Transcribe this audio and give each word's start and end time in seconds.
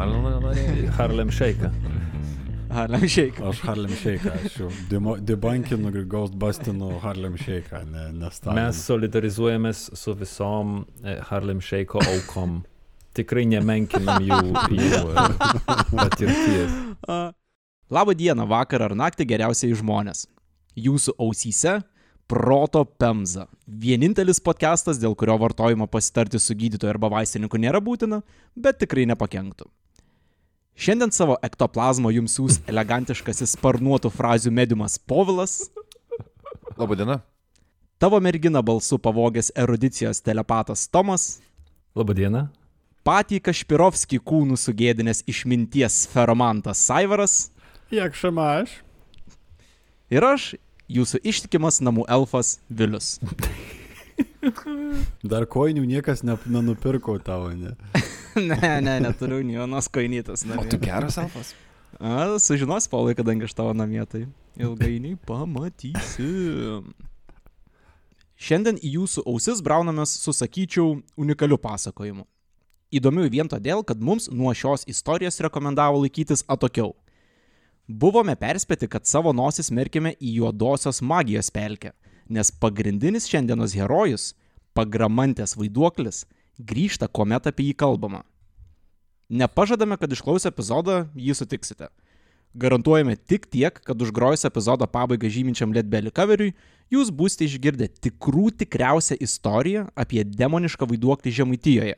Harlem 0.00 1.30
Shake. 1.30 1.70
Harlem 2.70 3.06
Shake. 3.08 3.42
Aš 3.44 3.60
Harlem 3.60 3.90
Shake, 3.92 4.30
aš 4.32 4.54
jau 4.62 4.68
debunkinu 5.28 5.90
ir 5.92 6.06
Ghostbustinu 6.08 7.00
Harlem 7.02 7.36
Shake, 7.36 7.82
ne, 7.84 8.06
ne 8.16 8.30
Staliną. 8.32 8.54
Mes 8.56 8.80
solidarizuojamės 8.86 9.82
su 10.00 10.14
visom 10.16 10.86
Harlem 11.28 11.60
Shake 11.60 12.00
aukom. 12.00 12.62
Tikrai 13.12 13.44
nemenkinam 13.50 14.24
jų, 14.24 14.54
jų 14.78 15.02
patirties. 15.98 16.78
Labą 17.90 18.14
dieną, 18.16 18.46
vakarą 18.48 18.88
ar 18.88 18.94
naktį 19.02 19.26
geriausiai 19.34 19.74
žmonės. 19.76 20.24
Jūsų 20.80 21.16
ausyse 21.20 21.74
Proto 22.30 22.86
Pemza. 22.86 23.48
Vienintelis 23.66 24.40
podcastas, 24.40 25.02
dėl 25.02 25.18
kurio 25.18 25.36
vartojimo 25.42 25.90
pasitarti 25.90 26.40
su 26.40 26.54
gydytoju 26.56 26.94
arba 26.94 27.10
vaistininku 27.18 27.60
nėra 27.60 27.82
būtina, 27.84 28.22
bet 28.54 28.80
tikrai 28.80 29.04
nepakenktų. 29.10 29.68
Šiandien 30.78 31.12
savo 31.12 31.36
ektoplazmo 31.44 32.10
jums 32.14 32.36
siūs 32.38 32.60
elegantiškasis 32.70 33.56
sparnuotų 33.56 34.10
frazių 34.14 34.52
mediumas 34.54 34.96
Povilas, 34.98 35.70
Labadiena. 36.78 37.20
tavo 37.98 38.20
mergina 38.20 38.62
balsu 38.62 38.98
pavogęs 38.98 39.52
erudicijos 39.56 40.22
telepatas 40.24 40.86
Tomas, 40.88 41.40
Labadiena. 41.94 42.46
patį 43.04 43.40
Kašpirovskį 43.44 44.20
kūnų 44.24 44.56
sugėdinęs 44.56 45.24
išminties 45.28 46.06
feromantas 46.12 46.78
Saivaras 46.86 47.50
Jak 47.90 48.14
šamaš? 48.14 48.78
ir 50.10 50.24
aš, 50.24 50.54
jūsų 50.88 51.20
ištikimas 51.22 51.80
namų 51.84 52.06
elfas 52.08 52.58
Vilius. 52.70 53.18
Dar 55.22 55.46
koinių 55.50 55.84
niekas 55.88 56.24
ne, 56.26 56.36
nenupirko 56.46 57.18
tavo, 57.24 57.50
ne? 57.56 57.74
ne, 58.50 58.60
ne, 58.84 58.96
neturiu 59.06 59.42
nei 59.44 59.58
vienos 59.58 59.90
koinytas. 59.92 60.46
O 60.56 60.64
tu 60.70 60.80
geras 60.82 61.18
alfas? 61.20 61.54
A, 62.00 62.38
sužinos, 62.40 62.86
Paulai, 62.88 63.14
kadangi 63.18 63.48
aš 63.48 63.54
tavo 63.58 63.72
namie, 63.76 64.02
tai 64.08 64.24
ilgainiui 64.60 65.18
pamatysi. 65.28 66.28
Šiandien 68.40 68.78
į 68.80 68.94
jūsų 68.94 69.26
ausis 69.28 69.60
braunamės 69.60 70.14
su, 70.22 70.32
sakyčiau, 70.32 71.00
unikaliu 71.20 71.58
pasakojimu. 71.60 72.24
Įdomiu 72.90 73.28
vien 73.30 73.46
todėl, 73.46 73.84
kad 73.86 74.00
mums 74.02 74.30
nuo 74.32 74.50
šios 74.56 74.86
istorijos 74.90 75.38
rekomendavo 75.44 76.00
laikytis 76.02 76.42
atokiau. 76.50 76.94
Buvome 77.86 78.34
perspėti, 78.38 78.88
kad 78.90 79.06
savo 79.06 79.34
nosis 79.36 79.70
merkime 79.70 80.14
į 80.18 80.38
juodosios 80.40 81.02
magijos 81.02 81.50
pelkę, 81.52 81.92
nes 82.30 82.50
pagrindinis 82.62 83.28
šiandienos 83.30 83.74
herojus, 83.76 84.30
pagramantės 84.76 85.56
vaiduoklis, 85.58 86.24
grįžta, 86.58 87.08
kuomet 87.08 87.48
apie 87.50 87.70
jį 87.70 87.76
kalbama. 87.82 88.22
Nepažadame, 89.30 89.96
kad 90.00 90.10
išklausę 90.10 90.50
epizodą 90.50 91.04
jį 91.14 91.36
sutiksite. 91.38 91.88
Garantuojame 92.58 93.14
tik 93.14 93.46
tiek, 93.46 93.76
kad 93.86 94.00
užgrojus 94.02 94.42
epizodo 94.48 94.86
pabaigą 94.90 95.28
žyminčiam 95.30 95.70
Lietbelį 95.70 96.10
coveriui, 96.10 96.54
jūs 96.90 97.12
būsite 97.14 97.46
išgirdę 97.46 97.86
tikrų 98.02 98.50
tikriausią 98.64 99.20
istoriją 99.22 99.84
apie 99.94 100.24
demonišką 100.26 100.88
vaiduoklį 100.90 101.34
Žemaitijoje, 101.36 101.94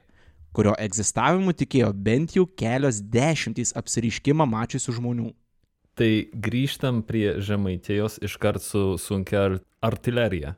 kurio 0.52 0.74
egzistavimu 0.76 1.56
tikėjo 1.56 1.88
bent 1.96 2.36
jau 2.36 2.44
kelios 2.44 3.00
dešimtys 3.00 3.72
apsiriškimą 3.80 4.44
mačiusių 4.52 4.98
žmonių. 4.98 5.30
Tai 5.96 6.10
grįžtam 6.32 7.00
prie 7.04 7.38
žemaitėjos 7.40 8.20
iškart 8.24 8.64
su 8.64 8.98
sunkia 9.00 9.40
ar- 9.46 9.58
artilerija. 9.80 10.54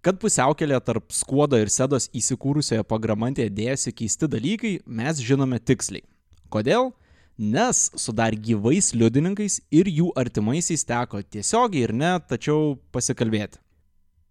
Kad 0.00 0.16
pusiaukelėje 0.16 0.80
tarp 0.80 1.10
skuodo 1.12 1.58
ir 1.60 1.68
sedos 1.68 2.06
įsikūrusioje 2.16 2.86
pagramantėje 2.88 3.50
dėjosi 3.52 3.90
keisti 3.92 4.28
dalykai, 4.32 4.70
mes 4.88 5.18
žinome 5.20 5.58
tiksliai. 5.60 6.06
Kodėl? 6.48 6.94
Nes 7.36 7.90
su 8.00 8.12
dar 8.16 8.32
gyvais 8.32 8.94
liudininkais 8.96 9.58
ir 9.68 9.90
jų 9.92 10.06
artimaisiais 10.16 10.86
teko 10.88 11.20
tiesiogiai 11.20 11.84
ir 11.84 11.92
ne, 11.92 12.14
tačiau 12.32 12.78
pasikalbėti. 12.96 13.60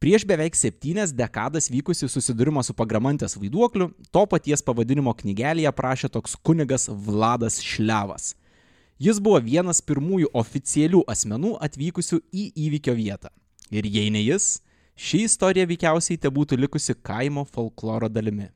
Prieš 0.02 0.26
beveik 0.26 0.58
septynias 0.58 1.14
dekadas 1.14 1.70
vykusi 1.70 2.10
susidūrimą 2.10 2.64
su 2.66 2.74
pagramantės 2.74 3.38
vaiduokliu, 3.38 3.92
to 4.10 4.24
paties 4.32 4.66
pavadinimo 4.66 5.14
knygelėje 5.22 5.74
prašė 5.78 6.10
toks 6.16 6.34
kunigas 6.42 6.88
Vladas 6.90 7.60
Šlevas. 7.62 8.32
Jis 8.98 9.22
buvo 9.22 9.38
vienas 9.44 9.84
pirmųjų 9.86 10.32
oficialių 10.34 11.04
asmenų 11.14 11.54
atvykusių 11.68 12.22
į 12.34 12.48
įvykio 12.66 12.98
vietą. 12.98 13.30
Ir 13.70 13.86
jei 13.86 14.10
ne 14.10 14.24
jis, 14.24 14.64
ši 15.00 15.24
istorija 15.30 15.68
veikiausiai 15.70 16.20
te 16.20 16.32
būtų 16.34 16.58
likusi 16.60 16.96
kaimo 16.96 17.46
folkloro 17.48 18.10
dalimi. 18.12 18.50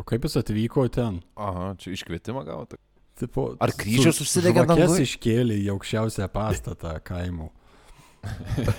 O 0.00 0.02
kaip 0.08 0.24
jis 0.26 0.38
atvyko 0.40 0.86
ten? 0.90 1.20
Aha, 1.38 1.74
čia 1.78 1.92
iškvietimą 1.94 2.42
gauti. 2.48 2.80
Tipo, 3.20 3.52
Ar 3.62 3.70
kryžius 3.78 4.18
užsidegė 4.24 4.64
žvakes 4.64 4.80
danguj? 4.80 5.04
iškėlė 5.06 5.58
į 5.62 5.68
aukščiausią 5.76 6.26
pastatą 6.34 6.96
kaimo. 7.06 7.52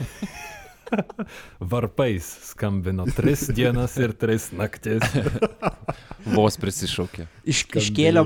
Varpais 1.71 2.27
skambino 2.49 3.05
tris 3.15 3.45
dienas 3.57 3.95
ir 4.01 4.11
tris 4.19 4.49
naktis. 4.51 5.05
Vos 6.35 6.59
prisišaukė. 6.59 7.29
Iš, 7.47 7.63
iškėlė, 7.79 8.25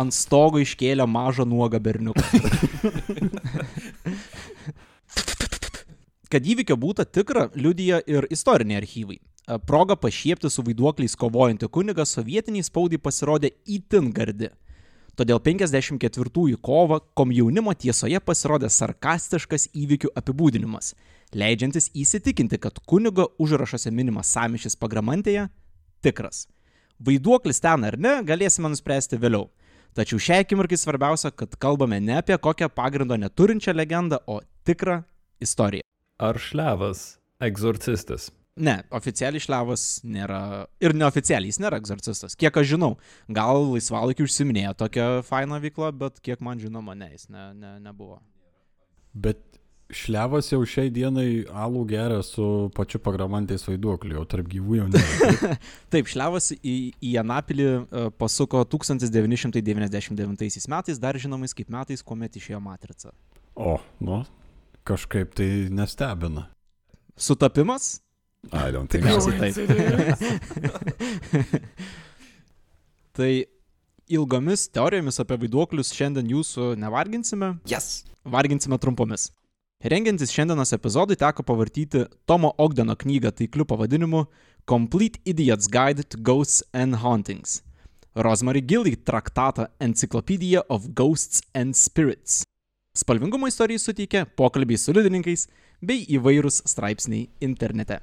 ant 0.00 0.16
stogo 0.16 0.62
iškėlė 0.62 1.04
mažą 1.10 1.44
nuogą 1.48 1.82
berniuką. 1.84 2.24
Kad 6.26 6.42
įvykio 6.42 6.74
būta 6.74 7.04
tikra, 7.06 7.46
liudija 7.54 8.00
ir 8.10 8.26
istoriniai 8.34 8.80
archyvai. 8.80 9.20
E, 9.20 9.58
Proga 9.62 9.94
pašiepti 9.94 10.50
su 10.50 10.64
vaiduokliais 10.66 11.14
kovojantį 11.18 11.68
kunigą 11.70 12.06
sovietiniai 12.06 12.66
spaudai 12.66 12.98
pasirodė 12.98 13.52
įtin 13.76 14.10
gardi. 14.14 14.50
Todėl 15.16 15.38
54-ųjų 15.40 16.58
kovą 16.60 16.98
komjaunimo 17.16 17.72
tiesoje 17.78 18.18
pasirodė 18.20 18.68
sarkastiškas 18.68 19.70
įvykių 19.72 20.10
apibūdinimas, 20.18 20.92
leidžiantis 21.32 21.88
įsitikinti, 21.96 22.58
kad 22.60 22.82
kunigo 22.84 23.30
užrašuose 23.40 23.94
minimas 23.94 24.34
samišis 24.34 24.76
pagramantėje 24.76 25.46
tikras. 26.04 26.44
Vaiduoklis 27.00 27.62
ten 27.62 27.86
ar 27.86 27.96
ne, 27.96 28.18
galėsime 28.26 28.68
nuspręsti 28.72 29.16
vėliau. 29.22 29.46
Tačiau 29.96 30.20
šiai 30.20 30.42
akimirkai 30.44 30.76
svarbiausia, 30.76 31.30
kad 31.32 31.54
kalbame 31.56 32.02
ne 32.02 32.18
apie 32.20 32.36
kokią 32.36 32.68
pagrindo 32.68 33.16
neturinčią 33.16 33.72
legendą, 33.72 34.20
o 34.26 34.42
tikrą 34.68 35.04
istoriją. 35.40 35.86
Ar 36.16 36.38
šlevas 36.40 37.18
egzorcistas? 37.44 38.30
Ne, 38.56 38.78
oficialiai 38.96 39.42
šlevas 39.44 39.82
nėra 40.08 40.64
ir 40.80 40.94
neoficialiai 40.96 41.52
jis 41.52 41.58
nėra 41.60 41.76
egzorcistas. 41.82 42.32
Kiek 42.40 42.56
aš 42.56 42.70
žinau, 42.70 42.94
gal 43.28 43.66
laisvalaikį 43.74 44.24
užsiminėjo 44.24 44.72
tokią 44.80 45.08
fainą 45.28 45.58
veiklą, 45.60 45.90
bet 45.92 46.22
kiek 46.24 46.40
man 46.40 46.62
žinoma, 46.62 46.94
ne, 46.96 47.10
jis 47.12 47.28
ne, 47.28 47.50
ne, 47.52 47.74
nebuvo. 47.84 48.16
Bet 49.12 49.42
šlevas 49.92 50.48
jau 50.54 50.62
šiai 50.64 50.88
dienai 50.94 51.44
alų 51.52 51.82
geria 51.90 52.22
su 52.24 52.70
pačiu 52.76 53.02
pagramantės 53.04 53.68
vaiduokliu, 53.68 54.16
jau 54.16 54.24
tarp 54.32 54.48
gyvų 54.54 54.80
jau 54.80 54.88
ne. 54.88 55.04
Taip, 55.92 56.08
šlevas 56.08 56.48
į, 56.56 56.78
į 56.96 57.12
Anapilį 57.20 57.68
e, 57.68 58.06
pasuko 58.16 58.64
1999 58.72 60.72
metais, 60.72 61.04
dar 61.04 61.20
žinomais 61.20 61.52
kaip 61.52 61.68
metais, 61.76 62.00
kuomet 62.00 62.40
išėjo 62.40 62.64
Matrica. 62.64 63.12
O, 63.52 63.76
nu, 64.00 64.24
kažkaip 64.86 65.34
tai 65.36 65.48
nestebina. 65.74 66.46
Sutapimas? 67.16 68.00
I 68.52 68.70
don't 68.70 68.86
Tikriausiai 68.92 69.38
taip. 69.40 69.56
tai 73.16 73.32
ilgomis 74.06 74.68
teorijomis 74.70 75.18
apie 75.22 75.36
vaiduoklius 75.42 75.90
šiandien 75.96 76.28
jūsų 76.30 76.76
nevarginsime, 76.78 77.56
Yes. 77.66 78.04
varginsime 78.24 78.78
trumpomis. 78.78 79.30
Rengiantis 79.84 80.30
šiandienos 80.32 80.72
epizodui 80.72 81.16
teko 81.20 81.42
pavartyti 81.44 82.06
Tomo 82.26 82.52
Ogdeno 82.58 82.94
knygą 82.96 83.30
taikliu 83.36 83.64
pavadinimu 83.68 84.24
Complete 84.66 85.20
Idiot's 85.24 85.66
Guide 85.68 86.02
to 86.04 86.18
Ghosts 86.18 86.62
and 86.72 86.94
Hauntings. 87.02 87.62
Rosemary 88.16 88.60
Gilly 88.62 88.96
traktatą 88.96 89.66
Encyclopedia 89.80 90.60
of 90.68 90.88
Ghosts 90.94 91.42
and 91.54 91.74
Spirits. 91.76 92.42
Spalvingumo 92.96 93.48
istorijai 93.50 93.78
suteikia 93.78 94.24
pokalbiai 94.40 94.80
su 94.80 94.94
liudininkais 94.96 95.46
bei 95.84 96.06
įvairūs 96.16 96.62
straipsniai 96.64 97.26
internete. 97.44 97.98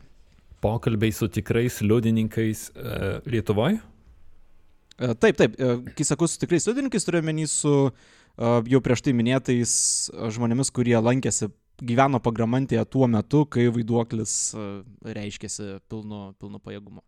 Pokalbiai 0.62 1.12
su 1.12 1.28
tikrais 1.34 1.80
liudininkais 1.82 2.68
e, 2.76 3.00
Lietuvoje? 3.26 3.80
E, 5.00 5.16
Taip, 5.18 5.40
taip, 5.40 5.58
e, 5.58 5.72
kai 5.98 6.06
sakau 6.06 6.30
su 6.30 6.38
tikrais 6.44 6.68
liudininkais, 6.70 7.08
turiu 7.08 7.24
menį 7.26 7.48
su 7.50 7.74
e, 7.90 7.94
jau 8.70 8.84
prieš 8.86 9.02
tai 9.08 9.16
minėtais 9.18 9.74
e, 10.14 10.30
žmonėmis, 10.38 10.70
kurie 10.76 10.96
lankėsi, 11.02 11.50
gyveno 11.82 12.22
pagramantėje 12.22 12.86
tuo 12.94 13.10
metu, 13.10 13.48
kai 13.50 13.66
vaiduoklis 13.74 14.36
e, 14.54 14.68
reiškėsi 15.18 15.80
pilnu, 15.90 16.36
pilnu 16.38 16.62
pajėgumu. 16.62 17.02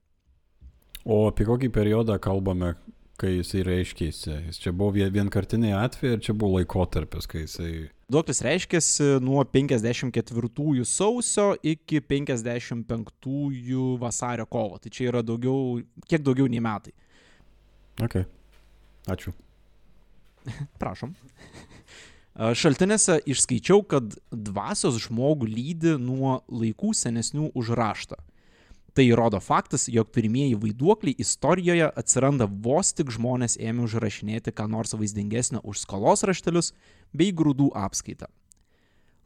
O 1.05 1.27
apie 1.29 1.45
kokį 1.45 1.69
periodą 1.69 2.17
kalbame, 2.17 2.73
kai 3.21 3.31
jisai 3.37 3.63
reiškėsi? 3.67 4.33
Jis 4.49 4.59
čia 4.63 4.71
buvo 4.75 4.91
vie- 4.97 5.09
vienkartiniai 5.11 5.75
atvejai 5.85 6.17
ir 6.17 6.23
čia 6.25 6.33
buvo 6.35 6.57
laikotarpis, 6.59 7.27
kai 7.31 7.45
jisai 7.45 7.89
Duoklis 8.11 8.41
reiškiasi 8.45 9.07
nuo 9.25 9.41
54 9.49 10.83
sausio 10.85 11.55
iki 11.63 12.01
55 12.01 13.97
vasario 13.97 14.45
kovo. 14.45 14.77
Tai 14.77 14.91
čia 14.93 15.07
yra 15.09 15.23
daugiau, 15.25 15.79
kiek 16.05 16.21
daugiau 16.21 16.45
nei 16.47 16.61
metai. 16.61 16.93
Ok. 18.05 18.19
Ačiū. 19.09 19.33
Prašom. 20.81 21.15
Šaltinėse 22.35 23.21
išskaičiau, 23.31 23.81
kad 23.87 24.17
dvasios 24.29 24.97
žmogų 25.07 25.47
lydi 25.47 25.95
nuo 25.97 26.41
laikų 26.51 26.91
senesnių 26.93 27.49
už 27.55 27.71
raštą. 27.79 28.19
Tai 28.95 29.03
įrodo 29.03 29.41
faktas, 29.43 29.89
jog 29.91 30.07
pirmieji 30.15 30.55
vaiduokliai 30.55 31.19
istorijoje 31.19 31.89
atsiranda 31.99 32.47
vos 32.47 32.93
tik 32.95 33.11
žmonės 33.11 33.57
ėmė 33.59 33.83
užrašinėti 33.89 34.53
ką 34.55 34.69
nors 34.71 34.95
vaizdingesnio 34.95 35.59
už 35.67 35.81
skolos 35.83 36.23
raštelius 36.23 36.71
bei 37.11 37.35
grūdų 37.35 37.73
apskaitą. 37.75 38.31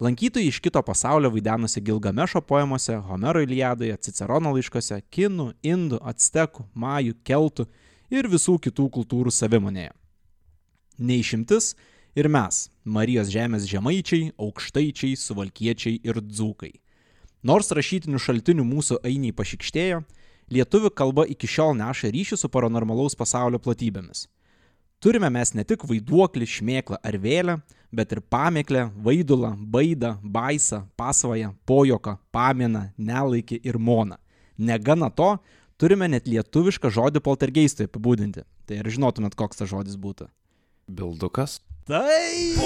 Lankytojai 0.02 0.50
iš 0.50 0.58
kito 0.64 0.82
pasaulio 0.82 1.30
vaidenasi 1.30 1.84
Gilgamešo 1.86 2.42
poemose, 2.42 2.98
Homero 2.98 3.44
Iliadoje, 3.46 3.98
Cicerono 4.02 4.56
laiškose, 4.56 5.02
kinų, 5.12 5.52
indų, 5.62 6.02
actekų, 6.02 6.66
majų, 6.74 7.20
keltų 7.28 7.68
ir 8.10 8.32
visų 8.32 8.58
kitų 8.66 8.90
kultūrų 8.96 9.30
savimonėje. 9.36 9.94
Neišimtis 10.98 11.76
ir 12.18 12.32
mes, 12.32 12.70
Marijos 12.90 13.30
žemės 13.30 13.70
žemaičiai, 13.70 14.32
aukštaičiai, 14.40 15.14
suvalkiečiai 15.20 16.00
ir 16.02 16.24
dzūkai. 16.26 16.80
Nors 17.40 17.72
rašytinių 17.72 18.20
šaltinių 18.20 18.66
mūsų 18.68 19.00
ainiai 19.08 19.32
pašikštėjo, 19.36 20.02
lietuvių 20.52 20.92
kalba 20.92 21.24
iki 21.30 21.48
šiol 21.48 21.78
neša 21.80 22.12
ryšį 22.12 22.38
su 22.42 22.50
paranormalaus 22.52 23.16
pasaulio 23.16 23.62
platybėmis. 23.64 24.26
Turime 25.00 25.30
mes 25.32 25.54
ne 25.56 25.64
tik 25.64 25.86
vaiduoklį, 25.88 26.44
šmėklą 26.44 26.98
ar 27.00 27.16
vėlę, 27.24 27.56
bet 27.96 28.12
ir 28.12 28.20
pamėklę, 28.20 28.90
vaidulą, 29.06 29.54
baidą, 29.56 30.18
baisą, 30.20 30.82
pasvają, 31.00 31.54
pojoką, 31.64 32.18
pamieną, 32.36 32.90
nelaikį 32.98 33.62
ir 33.64 33.80
moną. 33.80 34.20
Negana 34.60 35.08
to, 35.08 35.38
turime 35.80 36.10
net 36.12 36.28
lietuvišką 36.28 36.92
žodį 36.92 37.24
poltergeistui 37.24 37.88
apibūdinti. 37.88 38.44
Tai 38.68 38.84
ar 38.84 38.92
žinotumėt, 38.92 39.40
koks 39.40 39.64
tas 39.64 39.72
žodis 39.72 39.96
būtų? 39.96 40.28
Bildukas. 40.92 41.62
Taip! 41.90 42.60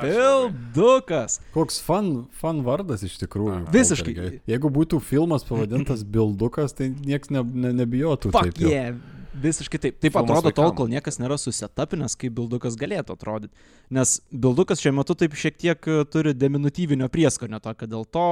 Bildukas. 0.00 1.40
Koks 1.54 1.80
fan, 1.82 2.10
fan 2.38 2.60
vardas 2.66 3.02
iš 3.06 3.16
tikrųjų. 3.24 3.64
Visiškai. 3.74 4.14
Poltergeist. 4.14 4.44
Jeigu 4.50 4.70
būtų 4.72 5.00
filmas 5.02 5.46
pavadintas 5.46 6.04
Bildukas, 6.06 6.76
tai 6.76 6.92
niekas 6.94 7.32
ne, 7.34 7.42
ne, 7.42 7.72
nebijotų. 7.82 8.30
Fuck 8.34 8.54
taip 8.54 8.70
yeah. 8.70 8.94
Visiškai 9.40 9.78
taip. 9.78 9.98
Taip 10.02 10.12
Filmas 10.12 10.26
atrodo 10.26 10.50
tol, 10.54 10.72
kol 10.76 10.88
niekas 10.90 11.16
nėra 11.22 11.36
susetapinęs, 11.38 12.16
kaip 12.18 12.34
bildukas 12.34 12.74
galėtų 12.78 13.14
atrodyti. 13.14 13.54
Nes 13.94 14.16
bildukas 14.30 14.82
šiuo 14.82 14.92
metu 14.98 15.14
taip 15.16 15.36
šiek 15.38 15.54
tiek 15.56 15.86
e, 15.88 16.00
turi 16.10 16.34
diminutyvinio 16.36 17.06
prieskonio, 17.14 17.60
to, 17.62 17.72
kad 17.78 17.92
dėl 17.92 18.04
to 18.10 18.24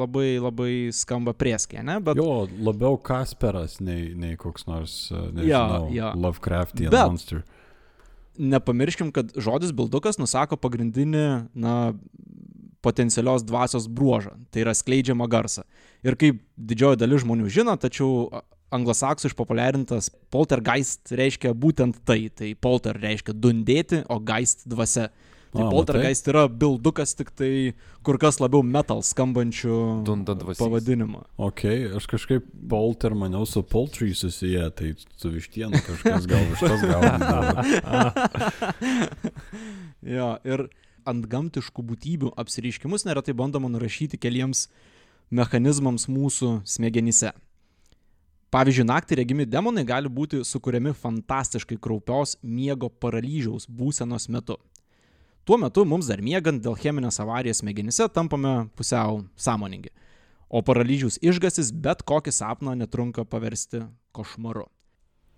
labai 0.00 0.30
labai 0.40 0.70
skamba 0.96 1.36
prieskė, 1.36 1.84
ne? 1.86 1.98
Bet 2.02 2.18
Jo, 2.18 2.46
labiau 2.66 2.96
Kasperas 2.96 3.78
nei, 3.84 4.08
nei 4.16 4.40
koks 4.40 4.66
nors, 4.66 4.96
e, 5.12 5.20
nežinau, 5.36 5.92
jo. 5.94 6.10
Lovecraftian 6.24 6.90
Bet- 6.90 7.04
monster. 7.12 7.44
Nepamirškim, 8.38 9.12
kad 9.14 9.32
žodis 9.36 9.72
bildukas 9.76 10.20
nusako 10.20 10.58
pagrindinį, 10.60 11.26
na, 11.54 11.76
potencialios 12.86 13.42
dvasios 13.42 13.88
bruožą. 13.90 14.36
Tai 14.50 14.62
yra 14.62 14.74
skleidžiama 14.76 15.26
garsa. 15.30 15.64
Ir 16.06 16.14
kaip 16.20 16.38
didžioji 16.56 17.00
dalis 17.00 17.24
žmonių 17.24 17.50
žino, 17.50 17.74
tačiau 17.82 18.28
anglosaksų 18.74 19.30
išpopuliarintas 19.30 20.10
poltergeist 20.32 21.10
reiškia 21.14 21.54
būtent 21.54 21.98
tai. 22.06 22.26
Tai 22.30 22.52
polter 22.62 22.98
reiškia 23.02 23.34
dundėti, 23.34 24.04
o 24.08 24.20
geist 24.22 24.66
dvasia. 24.70 25.10
Tai 25.56 25.66
A, 25.66 25.70
poltergeist 25.72 26.28
yra 26.30 26.44
bildukas 26.52 27.14
tik 27.16 27.30
tai 27.36 27.50
kur 28.06 28.18
kas 28.20 28.38
labiau 28.42 28.62
metal 28.66 29.02
skambančių 29.06 29.78
pavadinimu. 30.58 31.22
Ok, 31.48 31.64
aš 31.98 32.08
kažkaip 32.10 32.48
Polter 32.70 33.16
maniau 33.18 33.46
su 33.48 33.62
Poltry 33.64 34.12
susiję, 34.14 34.68
tai 34.76 34.92
su 35.16 35.32
vištienu 35.32 35.80
kažkas 35.86 36.28
gal 36.30 36.44
vištas 36.50 36.84
gaudavo. 36.84 37.64
jo, 40.16 40.28
ir 40.44 40.68
ant 41.06 41.26
gamtiškų 41.30 41.86
būtybių 41.90 42.34
apsiriškimus 42.36 43.06
neretai 43.08 43.34
bandoma 43.38 43.70
nurašyti 43.72 44.20
keliems 44.20 44.66
mechanizmams 45.30 46.06
mūsų 46.10 46.60
smegenyse. 46.68 47.32
Pavyzdžiui, 48.54 48.86
naktį 48.86 49.18
regimi 49.18 49.44
demonai 49.46 49.82
gali 49.86 50.08
būti 50.08 50.44
sukūriami 50.46 50.92
fantastiškai 50.94 51.80
kraupios 51.82 52.36
miego 52.42 52.88
paralyžiaus 52.88 53.66
būsenos 53.66 54.28
metu. 54.30 54.56
Tuo 55.46 55.56
metu 55.62 55.84
mums 55.86 56.08
dar 56.10 56.18
miegant 56.26 56.58
dėl 56.58 56.74
cheminės 56.74 57.20
avarijos 57.22 57.60
smegenyse 57.62 58.08
tampame 58.10 58.66
pusiau 58.74 59.20
sąmoningi. 59.38 59.92
O 60.50 60.58
paralyžiaus 60.66 61.20
išgasis 61.22 61.70
bet 61.70 62.02
kokį 62.02 62.32
sapną 62.34 62.74
netrunka 62.74 63.22
paversti 63.22 63.84
košmaru. 64.10 64.64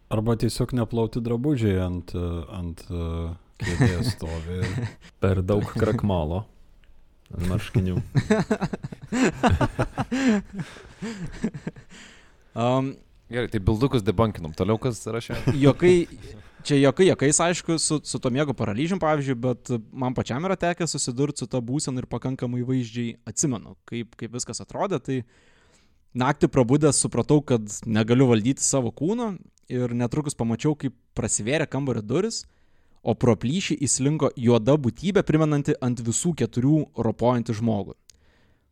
Arba 0.09 0.37
tiesiog 0.41 0.73
neplauti 0.79 1.21
drabužiai 1.21 1.77
ant, 1.85 2.15
ant 2.17 2.81
e, 2.89 3.09
kėdės 3.61 4.15
stovi. 4.15 4.63
Per 5.23 5.43
daug 5.45 5.69
krakmalo 5.77 6.47
ant 7.29 7.45
marškinių. 7.53 8.01
Um, 12.59 12.97
Gerai, 13.31 13.47
tai 13.53 13.61
bildukus 13.63 14.03
debunkinom. 14.03 14.51
Toliau 14.57 14.81
kas 14.83 14.99
rašė? 15.07 15.37
jokai, 15.61 16.09
čia 16.67 16.79
jokai, 16.81 17.09
jokais, 17.09 17.41
aišku, 17.41 17.79
su, 17.79 18.01
su 18.05 18.19
to 18.19 18.31
miego 18.31 18.55
paralyžium, 18.57 19.01
pavyzdžiui, 19.03 19.37
bet 19.43 19.71
man 19.93 20.15
pačiam 20.17 20.45
yra 20.49 20.57
tekę 20.59 20.87
susidurti 20.89 21.45
su 21.45 21.51
ta 21.51 21.61
būsena 21.65 22.03
ir 22.03 22.09
pakankamai 22.11 22.65
vaizdžiai 22.67 23.17
atsimenu, 23.29 23.77
kaip, 23.89 24.17
kaip 24.19 24.35
viskas 24.35 24.63
atrodė. 24.65 25.01
Tai 25.05 25.19
naktį 26.19 26.51
prabudęs 26.53 27.01
supratau, 27.05 27.41
kad 27.45 27.65
negaliu 27.87 28.29
valdyti 28.33 28.65
savo 28.65 28.93
kūno 28.95 29.35
ir 29.69 29.95
netrukus 29.95 30.39
pamačiau, 30.39 30.75
kaip 30.79 30.97
prasivėrė 31.19 31.69
kambario 31.71 32.03
duris, 32.03 32.43
o 33.03 33.15
pro 33.15 33.37
plyšį 33.39 33.79
įslinko 33.85 34.33
juoda 34.37 34.75
būtybė, 34.81 35.23
primenanti 35.25 35.77
ant 35.85 36.01
visų 36.05 36.35
keturių 36.41 36.83
ropojantį 36.99 37.57
žmogų. 37.61 37.95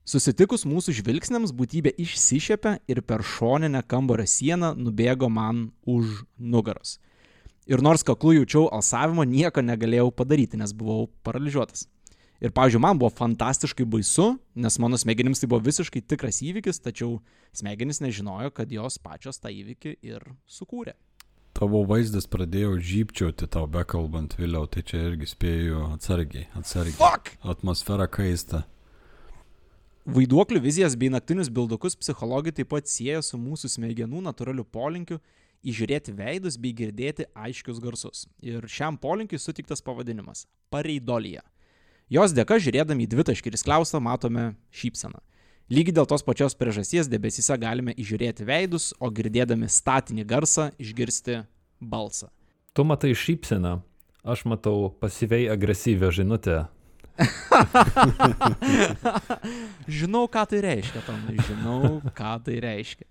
Susitikus 0.06 0.62
mūsų 0.68 0.92
žvilgsniams, 1.00 1.50
būtybė 1.50 1.90
išsišėpė 1.98 2.76
ir 2.86 3.00
per 3.02 3.24
šoninę 3.26 3.80
kambario 3.90 4.26
sieną 4.30 4.70
nubėgo 4.78 5.26
man 5.26 5.72
už 5.82 6.22
nugaros. 6.38 7.00
Ir 7.66 7.82
nors 7.82 8.04
kaklų 8.06 8.36
jaučiau 8.40 8.68
alsavimą, 8.70 9.24
nieko 9.26 9.62
negalėjau 9.64 10.12
padaryti, 10.14 10.58
nes 10.60 10.70
buvau 10.76 11.08
paralyžiuotas. 11.26 11.88
Ir, 12.36 12.52
pavyzdžiui, 12.52 12.82
man 12.84 12.98
buvo 13.00 13.08
fantastiškai 13.16 13.86
baisu, 13.88 14.34
nes 14.54 14.76
mano 14.82 14.98
smegenims 15.00 15.40
tai 15.40 15.48
buvo 15.50 15.64
visiškai 15.64 16.02
tikras 16.04 16.42
įvykis, 16.44 16.82
tačiau 16.84 17.16
smegenys 17.56 18.02
nežinojo, 18.04 18.52
kad 18.54 18.70
jos 18.70 19.00
pačios 19.02 19.40
tą 19.40 19.50
įvykį 19.50 19.96
ir 20.04 20.22
sukūrė. 20.44 20.94
Tavo 21.56 21.80
vaizdas 21.88 22.28
pradėjo 22.28 22.74
žypčioti 22.84 23.48
tau 23.48 23.64
bekalbant 23.72 24.36
vėliau, 24.36 24.68
tai 24.68 24.84
čia 24.84 25.00
irgi 25.08 25.30
spėjau 25.30 25.86
atsargiai, 25.94 26.50
atsargiai. 26.60 26.98
Fuck! 27.00 27.32
Atmosfera 27.40 28.04
kaista. 28.12 28.66
Vaiduoklių 30.06 30.60
vizijas 30.62 30.94
bei 31.00 31.08
naktinius 31.10 31.48
bildukus 31.50 31.96
psichologai 31.98 32.52
taip 32.54 32.68
pat 32.70 32.86
sieja 32.86 33.24
su 33.24 33.40
mūsų 33.40 33.72
smegenų 33.72 34.20
natūraliu 34.28 34.62
polinkiu 34.68 35.18
įžiūrėti 35.64 36.14
veidus 36.16 36.58
bei 36.60 36.74
girdėti 36.76 37.26
aiškius 37.34 37.80
garsus. 37.82 38.26
Ir 38.42 38.66
šiam 38.68 38.98
polinkiui 38.98 39.40
sutiktas 39.40 39.82
pavadinimas- 39.82 40.46
pareidolija. 40.72 41.42
Jos 42.08 42.32
dėka 42.32 42.60
žiūrėdami 42.62 43.06
į 43.06 43.10
dvitaškį 43.10 43.50
ir 43.50 43.58
skliaustą 43.58 44.00
matome 44.00 44.54
šypseną. 44.70 45.18
Lygiai 45.66 45.96
dėl 45.96 46.06
tos 46.06 46.22
pačios 46.22 46.54
priežasties 46.54 47.08
debesyse 47.10 47.56
galime 47.58 47.92
įžiūrėti 47.98 48.46
veidus, 48.46 48.94
o 49.00 49.10
girdėdami 49.10 49.66
statinį 49.66 50.24
garsą 50.24 50.70
išgirsti 50.78 51.42
balsą. 51.80 52.30
Tu 52.72 52.84
matai 52.84 53.10
šypseną, 53.10 53.82
aš 54.22 54.44
matau 54.46 54.94
pasyviai 55.00 55.50
agresyvią 55.50 56.12
žinutę. 56.14 56.68
Žinau, 59.98 60.28
ką 60.28 60.42
tai 60.52 60.60
reiškia, 60.60 61.00
Tomai, 61.06 61.36
žinau, 61.48 62.00
ką 62.14 62.32
tai 62.44 62.60
reiškia. 62.62 63.06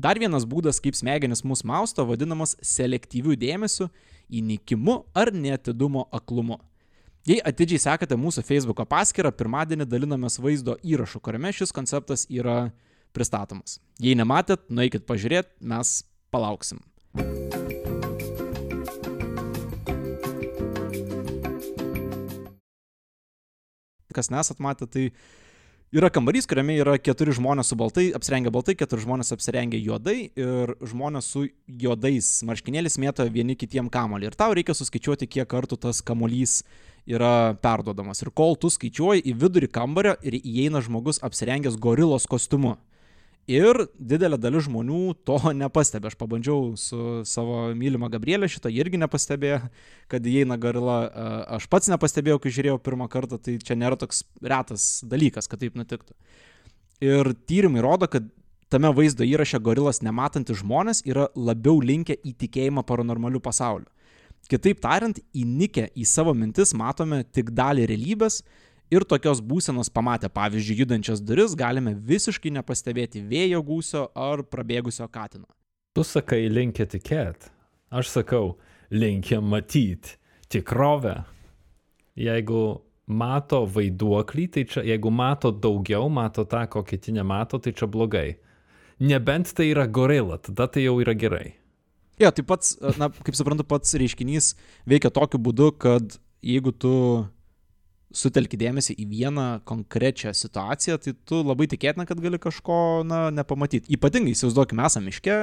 Dar 0.00 0.16
vienas 0.16 0.46
būdas, 0.48 0.78
kaip 0.80 0.96
smegenis 0.96 1.42
mus 1.44 1.60
mausto, 1.66 2.06
vadinamas 2.08 2.54
selektyviu 2.64 3.34
dėmesiu, 3.36 3.90
įnikimu 4.32 4.94
ar 5.12 5.28
netidumo 5.34 6.06
aklumu. 6.16 6.56
Jei 7.28 7.36
atidžiai 7.44 7.82
sekate 7.82 8.16
mūsų 8.16 8.46
Facebook 8.46 8.80
paskyrą, 8.88 9.32
pirmadienį 9.36 9.84
dalinamės 9.90 10.38
vaizdo 10.40 10.78
įrašu, 10.80 11.20
kuriame 11.20 11.52
šis 11.52 11.74
konceptas 11.76 12.24
yra 12.32 12.70
pristatomas. 13.12 13.76
Jei 14.00 14.16
nematėt, 14.16 14.70
nueikit 14.72 15.04
pažiūrėti, 15.10 15.52
mes 15.60 15.92
palauksim. 16.32 16.80
Kas 24.16 24.32
nesat 24.32 24.64
matę, 24.64 24.88
tai 24.88 25.10
yra 25.92 26.10
kambarys, 26.10 26.46
kuriame 26.46 26.76
yra 26.78 26.94
keturi 27.02 27.32
žmonės 27.34 27.72
su 27.72 27.76
baltai, 27.78 28.10
apsirengę 28.14 28.52
baltai, 28.54 28.76
keturi 28.78 29.02
žmonės 29.02 29.34
apsirengę 29.34 29.78
juodai 29.80 30.30
ir 30.38 30.74
žmonės 30.86 31.30
su 31.32 31.46
juodais 31.66 32.28
marškinėliais 32.46 32.98
mėto 33.02 33.26
vieni 33.32 33.56
kitiem 33.58 33.90
kamolį. 33.90 34.30
Ir 34.30 34.38
tau 34.38 34.54
reikia 34.54 34.76
suskaičiuoti, 34.78 35.26
kiek 35.26 35.48
kartų 35.50 35.80
tas 35.82 36.02
kamolys 36.06 36.60
yra 37.10 37.56
perduodamas. 37.58 38.22
Ir 38.22 38.30
kol 38.30 38.54
tu 38.60 38.70
skaičiuoji 38.70 39.24
į 39.26 39.34
vidurį 39.40 39.70
kambario 39.74 40.14
ir 40.22 40.38
įeina 40.38 40.82
žmogus 40.84 41.18
apsirengęs 41.26 41.80
gorilos 41.80 42.28
kostiumu. 42.30 42.76
Ir 43.50 43.80
didelė 43.98 44.38
dalis 44.38 44.68
žmonių 44.68 45.00
to 45.26 45.38
nepastebė. 45.62 46.10
Aš 46.10 46.18
pabandžiau 46.20 46.74
su 46.78 47.22
savo 47.26 47.70
mylima 47.76 48.10
Gabrielė 48.12 48.50
šitą 48.50 48.70
irgi 48.70 49.00
nepastebėjo, 49.02 49.62
kad 50.10 50.26
įeina 50.26 50.58
gorila. 50.60 50.98
A, 51.08 51.30
Aš 51.58 51.66
pats 51.72 51.90
nepastebėjau, 51.90 52.38
kai 52.42 52.54
žiūrėjau 52.54 52.78
pirmą 52.84 53.08
kartą, 53.10 53.40
tai 53.42 53.56
čia 53.58 53.78
nėra 53.78 53.98
toks 53.98 54.22
retas 54.38 55.00
dalykas, 55.06 55.50
kad 55.50 55.62
taip 55.62 55.78
nutiktų. 55.78 56.14
Ir 57.02 57.32
tyrimai 57.48 57.82
rodo, 57.82 58.06
kad 58.12 58.28
tame 58.70 58.92
vaizdo 58.94 59.26
įraše 59.26 59.58
gorilas 59.64 60.02
nematantis 60.04 60.60
žmonės 60.60 61.02
yra 61.08 61.26
labiau 61.34 61.80
linkę 61.82 62.14
į 62.22 62.36
tikėjimą 62.44 62.84
paranormaliu 62.86 63.42
pasauliu. 63.42 63.88
Kitaip 64.50 64.80
tariant, 64.82 65.18
įnikę 65.36 65.88
į 65.94 66.06
savo 66.08 66.34
mintis 66.34 66.72
matome 66.74 67.22
tik 67.34 67.52
dalį 67.54 67.86
realybės 67.90 68.40
ir 68.90 69.06
tokios 69.08 69.40
būsenos 69.40 69.90
pamatę, 69.92 70.28
pavyzdžiui, 70.32 70.82
judančias 70.82 71.22
duris, 71.22 71.56
galime 71.58 71.94
visiškai 71.94 72.52
nepastebėti 72.58 73.22
vėjo 73.22 73.62
gūsio 73.66 74.04
ar 74.14 74.44
prabėgusio 74.44 75.08
katino. 75.12 75.48
Tu 75.94 76.04
sakai 76.06 76.44
linkę 76.50 76.86
tikėt. 76.86 77.50
Aš 77.90 78.12
sakau 78.12 78.54
linkę 78.94 79.40
matyti 79.42 80.18
tikrovę. 80.50 81.24
Jeigu 82.18 82.82
mato 83.10 83.64
vaiduoklį, 83.66 84.46
tai 84.54 84.66
čia, 84.70 84.84
jeigu 84.86 85.10
mato 85.14 85.50
daugiau, 85.50 86.10
mato 86.12 86.44
tą, 86.46 86.66
ko 86.70 86.84
kiti 86.86 87.14
nemato, 87.14 87.58
tai 87.62 87.72
čia 87.74 87.88
blogai. 87.90 88.38
Nebent 89.00 89.54
tai 89.56 89.70
yra 89.70 89.86
gorila, 89.88 90.38
tada 90.38 90.68
tai 90.70 90.84
jau 90.84 90.98
yra 91.02 91.14
gerai. 91.18 91.54
Jo, 92.20 92.30
tai 92.36 92.44
pats, 92.44 92.74
na, 93.00 93.08
kaip 93.08 93.36
suprantu, 93.38 93.64
pats 93.64 93.96
reiškinys 93.96 94.52
veikia 94.90 95.10
tokiu 95.14 95.40
būdu, 95.40 95.70
kad 95.80 96.18
jeigu 96.44 96.74
tu 96.76 96.92
sutelki 98.10 98.58
dėmesį 98.58 98.96
į 98.98 99.06
vieną 99.10 99.46
konkrečią 99.68 100.32
situaciją, 100.34 100.98
tai 101.02 101.14
tu 101.28 101.40
labai 101.46 101.68
tikėtina, 101.70 102.06
kad 102.08 102.20
gali 102.22 102.40
kažko, 102.42 103.02
na, 103.06 103.20
nepamatyti. 103.34 103.90
Ypatingai 103.94 104.34
įsivaizduokime, 104.34 104.84
esame 104.86 105.10
miške, 105.10 105.36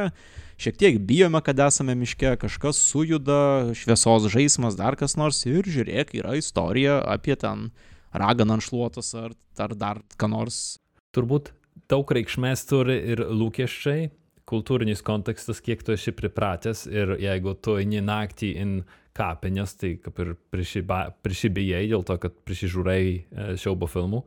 šiek 0.60 0.80
tiek 0.80 1.00
bijome, 1.08 1.42
kad 1.46 1.60
esame 1.68 1.96
miške, 2.00 2.36
kažkas 2.42 2.82
sujuda, 2.90 3.40
šviesos 3.78 4.28
žaidimas, 4.34 4.80
dar 4.80 5.00
kas 5.00 5.16
nors 5.20 5.44
ir 5.48 5.68
žiūrėk, 5.68 6.16
yra 6.20 6.36
istorija 6.40 7.00
apie 7.08 7.38
ten 7.40 7.70
raganą 8.12 8.58
ant 8.58 8.68
šluotos 8.68 9.14
ar, 9.16 9.36
ar 9.58 9.76
dar 9.78 10.04
ką 10.20 10.32
nors. 10.36 10.78
Turbūt 11.16 11.54
daug 11.90 12.12
reikšmės 12.12 12.68
turi 12.68 13.00
ir 13.14 13.24
lūkesčiai, 13.32 14.10
kultūrinis 14.48 15.04
kontekstas, 15.04 15.60
kiek 15.64 15.84
tu 15.84 15.96
esi 15.96 16.14
pripratęs 16.16 16.86
ir 16.88 17.18
jeigu 17.20 17.56
tu 17.60 17.76
eini 17.80 18.04
naktį 18.04 18.54
in 18.62 18.78
kapinės, 19.18 19.76
tai 19.80 19.96
kaip 20.02 20.20
ir 20.24 20.36
prisibijai 20.54 21.88
dėl 21.90 22.06
to, 22.08 22.18
kad 22.22 22.36
prisižiūrėjai 22.48 23.14
e, 23.14 23.48
siaubo 23.60 23.90
filmų. 23.90 24.24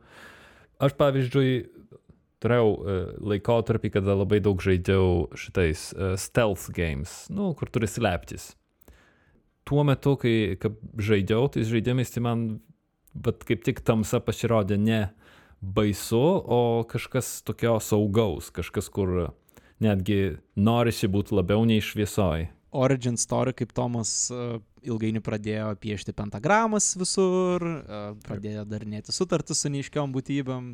Aš 0.81 0.95
pavyzdžiui 0.99 1.51
turėjau 2.41 2.71
e, 2.71 2.97
laikotarpį, 3.33 3.93
kada 3.97 4.17
labai 4.17 4.41
daug 4.43 4.61
žaidžiau 4.63 5.29
šitais 5.37 5.91
e, 5.93 6.15
stealth 6.19 6.67
games, 6.75 7.23
nu, 7.33 7.51
kur 7.57 7.71
turi 7.71 7.89
slėptis. 7.89 8.51
Tuo 9.67 9.85
metu, 9.85 10.15
kai 10.19 10.57
žaidžiau, 10.57 11.51
tais 11.53 11.69
žaidimais, 11.69 12.09
tai 12.11 12.23
man 12.25 12.45
bet 13.13 13.43
kaip 13.47 13.63
tik 13.65 13.83
tamsa 13.85 14.21
pasirodė 14.23 14.77
ne 14.79 15.01
baisu, 15.61 16.21
o 16.21 16.83
kažkas 16.89 17.41
tokio 17.45 17.77
saugaus, 17.83 18.49
kažkas, 18.53 18.89
kur 18.89 19.31
netgi 19.81 20.37
norisi 20.55 21.09
būti 21.11 21.35
labiau 21.37 21.65
nei 21.67 21.83
šviesoj. 21.83 22.47
Origin 22.71 23.17
story, 23.19 23.53
kaip 23.57 23.73
Tomas 23.75 24.29
uh, 24.31 24.59
ilgainiui 24.87 25.23
pradėjo 25.23 25.73
piešti 25.81 26.15
pentagramas 26.15 26.93
visur, 26.99 27.63
uh, 27.63 28.13
pradėjo 28.27 28.63
darinėti 28.69 29.15
sutartis 29.15 29.63
su 29.63 29.71
neiškiom 29.73 30.13
būtybėm. 30.15 30.71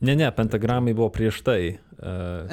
Ne, 0.00 0.14
ne, 0.16 0.30
pentagramai 0.32 0.94
buvo 0.96 1.10
prieš 1.12 1.42
tai. 1.44 1.76
Uh, 2.00 2.48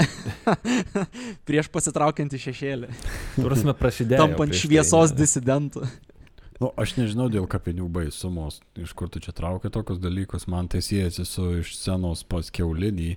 Prieš 1.47 1.69
pasitraukiant 1.71 2.35
į 2.35 2.41
šešėlį, 2.49 2.91
Turime 3.37 3.75
prasidėti. 3.77 4.19
tampant 4.19 4.51
šviesos 4.51 5.15
disidentų. 5.15 5.85
Nu, 6.59 6.73
aš 6.75 6.97
nežinau 6.97 7.29
dėl 7.31 7.45
kapinių 7.47 7.87
baisumos, 7.93 8.59
iš 8.75 8.91
kur 8.97 9.11
tu 9.13 9.21
čia 9.23 9.31
traukia 9.37 9.69
tokius 9.71 10.01
dalykus, 10.01 10.47
man 10.51 10.67
tai 10.67 10.81
siejasi 10.83 11.23
su 11.29 11.45
iš 11.61 11.75
scenos 11.77 12.25
pas 12.27 12.49
keulinį 12.51 13.13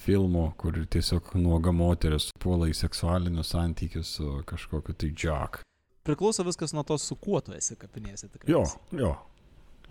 filmu, 0.00 0.52
kur 0.56 0.86
tiesiog 0.90 1.34
nuoga 1.40 1.72
moteris 1.76 2.30
puola 2.40 2.68
į 2.70 2.74
seksualinius 2.76 3.52
santykius 3.54 4.14
su 4.16 4.42
kažkokiu 4.48 4.94
tai 4.96 5.10
jack. 5.12 5.60
Priklauso 6.06 6.44
viskas 6.46 6.72
nuo 6.72 6.82
to, 6.88 6.98
su 6.98 7.14
kuo 7.20 7.40
tu 7.44 7.52
esi 7.52 7.76
kapinėse 7.76 8.28
tikrai. 8.28 8.52
Jo, 8.54 8.64
jo, 8.96 9.12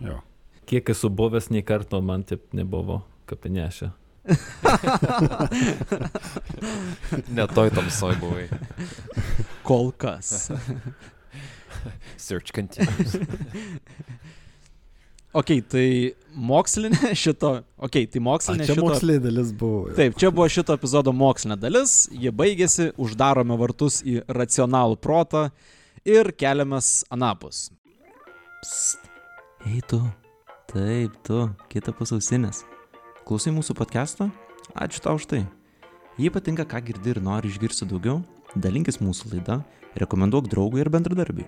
jo. 0.02 0.18
Kiek 0.70 0.90
esu 0.92 1.10
buvęs, 1.10 1.50
nei 1.54 1.62
karto 1.66 2.00
man 2.02 2.22
taip 2.26 2.42
nebuvo 2.54 3.00
kapinėse. 3.30 3.90
Netoj 7.38 7.70
tamsoj 7.74 8.14
buvai. 8.20 8.48
Kol 9.64 9.92
kas. 9.96 10.50
Search 12.16 12.52
continues. 12.52 13.16
Ok, 15.30 15.50
tai 15.70 15.84
mokslinė 16.34 17.12
šito. 17.22 17.52
Ok, 17.78 18.00
tai 18.10 18.18
A, 18.18 18.24
mokslinė 18.26 18.64
čia 18.66 18.74
šito. 18.74 18.86
mokslinė 18.86 19.20
dalis 19.22 19.52
buvo. 19.54 19.84
Taip, 19.94 20.16
čia 20.18 20.32
buvo 20.34 20.48
šito 20.50 20.74
epizodo 20.74 21.12
mokslinė 21.14 21.58
dalis, 21.62 22.08
ji 22.10 22.32
baigėsi, 22.34 22.88
uždarome 22.98 23.54
vartus 23.60 24.00
į 24.02 24.20
racionalų 24.26 24.98
protą 24.98 25.44
ir 26.08 26.32
keliamės 26.34 27.04
anapus. 27.14 27.68
Psst. 28.64 29.06
Ei 29.70 29.78
tu, 29.86 30.00
taip 30.72 31.14
tu, 31.26 31.44
kita 31.70 31.94
pusausinės. 31.94 32.64
Klausai 33.28 33.52
mūsų 33.54 33.76
podcast'o? 33.78 34.30
Ačiū 34.74 35.02
tau 35.04 35.14
už 35.20 35.28
tai. 35.30 35.44
Jei 36.18 36.32
patinka, 36.32 36.66
ką 36.66 36.80
girdi 36.90 37.14
ir 37.14 37.20
nori 37.22 37.52
išgirsti 37.52 37.86
daugiau, 37.88 38.18
dalinkis 38.58 38.98
mūsų 39.00 39.36
laida, 39.36 39.60
rekomenduok 40.00 40.50
draugui 40.50 40.82
ir 40.82 40.90
bendradarbiui. 40.92 41.46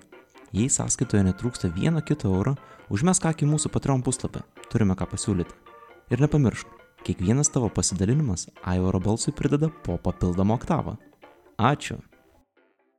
Jei 0.52 0.68
sąskaitoje 0.68 1.24
netrūksta 1.24 1.70
vieno 1.72 2.02
kito 2.04 2.28
euro, 2.28 2.52
užmesk 2.92 3.24
akį 3.30 3.46
mūsų 3.48 3.70
Patreon 3.72 4.02
puslapį, 4.04 4.42
turime 4.68 4.92
ką 4.98 5.06
pasiūlyti. 5.08 5.54
Ir 6.12 6.20
nepamiršk, 6.20 6.68
kiekvienas 7.06 7.48
tavo 7.48 7.70
pasidalinimas 7.72 8.50
Aivaro 8.60 9.00
balsui 9.00 9.32
prideda 9.32 9.70
po 9.86 9.96
papildomą 9.96 10.58
oktavą. 10.60 10.98
Ačiū. 11.56 11.96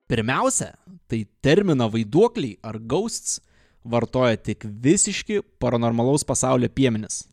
Pirmiausia, 0.10 0.72
tai 1.05 1.27
terminą 1.45 1.91
vaiduokliai 1.93 2.57
ar 2.65 2.81
ghosts 2.81 3.38
vartoja 3.86 4.41
tik 4.41 4.65
visiški 4.65 5.43
paranormalaus 5.62 6.25
pasaulio 6.25 6.74
piemenis. 6.74 7.27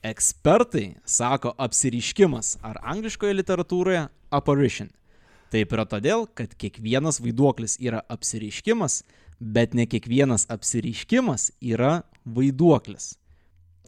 Ekspertai 0.00 0.94
sako 1.04 1.52
apsiriškimas 1.60 2.56
ar 2.64 2.80
angliškoje 2.96 3.36
literatūroje 3.36 4.08
apparition. 4.32 4.88
Taip 5.52 5.72
yra 5.76 5.84
todėl, 5.88 6.24
kad 6.32 6.52
kiekvienas 6.56 7.20
vaiduoklis 7.20 7.78
yra 7.80 8.00
apsiriškimas, 8.08 9.02
bet 9.40 9.74
ne 9.74 9.86
kiekvienas 9.86 10.46
apsiriškimas 10.50 11.50
yra 11.60 12.02
vaiduoklis. 12.24 13.14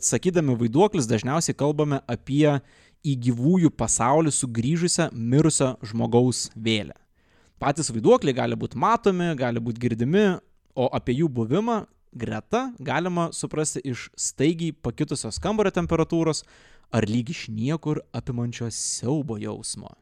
Sakydami 0.01 0.57
vaiduoklis 0.57 1.09
dažniausiai 1.11 1.57
kalbame 1.57 2.01
apie 2.09 2.49
į 3.05 3.17
gyvųjų 3.27 3.71
pasaulį 3.77 4.33
sugrįžusią 4.33 5.11
mirusio 5.13 5.75
žmogaus 5.85 6.49
vėlę. 6.57 6.97
Patys 7.61 7.93
vaiduokliai 7.93 8.37
gali 8.37 8.57
būti 8.57 8.79
matomi, 8.81 9.35
gali 9.37 9.61
būti 9.61 9.83
girdimi, 9.83 10.27
o 10.77 10.89
apie 10.97 11.19
jų 11.19 11.29
buvimą 11.29 11.83
greta 12.13 12.71
galima 12.79 13.29
suprasti 13.33 13.83
iš 13.85 14.09
staigiai 14.17 14.73
pakitusios 14.73 15.39
kambario 15.43 15.73
temperatūros 15.75 16.45
ar 16.91 17.07
lyg 17.07 17.31
iš 17.31 17.49
niekur 17.53 18.01
apimančio 18.17 18.71
siaubo 18.75 19.39
jausmo. 19.39 19.93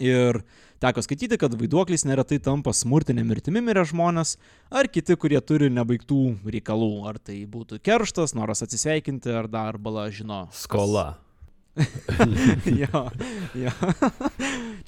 Ir 0.00 0.40
teko 0.80 1.02
skaityti, 1.04 1.36
kad 1.40 1.52
vaiduokliais 1.60 2.06
neretai 2.08 2.38
tampa 2.40 2.72
smurtinė 2.76 3.24
mirtimi 3.28 3.60
mirę 3.64 3.82
žmonės, 3.90 4.36
ar 4.72 4.88
kiti, 4.88 5.16
kurie 5.20 5.40
turi 5.44 5.68
nebaigtų 5.72 6.20
reikalų, 6.56 6.92
ar 7.10 7.18
tai 7.20 7.42
būtų 7.50 7.82
kerštas, 7.84 8.32
noras 8.38 8.64
atsisveikinti, 8.64 9.28
ar 9.42 9.48
dar 9.52 9.76
bala 9.78 10.06
žino. 10.10 10.46
kas- 10.48 10.64
Skola. 10.64 11.08
jo, 12.82 13.02
jo. 13.54 13.70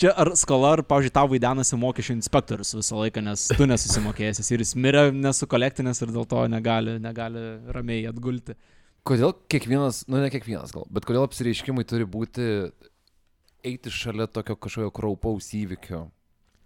Čia 0.00 0.10
ar 0.18 0.32
skola, 0.36 0.72
ar, 0.76 0.82
pavyzdžiui, 0.88 1.12
tau 1.14 1.28
vaidenasi 1.30 1.78
mokesčių 1.78 2.16
inspektorius 2.18 2.74
visą 2.74 2.98
laiką, 2.98 3.22
nes 3.24 3.44
tu 3.56 3.68
nesusimokėjęs 3.70 4.50
ir 4.52 4.64
jis 4.64 4.74
mirė 4.80 5.04
nesukolektinės 5.14 6.02
ir 6.02 6.12
dėl 6.16 6.26
to 6.28 6.42
negali, 6.52 6.96
negali 7.04 7.44
ramiai 7.72 8.08
atgulti. 8.10 8.56
Kodėl 9.06 9.32
kiekvienas, 9.50 10.04
nu 10.10 10.20
ne 10.22 10.28
kiekvienas 10.30 10.74
gal, 10.74 10.84
bet 10.94 11.06
kodėl 11.08 11.24
apsireiškimai 11.26 11.86
turi 11.88 12.06
būti 12.06 12.48
eiti 13.64 13.90
šalia 13.90 14.26
tokio 14.26 14.56
kažkokio 14.56 14.90
kraupaus 14.94 15.52
įvykio? 15.56 16.08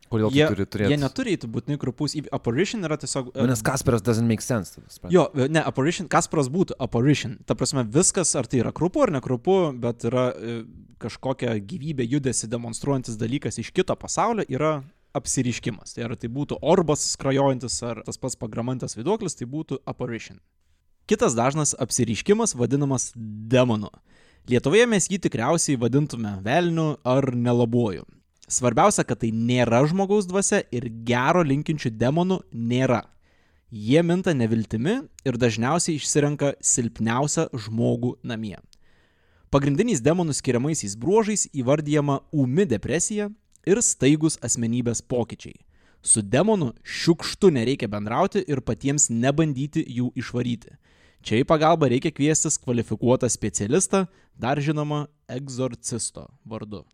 Kodėl 0.06 0.30
Jie, 0.30 0.44
tu 0.46 0.54
turi 0.54 0.66
turėti? 0.70 0.94
jie 0.94 0.98
neturi 1.02 1.32
įtų 1.34 1.48
būtinai 1.50 1.76
krupus 1.82 2.14
apparition 2.34 2.86
yra 2.86 2.98
tiesiog... 3.02 3.32
Nu, 3.34 3.48
nes 3.50 3.62
Kasparas 3.66 4.04
doesn't 4.06 4.28
make 4.30 4.44
sense. 4.44 4.78
Jo, 5.10 5.26
ne, 5.34 5.62
apparition, 5.66 6.06
Kasparas 6.10 6.46
būtų 6.52 6.76
apparition. 6.82 7.34
Ta 7.46 7.56
prasme, 7.58 7.82
viskas, 7.82 8.36
ar 8.38 8.46
tai 8.46 8.60
yra 8.62 8.70
krupu 8.76 9.02
ar 9.02 9.10
nekrupu, 9.16 9.56
bet 9.82 10.06
yra 10.06 10.28
e, 10.30 10.60
kažkokia 11.02 11.56
gyvybė 11.58 12.06
judesi 12.06 12.46
demonstruojantis 12.50 13.18
dalykas 13.18 13.58
iš 13.62 13.72
kito 13.74 13.96
pasaulio, 13.98 14.46
yra 14.46 14.76
apsiriškimas. 15.16 15.96
Tai 15.96 16.06
ar 16.06 16.14
tai 16.20 16.30
būtų 16.30 16.60
orbas 16.62 17.02
skrajojantis, 17.16 17.80
ar 17.88 18.04
tas 18.06 18.20
pats 18.20 18.38
pagramantas 18.38 18.94
vaiduoklis, 18.98 19.34
tai 19.38 19.50
būtų 19.50 19.80
apparition. 19.90 20.38
Kitas 21.10 21.34
dažnas 21.38 21.74
apsiriškimas 21.78 22.56
vadinamas 22.58 23.12
demonu. 23.14 23.90
Lietuvoje 24.46 24.84
mes 24.86 25.08
jį 25.10 25.16
tikriausiai 25.24 25.74
vadintume 25.74 26.36
velniu 26.44 26.92
ar 27.02 27.32
nelabuoju. 27.34 28.04
Svarbiausia, 28.46 29.02
kad 29.02 29.18
tai 29.24 29.32
nėra 29.34 29.80
žmogaus 29.90 30.28
dvasia 30.30 30.60
ir 30.70 30.86
gero 31.08 31.42
linkinčių 31.42 31.90
demonų 31.98 32.36
nėra. 32.54 33.00
Jie 33.74 34.04
minta 34.06 34.36
neviltimi 34.38 35.00
ir 35.26 35.38
dažniausiai 35.42 35.98
išsirenka 35.98 36.52
silpniausią 36.62 37.48
žmogų 37.64 38.12
namie. 38.22 38.54
Pagrindiniais 39.50 40.04
demonų 40.06 40.36
skiriamaisiais 40.38 40.94
bruožais 40.94 41.48
įvardyjama 41.50 42.20
ūmi 42.30 42.68
depresija 42.70 43.26
ir 43.66 43.82
staigus 43.82 44.38
asmenybės 44.46 45.02
pokyčiai. 45.02 45.58
Su 46.06 46.22
demonu 46.22 46.70
šiukštu 46.86 47.50
nereikia 47.50 47.90
bendrauti 47.90 48.44
ir 48.46 48.62
patiems 48.62 49.10
nebandyti 49.10 49.82
jų 49.90 50.12
išvaryti. 50.14 50.76
Čia 51.26 51.40
į 51.42 51.46
pagalbą 51.50 51.88
reikia 51.90 52.12
kviestis 52.14 52.54
kvalifikuotą 52.62 53.26
specialistą, 53.26 54.04
dar 54.38 54.60
žinoma, 54.62 55.08
egzorcisto 55.26 56.28
vardu. 56.46 56.84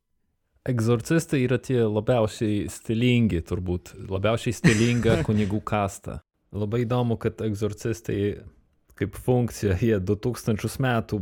Egzorcistai 0.65 1.43
yra 1.45 1.59
tie 1.61 1.83
labiausiai 1.85 2.63
stilingi, 2.73 3.43
turbūt, 3.45 3.93
labiausiai 4.09 4.57
stilinga 4.57 5.19
kunigų 5.27 5.61
kasta. 5.69 6.23
Labai 6.49 6.87
įdomu, 6.87 7.19
kad 7.21 7.45
egzorcistai 7.45 8.41
kaip 8.97 9.21
funkcija, 9.21 9.77
jie 9.85 10.01
2000 10.01 10.81
metų 10.81 11.21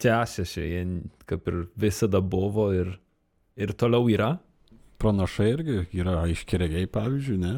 tęsiasi, 0.00 0.64
jie 0.64 0.82
kaip 1.28 1.52
ir 1.52 1.62
visada 1.76 2.22
buvo 2.24 2.70
ir, 2.72 2.94
ir 3.60 3.76
toliau 3.76 4.08
yra. 4.08 4.36
Pranašai 4.96 5.52
irgi 5.52 5.82
yra 5.92 6.22
aiškiregiai, 6.22 6.88
pavyzdžiui, 6.88 7.42
ne? 7.44 7.56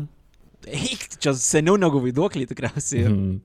Eik, 0.67 1.07
čia 1.23 1.39
seniau 1.39 1.79
negu 1.79 2.03
vaiduokliai 2.03 2.51
tikriausiai. 2.51 3.07
Mhm. 3.07 3.37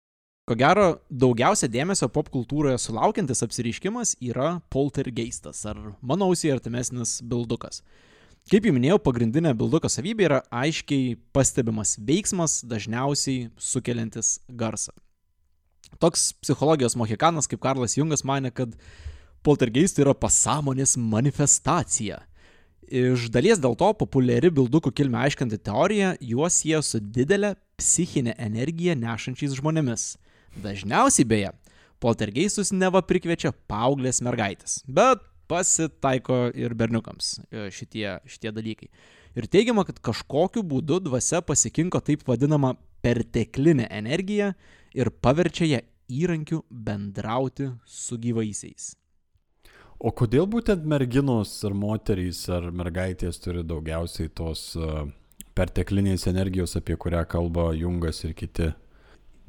Ko 0.44 0.58
gero, 0.60 0.98
daugiausia 1.08 1.70
dėmesio 1.72 2.10
pop 2.12 2.28
kultūroje 2.28 2.76
sulaukiantis 2.84 3.46
apsiriškimas 3.46 4.18
yra 4.20 4.58
poltergeistas 4.76 5.62
ar 5.72 5.78
mano 6.04 6.28
ausiai 6.28 6.52
artimesnis 6.52 7.22
bildukas. 7.24 7.80
Kaip 8.52 8.66
jau 8.68 8.74
minėjau, 8.76 8.98
pagrindinė 9.00 9.54
bilduko 9.56 9.88
savybė 9.88 10.26
yra 10.28 10.40
aiškiai 10.52 11.14
pastebimas 11.32 11.94
veiksmas, 11.96 12.58
dažniausiai 12.68 13.54
sukeliantis 13.56 14.34
garsą. 14.52 14.92
Toks 16.04 16.34
psichologijos 16.44 16.98
mohikanas 17.00 17.48
kaip 17.48 17.62
Karlas 17.64 17.96
Jungas 17.96 18.26
mane, 18.28 18.52
kad 18.52 18.76
poltergeistai 19.48 20.04
yra 20.04 20.12
pasąmonės 20.12 20.98
manifestacija. 21.00 22.20
Iš 22.92 23.30
dalies 23.32 23.64
dėl 23.64 23.80
to 23.80 23.94
populiari 23.96 24.52
bildukų 24.52 24.92
kilmę 24.92 25.24
aiškinti 25.24 25.62
teorija 25.64 26.18
juos 26.20 26.60
sieja 26.60 26.84
su 26.84 27.00
didelė 27.00 27.56
psichinė 27.80 28.36
energija 28.44 29.00
nešančiais 29.00 29.56
žmonėmis. 29.56 30.18
Dažniausiai 30.62 31.26
beje, 31.26 31.52
poltergeistus 32.04 32.72
neva 32.76 33.02
prikviečia 33.06 33.54
paauglės 33.70 34.22
mergaitės, 34.26 34.82
bet 34.86 35.24
pasitaiko 35.50 36.48
ir 36.56 36.76
berniukams 36.78 37.38
e, 37.50 37.68
šitie, 37.74 38.08
šitie 38.30 38.54
dalykai. 38.54 38.90
Ir 39.34 39.48
teigiama, 39.50 39.86
kad 39.88 39.98
kažkokiu 40.04 40.62
būdu 40.68 41.00
dvasia 41.08 41.42
pasikinko 41.42 42.02
taip 42.06 42.26
vadinamą 42.28 42.76
perteklinę 43.04 43.88
energiją 43.92 44.52
ir 44.94 45.10
paverčia 45.26 45.70
ją 45.72 45.82
įrankiu 46.14 46.62
bendrauti 46.70 47.72
su 47.86 48.20
gyvaisiais. 48.22 48.94
O 50.04 50.12
kodėl 50.12 50.46
būtent 50.52 50.84
merginos 50.86 51.56
ar 51.64 51.74
moterys 51.74 52.44
ar 52.52 52.70
mergaitės 52.76 53.40
turi 53.40 53.64
daugiausiai 53.64 54.30
tos 54.36 54.74
uh, 54.76 55.06
perteklinės 55.56 56.28
energijos, 56.28 56.76
apie 56.76 56.98
kurią 57.00 57.24
kalba 57.30 57.72
Jungas 57.78 58.20
ir 58.28 58.34
kiti? 58.38 58.74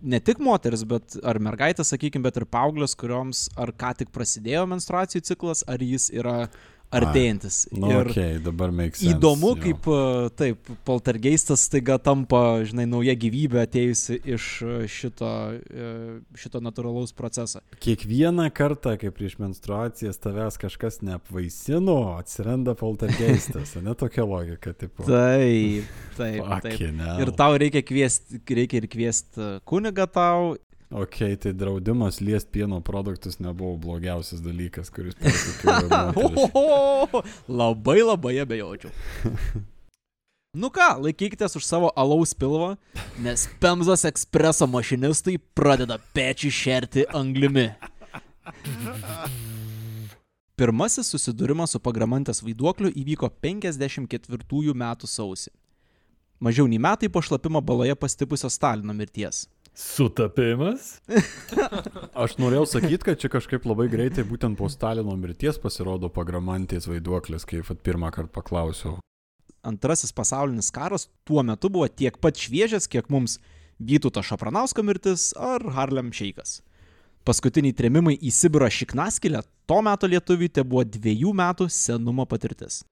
Ne 0.05 0.19
tik 0.21 0.41
moteris, 0.45 0.83
bet 0.85 1.15
ar 1.25 1.39
mergaitės, 1.41 1.95
sakykime, 1.95 2.27
bet 2.27 2.37
ir 2.37 2.45
paauglios, 2.53 2.93
kurioms 3.01 3.47
ar 3.57 3.73
ką 3.73 3.95
tik 4.03 4.11
prasidėjo 4.13 4.67
menstruacijų 4.69 5.23
ciklas, 5.25 5.65
ar 5.65 5.81
jis 5.81 6.11
yra 6.13 6.51
artėjantis. 6.99 7.59
Nu, 7.75 7.91
ir 7.93 8.11
okay, 8.11 8.39
dabar 8.43 8.73
make 8.75 8.99
sense. 8.99 9.13
įdomu, 9.15 9.55
jo. 9.55 9.61
kaip 9.63 9.89
e, 9.89 10.01
taip, 10.41 10.71
poltergeistas 10.87 11.67
staiga 11.69 11.99
tampa, 12.03 12.43
žinai, 12.67 12.87
nauja 12.91 13.17
gyvybė 13.19 13.63
atėjusi 13.65 14.19
iš 14.35 14.49
e, 14.65 14.77
šito, 14.91 15.31
e, 15.55 15.93
šito 16.41 16.63
natūralaus 16.65 17.15
proceso. 17.17 17.63
Kiekvieną 17.85 18.49
kartą, 18.55 18.97
kai 19.01 19.13
prieš 19.15 19.39
menstruacijas 19.43 20.21
tavęs 20.23 20.61
kažkas 20.63 21.01
neapvaisino, 21.05 21.99
atsiranda 22.19 22.77
poltergeistas, 22.79 23.77
ne 23.85 23.97
tokia 23.99 24.27
logika, 24.29 24.75
tipo. 24.77 25.07
Taip, 25.09 25.91
taip, 26.19 26.55
taip. 26.65 27.03
Ir 27.25 27.35
tau 27.39 27.59
reikia 27.61 27.85
kviesti, 27.87 28.43
reikia 28.61 28.83
ir 28.83 28.91
kviesti 28.93 29.55
kunigą 29.69 30.09
tau. 30.11 30.55
Ok, 30.95 31.17
tai 31.43 31.53
draudimas 31.53 32.21
liest 32.23 32.53
pieno 32.55 32.79
produktus 32.81 33.41
nebuvo 33.43 33.77
blogiausias 33.83 34.39
dalykas, 34.41 34.93
kuris. 34.95 35.17
Oho, 36.55 37.23
labai 37.49 38.03
labai 38.03 38.39
abejočiau. 38.45 38.93
Nu 40.55 40.69
ką, 40.71 41.01
laikykitės 41.03 41.57
už 41.59 41.65
savo 41.67 41.89
alaus 41.99 42.31
pilvo, 42.39 42.77
nes 43.19 43.49
Pemzos 43.59 44.05
ekspreso 44.07 44.69
mašinistai 44.71 45.35
pradeda 45.59 45.97
pečių 46.15 46.51
šerti 46.55 47.03
anglimi. 47.11 47.65
Pirmasis 50.55 51.11
susidūrimas 51.11 51.75
su 51.75 51.81
pagramantės 51.83 52.39
vaiduokliu 52.47 52.93
įvyko 52.95 53.33
54 53.43 54.79
metų 54.85 55.11
sausį. 55.11 55.51
Mažiau 56.39 56.71
nei 56.71 56.79
metai 56.79 57.11
po 57.11 57.19
šlapimo 57.19 57.59
baloje 57.59 57.99
pastipusio 57.99 58.47
Stalino 58.47 58.95
mirties. 58.95 59.49
Sutapimas? 59.75 61.01
Aš 62.25 62.37
norėjau 62.39 62.67
sakyti, 62.77 63.03
kad 63.09 63.19
čia 63.19 63.31
kažkaip 63.33 63.67
labai 63.67 63.89
greitai 63.91 64.23
būtent 64.27 64.55
po 64.59 64.69
Stalino 64.71 65.17
mirties 65.19 65.59
pasirodo 65.59 66.11
pagramantės 66.15 66.87
vaiduoklis, 66.87 67.47
kai 67.49 67.65
pirmą 67.83 68.13
kartą 68.15 68.31
paklausiau. 68.39 69.01
Antrasis 69.67 70.15
pasaulinis 70.15 70.71
karas 70.71 71.09
tuo 71.27 71.43
metu 71.43 71.71
buvo 71.73 71.89
tiek 71.89 72.21
pat 72.23 72.39
šviežias, 72.39 72.87
kiek 72.87 73.11
mums 73.11 73.41
Vytauto 73.83 74.23
Šapranausko 74.23 74.85
mirtis 74.87 75.33
ar 75.35 75.65
Harlem 75.75 76.13
Šeikas. 76.15 76.61
Paskutiniai 77.27 77.75
tremimai 77.75 78.15
į 78.15 78.31
Sibirą 78.31 78.69
Šiknaskilę 78.71 79.41
to 79.67 79.81
meto 79.83 80.07
lietuviui 80.07 80.53
te 80.53 80.63
buvo 80.63 80.85
dviejų 80.87 81.33
metų 81.35 81.67
senumo 81.73 82.29
patirtis. 82.31 82.85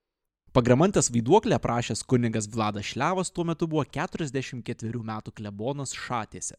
Pagramantės 0.52 1.12
vaiduoklę 1.12 1.56
aprašęs 1.60 2.02
kunigas 2.08 2.48
Vladas 2.50 2.90
Šlevas 2.90 3.30
tuo 3.30 3.46
metu 3.46 3.68
buvo 3.70 3.84
44 3.86 5.04
metų 5.12 5.36
klebonas 5.38 5.94
Šatėse. 5.94 6.58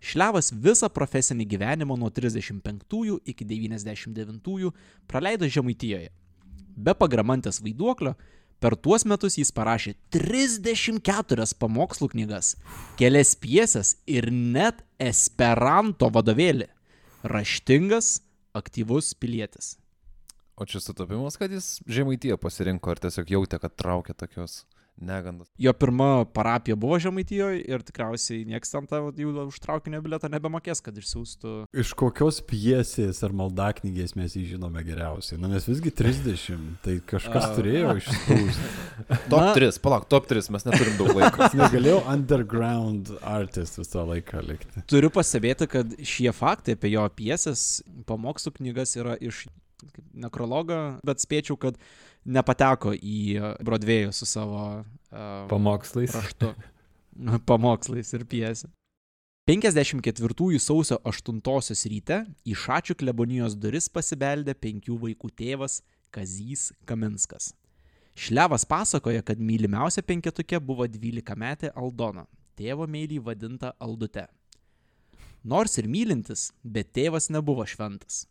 Šlevas 0.00 0.48
visą 0.52 0.88
profesinį 0.88 1.44
gyvenimą 1.48 1.96
nuo 2.00 2.08
35 2.10 3.20
iki 3.28 3.44
99 3.44 4.72
praleido 5.06 5.48
Žemaitijoje. 5.48 6.08
Be 6.76 6.94
pagramantės 6.96 7.60
vaiduoklio 7.60 8.14
per 8.60 8.76
tuos 8.76 9.04
metus 9.04 9.36
jis 9.40 9.52
parašė 9.52 9.94
34 10.12 11.46
pamokslų 11.60 12.10
knygas, 12.14 12.54
kelias 13.00 13.34
piesas 13.36 13.96
ir 14.06 14.30
net 14.32 14.84
Esperanto 15.00 16.10
vadovėlį. 16.12 16.68
Raštingas, 17.24 18.20
aktyvus 18.56 19.12
pilietis. 19.16 19.76
O 20.60 20.66
čia 20.68 20.80
sutapimas, 20.80 21.36
kad 21.40 21.52
jis 21.52 21.78
žemaitiją 21.88 22.36
pasirinko 22.40 22.92
ar 22.92 23.00
tiesiog 23.00 23.32
jautė, 23.32 23.60
kad 23.60 23.76
traukia 23.80 24.16
tokios 24.16 24.64
negandos. 25.04 25.48
Jo 25.60 25.72
pirma 25.76 26.24
parapija 26.24 26.76
buvo 26.80 26.98
Žemaitijoje 27.02 27.62
ir 27.68 27.82
tikriausiai 27.86 28.44
niekas 28.48 28.72
ten 28.74 28.86
tavo 28.90 29.10
jų 29.16 29.32
už 29.48 29.58
traukinio 29.64 30.00
biletą 30.04 30.30
nebemokės, 30.32 30.82
kad 30.84 30.96
išsiųstų. 31.00 31.54
Iš 31.82 31.92
kokios 31.98 32.40
pjesės 32.46 33.22
ar 33.26 33.34
maldaknygės 33.36 34.16
mes 34.18 34.36
jį 34.36 34.46
žinome 34.54 34.82
geriausiai? 34.86 35.38
Na, 35.40 35.50
nes 35.52 35.66
visgi 35.68 35.92
30, 35.94 36.66
tai 36.84 36.98
kažkas 37.10 37.48
A. 37.50 37.52
turėjo 37.58 37.94
išspūsti. 38.00 38.72
Top 39.32 39.40
Na- 39.46 39.54
3, 39.56 39.80
palauk, 39.82 40.08
top 40.12 40.28
3, 40.30 40.50
mes 40.54 40.66
neturim 40.68 40.98
daug 41.00 41.14
laiko. 41.16 41.48
Negalėjau 41.60 42.02
underground 42.12 43.10
artist 43.26 43.80
visą 43.80 44.04
laiką 44.08 44.42
likti. 44.46 44.84
Turiu 44.90 45.10
pastebėti, 45.14 45.66
kad 45.70 45.96
šie 46.06 46.30
faktai 46.36 46.76
apie 46.78 46.92
jo 46.94 47.06
piesės, 47.16 47.80
pamokslų 48.08 48.54
knygas 48.60 48.96
yra 49.00 49.16
iš 49.20 49.46
kaip 49.80 50.04
nekrologo, 50.20 50.76
bet 51.06 51.22
spėčiau, 51.22 51.56
kad 51.60 51.78
nepateko 52.30 52.94
į 52.96 53.20
Broadway'ų 53.64 54.12
su 54.14 54.28
savo 54.28 54.62
uh, 54.80 55.46
Pamokslais. 55.50 56.14
raštu, 56.14 56.52
pamokslais 57.50 58.12
ir 58.16 58.26
piesė. 58.30 58.70
54 59.50 60.58
sausio 60.62 61.00
8 61.02 61.40
ryte 61.90 62.18
į 62.46 62.54
Šačių 62.54 62.94
klebonijos 63.00 63.56
duris 63.58 63.88
pasibeldė 63.88 64.54
penkių 64.54 64.98
vaikų 65.06 65.30
tėvas 65.34 65.80
Kazys 66.10 66.70
Kaminskas. 66.86 67.54
Šlevas 68.14 68.66
pasakoja, 68.68 69.22
kad 69.22 69.40
mylimiausia 69.40 70.02
penketukė 70.02 70.60
buvo 70.60 70.86
12 70.86 71.34
metė 71.40 71.70
Aldona, 71.74 72.26
tėvo 72.54 72.86
meilį 72.86 73.18
vadinta 73.24 73.72
Aldute. 73.80 74.26
Nors 75.42 75.78
ir 75.80 75.88
mylintis, 75.88 76.50
bet 76.62 76.92
tėvas 76.92 77.30
nebuvo 77.32 77.64
šventas. 77.64 78.26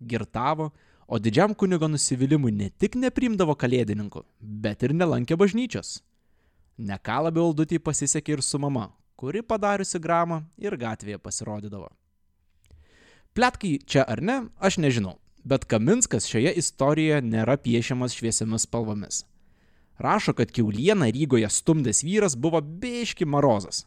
Girtavo, 0.00 0.70
o 1.06 1.18
didžiam 1.18 1.54
kunigo 1.54 1.88
nusivylimui 1.88 2.52
ne 2.52 2.70
tik 2.70 2.96
neprimdavo 3.00 3.54
kalėdininkų, 3.58 4.24
bet 4.40 4.82
ir 4.82 4.94
nelankė 4.96 5.36
bažnyčios. 5.40 6.00
Neką 6.78 7.20
labiau 7.28 7.50
Aldutį 7.50 7.78
pasisekė 7.78 8.38
ir 8.38 8.42
su 8.42 8.58
mama, 8.58 8.88
kuri 9.16 9.42
padariusi 9.42 10.00
gramą 10.02 10.42
ir 10.58 10.76
gatvėje 10.76 11.20
pasirodydavo. 11.22 11.90
Pletkai 13.34 13.78
čia 13.86 14.04
ar 14.06 14.22
ne, 14.22 14.40
aš 14.58 14.78
nežinau, 14.78 15.16
bet 15.44 15.66
Kaminskas 15.70 16.26
šioje 16.30 16.52
istorijoje 16.58 17.22
nėra 17.22 17.56
piešiamas 17.60 18.14
šviesiamis 18.14 18.66
spalvomis. 18.66 19.24
Rašo, 19.98 20.34
kad 20.34 20.50
keulieną 20.50 21.10
Rygoje 21.14 21.48
stumdęs 21.50 22.02
vyras 22.02 22.34
buvo 22.34 22.60
beiški 22.60 23.26
marozas. 23.26 23.84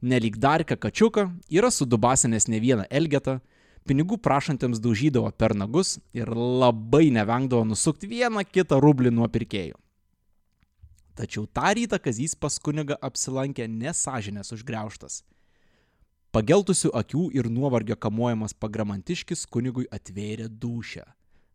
Nelik 0.00 0.38
darka 0.40 0.76
kačiuką, 0.76 1.26
yra 1.52 1.68
sudubasinęs 1.70 2.48
ne 2.48 2.60
vieną 2.60 2.86
elgetą, 2.88 3.40
pinigų 3.88 4.18
prašantiems 4.22 4.80
daužydavo 4.82 5.30
per 5.36 5.54
nagus 5.56 5.98
ir 6.16 6.30
labai 6.34 7.08
nevengdavo 7.14 7.64
nusukti 7.68 8.10
vieną 8.10 8.44
kitą 8.48 8.80
rublį 8.82 9.12
nuo 9.14 9.28
pirkėjų. 9.28 9.78
Tačiau 11.18 11.46
tą 11.46 11.72
rytą 11.76 11.98
Kazys 12.00 12.36
pas 12.38 12.56
kuniga 12.58 12.96
apsilankė 13.02 13.66
nesažinės 13.68 14.54
užgreuštas. 14.56 15.22
Pageltusių 16.30 16.92
akių 16.94 17.24
ir 17.34 17.48
nuovargio 17.50 17.96
kamuojamas 17.98 18.54
pagramantiškis 18.54 19.48
kunigui 19.50 19.88
atvėrė 19.90 20.46
dušę. 20.48 21.02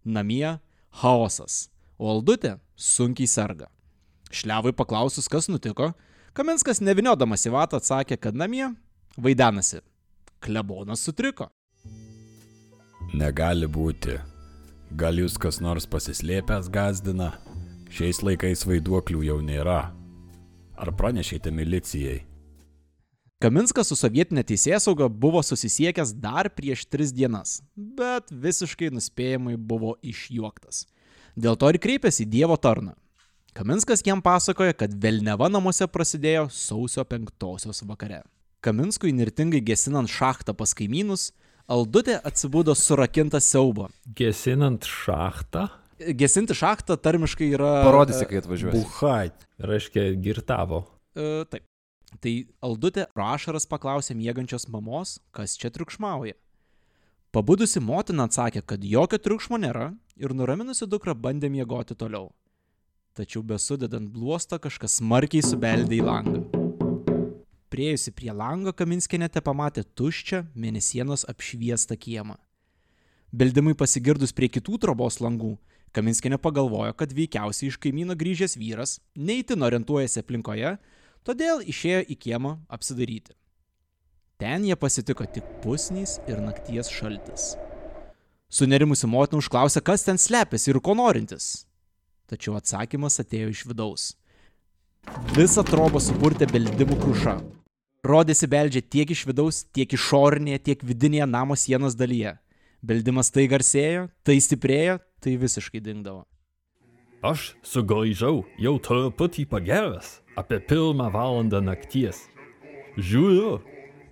Namie 0.04 0.60
chaosas, 1.02 1.70
o 1.98 2.12
Aldutė 2.12 2.58
sunkiai 2.76 3.30
serga. 3.32 3.72
Šliavui 4.36 4.76
paklausus, 4.76 5.30
kas 5.32 5.48
nutiko, 5.48 5.94
Kaminskas 6.36 6.82
neviniodamas 6.84 7.46
į 7.48 7.54
vatą 7.54 7.80
atsakė, 7.80 8.18
kad 8.20 8.36
namie 8.36 8.66
vaidenasi. 9.16 9.80
Klebonas 10.44 11.06
sutriko. 11.08 11.48
Negali 13.14 13.68
būti. 13.70 14.18
Gal 14.98 15.20
jūs 15.20 15.36
kas 15.38 15.60
nors 15.62 15.86
pasislėpęs 15.86 16.70
gazdina? 16.74 17.36
Šiais 17.94 18.22
laikais 18.26 18.66
vaiduoklių 18.66 19.22
jau 19.28 19.38
nėra. 19.46 19.92
Ar 20.76 20.92
pranešėte 20.98 21.52
milicijai? 21.54 22.24
Kaminskas 23.44 23.92
su 23.92 23.98
sovietinė 24.00 24.46
teisėsauga 24.48 25.10
buvo 25.12 25.42
susisiekęs 25.44 26.16
dar 26.18 26.50
prieš 26.50 26.86
tris 26.88 27.12
dienas, 27.14 27.60
bet 27.76 28.32
visiškai 28.32 28.90
nuspėjamai 28.96 29.58
buvo 29.60 29.98
išjuoktas. 30.02 30.86
Dėl 31.36 31.60
to 31.60 31.70
ir 31.70 31.80
kreipėsi 31.84 32.24
į 32.24 32.32
Dievo 32.32 32.56
tarną. 32.58 32.96
Kaminskas 33.56 34.02
jam 34.04 34.24
pasakoja, 34.24 34.74
kad 34.76 34.96
Velneva 35.04 35.48
namuose 35.52 35.88
prasidėjo 35.88 36.48
sausio 36.52 37.06
penktosios 37.08 37.84
vakare. 37.88 38.24
Kaminskui 38.64 39.14
nirtingai 39.14 39.62
gesinant 39.64 40.10
šachtą 40.10 40.56
pas 40.58 40.74
kaimynus, 40.76 41.30
Aldutė 41.66 42.20
atsibudo 42.22 42.76
surakinta 42.78 43.40
siaubo. 43.42 43.88
Gesinant 44.18 44.86
šachtą, 44.86 45.66
Gesinti 45.96 46.54
šachtą 46.56 46.98
tarmiškai 47.00 47.48
yra... 47.56 47.70
Parodysi, 47.86 48.26
kai 48.28 48.42
atvažiuosi. 48.42 48.82
Buhait. 48.84 49.46
reiškia 49.60 50.10
girtavo. 50.20 50.84
E, 51.16 51.46
taip. 51.48 51.64
Tai 52.22 52.34
Aldutė 52.64 53.08
rašaras 53.16 53.66
paklausė 53.68 54.16
miegančios 54.16 54.68
mamos, 54.72 55.18
kas 55.36 55.56
čia 55.60 55.72
triukšmauja. 55.74 56.36
Pabudusi 57.36 57.82
motina 57.84 58.28
atsakė, 58.30 58.62
kad 58.64 58.84
jokio 58.84 59.20
triukšmo 59.20 59.60
nėra 59.60 59.90
ir 60.16 60.36
nuraminusi 60.36 60.88
dukrą 60.88 61.16
bandė 61.16 61.52
miegoti 61.52 61.96
toliau. 61.96 62.30
Tačiau 63.16 63.44
besudedant 63.44 64.12
bluostą 64.12 64.60
kažkas 64.60 65.00
smarkiai 65.02 65.44
subeldė 65.44 66.00
į 66.00 66.06
langą. 66.08 66.55
Priejusi 67.74 68.12
prie 68.14 68.32
lango 68.32 68.72
Kaminskinė 68.78 69.30
te 69.34 69.42
pamatė 69.42 69.84
tuščią 69.98 70.44
mėnesienos 70.54 71.26
apšviestą 71.32 71.98
kiemą. 71.98 72.36
Beldimui 73.36 73.74
pasigirdus 73.76 74.36
prie 74.38 74.52
kitų 74.54 74.78
trobos 74.84 75.18
langų, 75.20 75.56
Kaminskinė 75.96 76.38
pagalvojo, 76.44 76.94
kad 77.00 77.14
veikiausiai 77.16 77.72
iš 77.72 77.80
kaimyno 77.82 78.18
grįžęs 78.20 78.58
vyras 78.60 78.98
neįtin 79.16 79.64
orientuojasi 79.64 80.22
aplinkoje, 80.22 80.76
todėl 81.24 81.64
išėjo 81.64 82.02
į 82.12 82.18
kiemą 82.26 82.58
apsidaryti. 82.68 83.34
Ten 84.38 84.66
jie 84.68 84.76
pasitiko 84.76 85.24
tik 85.26 85.48
pusnys 85.64 86.18
ir 86.28 86.42
nakties 86.44 86.92
šaltis. 86.92 87.54
Sunerimusi 88.52 89.08
motina 89.08 89.40
užklausė, 89.40 89.82
kas 89.82 90.04
ten 90.04 90.20
slepiasi 90.20 90.74
ir 90.74 90.82
ko 90.84 90.94
norintis. 91.00 91.66
Tačiau 92.28 92.58
atsakymas 92.60 93.22
atėjo 93.24 93.54
iš 93.56 93.64
vidaus. 93.72 94.12
Visą 95.36 95.64
trobą 95.68 96.00
supurtė 96.00 96.48
beldimų 96.50 96.98
kruša. 97.02 97.36
Rodėsi 98.06 98.48
beldžia 98.50 98.82
tiek 98.82 99.10
iš 99.12 99.26
vidaus, 99.26 99.64
tiek 99.74 99.90
išorinėje, 99.98 100.62
tiek 100.70 100.84
vidinėje 100.86 101.26
namo 101.26 101.58
sienos 101.58 101.98
dalyje. 101.98 102.36
Beldimas 102.86 103.32
tai 103.34 103.48
garsėjo, 103.50 104.06
tai 104.22 104.38
stiprėjo, 104.38 105.00
tai 105.24 105.34
visiškai 105.42 105.82
dingdavo. 105.82 106.26
Aš 107.26 107.56
sugrįžau 107.66 108.44
jau 108.62 108.76
truputį 108.86 109.48
pageręs, 109.50 110.20
apie 110.38 110.60
pirmą 110.62 111.10
valandą 111.10 111.64
nakties. 111.66 112.28
Žiūriu, 113.02 113.58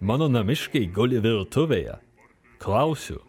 mano 0.01 0.25
namiškai 0.34 0.88
guli 0.95 1.21
virtuvėje. 1.21 1.99
Klausiu, 2.63 3.19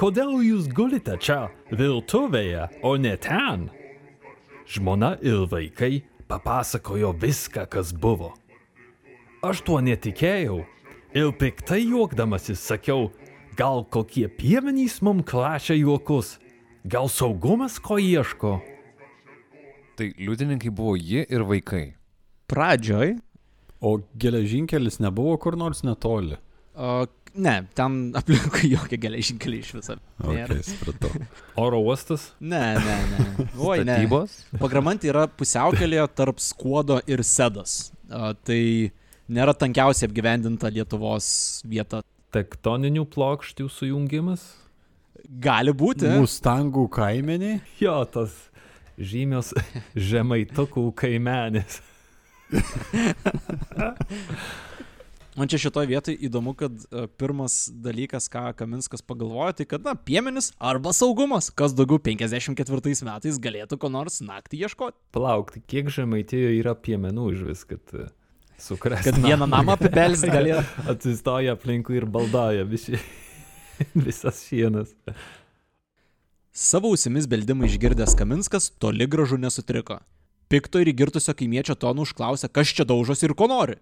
kodėl 0.00 0.40
jūs 0.42 0.66
gulite 0.74 1.14
čia 1.22 1.44
virtuvėje, 1.70 2.66
o 2.82 2.96
ne 2.98 3.14
ten? 3.22 3.68
Žmona 4.66 5.16
ir 5.22 5.46
vaikai 5.50 6.02
papasakojo 6.30 7.12
viską, 7.20 7.66
kas 7.70 7.92
buvo. 7.92 8.32
Aš 9.42 9.62
tuo 9.66 9.80
netikėjau 9.82 10.60
ir 11.16 11.32
piktai 11.40 11.82
juokdamasis 11.90 12.62
sakiau, 12.62 13.08
gal 13.58 13.82
kokie 13.84 14.28
piemenys 14.28 15.00
mum 15.02 15.24
klašia 15.26 15.74
juokus, 15.80 16.36
gal 16.86 17.10
saugumas 17.10 17.80
ko 17.82 17.98
ieško. 17.98 18.58
Tai 19.98 20.12
liudininkai 20.16 20.70
buvo 20.72 20.94
ji 20.96 21.26
ir 21.26 21.44
vaikai. 21.44 21.90
Pradžioj, 22.50 23.18
O 23.80 23.96
geležinkelis 24.20 24.98
nebuvo 25.00 25.38
kur 25.40 25.56
nors 25.56 25.82
netoli. 25.82 26.36
o, 26.76 27.06
ne, 27.34 27.54
ten 27.74 27.98
aplinkui 28.20 28.70
jokie 28.72 28.98
geležinkeliai 29.00 29.64
iš 29.64 29.72
viso. 29.78 29.96
Okay, 30.22 30.62
supratau. 30.66 31.10
Oro 31.64 31.80
uostas? 31.86 32.30
Ne, 32.40 32.62
ne, 32.78 32.96
ne. 33.12 33.26
Oi, 33.70 33.82
ne. 33.86 33.98
Pagramantė 34.60 35.12
yra 35.12 35.26
pusiaukelėje 35.30 36.06
tarp 36.18 36.42
skuodo 36.42 37.00
ir 37.10 37.24
sedos. 37.26 37.90
A, 38.10 38.32
tai 38.34 38.62
nėra 39.30 39.54
tankiausiai 39.56 40.08
apgyvendinta 40.10 40.72
Lietuvos 40.72 41.28
vieta. 41.68 42.02
Tektoninių 42.34 43.08
plokščių 43.10 43.66
sujungimas? 43.74 44.44
Gali 45.42 45.74
būti. 45.74 46.06
Mustangų 46.18 46.86
kaimeniai? 46.94 47.58
Jo, 47.82 48.00
tas 48.06 48.34
žymios 48.98 49.52
žemaitukų 50.10 50.90
kaimenis. 50.98 51.80
Man 55.40 55.48
čia 55.48 55.56
šitoje 55.56 55.88
vietoje 55.88 56.18
įdomu, 56.20 56.52
kad 56.52 56.74
a, 56.92 57.06
pirmas 57.16 57.70
dalykas, 57.72 58.26
ką 58.28 58.50
Kaminskas 58.58 59.00
pagalvojo, 59.00 59.54
tai 59.56 59.64
kad, 59.70 59.86
na, 59.86 59.94
piemenis 59.96 60.50
arba 60.60 60.92
saugumas, 60.92 61.48
kas 61.56 61.72
daugiau 61.72 61.96
54 61.96 63.06
metais 63.08 63.38
galėtų 63.40 63.78
ko 63.80 63.88
nors 63.88 64.20
naktį 64.20 64.66
ieškoti. 64.66 64.98
Plauk, 65.16 65.54
tai 65.54 65.62
kiek 65.64 65.88
žemaitijoje 65.88 66.58
yra 66.58 66.74
piemenų 66.76 67.30
iš 67.32 67.46
vis, 67.46 67.64
kad 67.72 67.94
e, 67.96 68.10
sukrės. 68.60 69.00
Kad 69.08 69.16
vieną 69.24 69.48
namą 69.48 69.78
apibelsti 69.78 70.28
galėjo. 70.28 70.60
Atsistoja 70.92 71.56
aplinkui 71.56 71.96
ir 72.02 72.04
baldoja 72.04 72.68
visi, 72.68 73.00
visas 74.06 74.44
šienas. 74.44 74.92
Savo 76.52 76.92
ausimis 76.92 77.30
beldimą 77.32 77.64
išgirdęs 77.70 78.12
Kaminskas 78.20 78.74
toli 78.76 79.08
gražu 79.08 79.40
nesutriko. 79.40 80.02
Pikto 80.52 80.84
ir 80.84 80.92
įgirtusio 80.92 81.32
kaimiečio 81.38 81.80
tonų 81.80 82.10
užklausė, 82.10 82.52
kas 82.52 82.76
čia 82.76 82.84
daužosi 82.84 83.30
ir 83.30 83.38
ko 83.38 83.48
nori. 83.48 83.80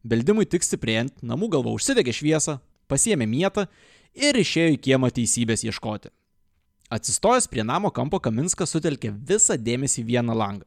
Beldimui 0.00 0.46
tik 0.48 0.64
stiprėjant, 0.64 1.18
namų 1.20 1.50
galva 1.52 1.74
užsidegė 1.76 2.14
šviesą, 2.16 2.56
pasiemė 2.88 3.26
mietą 3.28 3.66
ir 4.16 4.38
išėjo 4.40 4.74
į 4.74 4.80
kiemą 4.86 5.10
teisybės 5.12 5.64
ieškoti. 5.66 6.08
Atsistojęs 6.90 7.46
prie 7.46 7.62
namo 7.62 7.92
kampo 7.94 8.18
Kaminskas 8.18 8.72
sutelkė 8.74 9.12
visą 9.12 9.54
dėmesį 9.60 10.00
į 10.02 10.06
vieną 10.08 10.34
langą. 10.34 10.66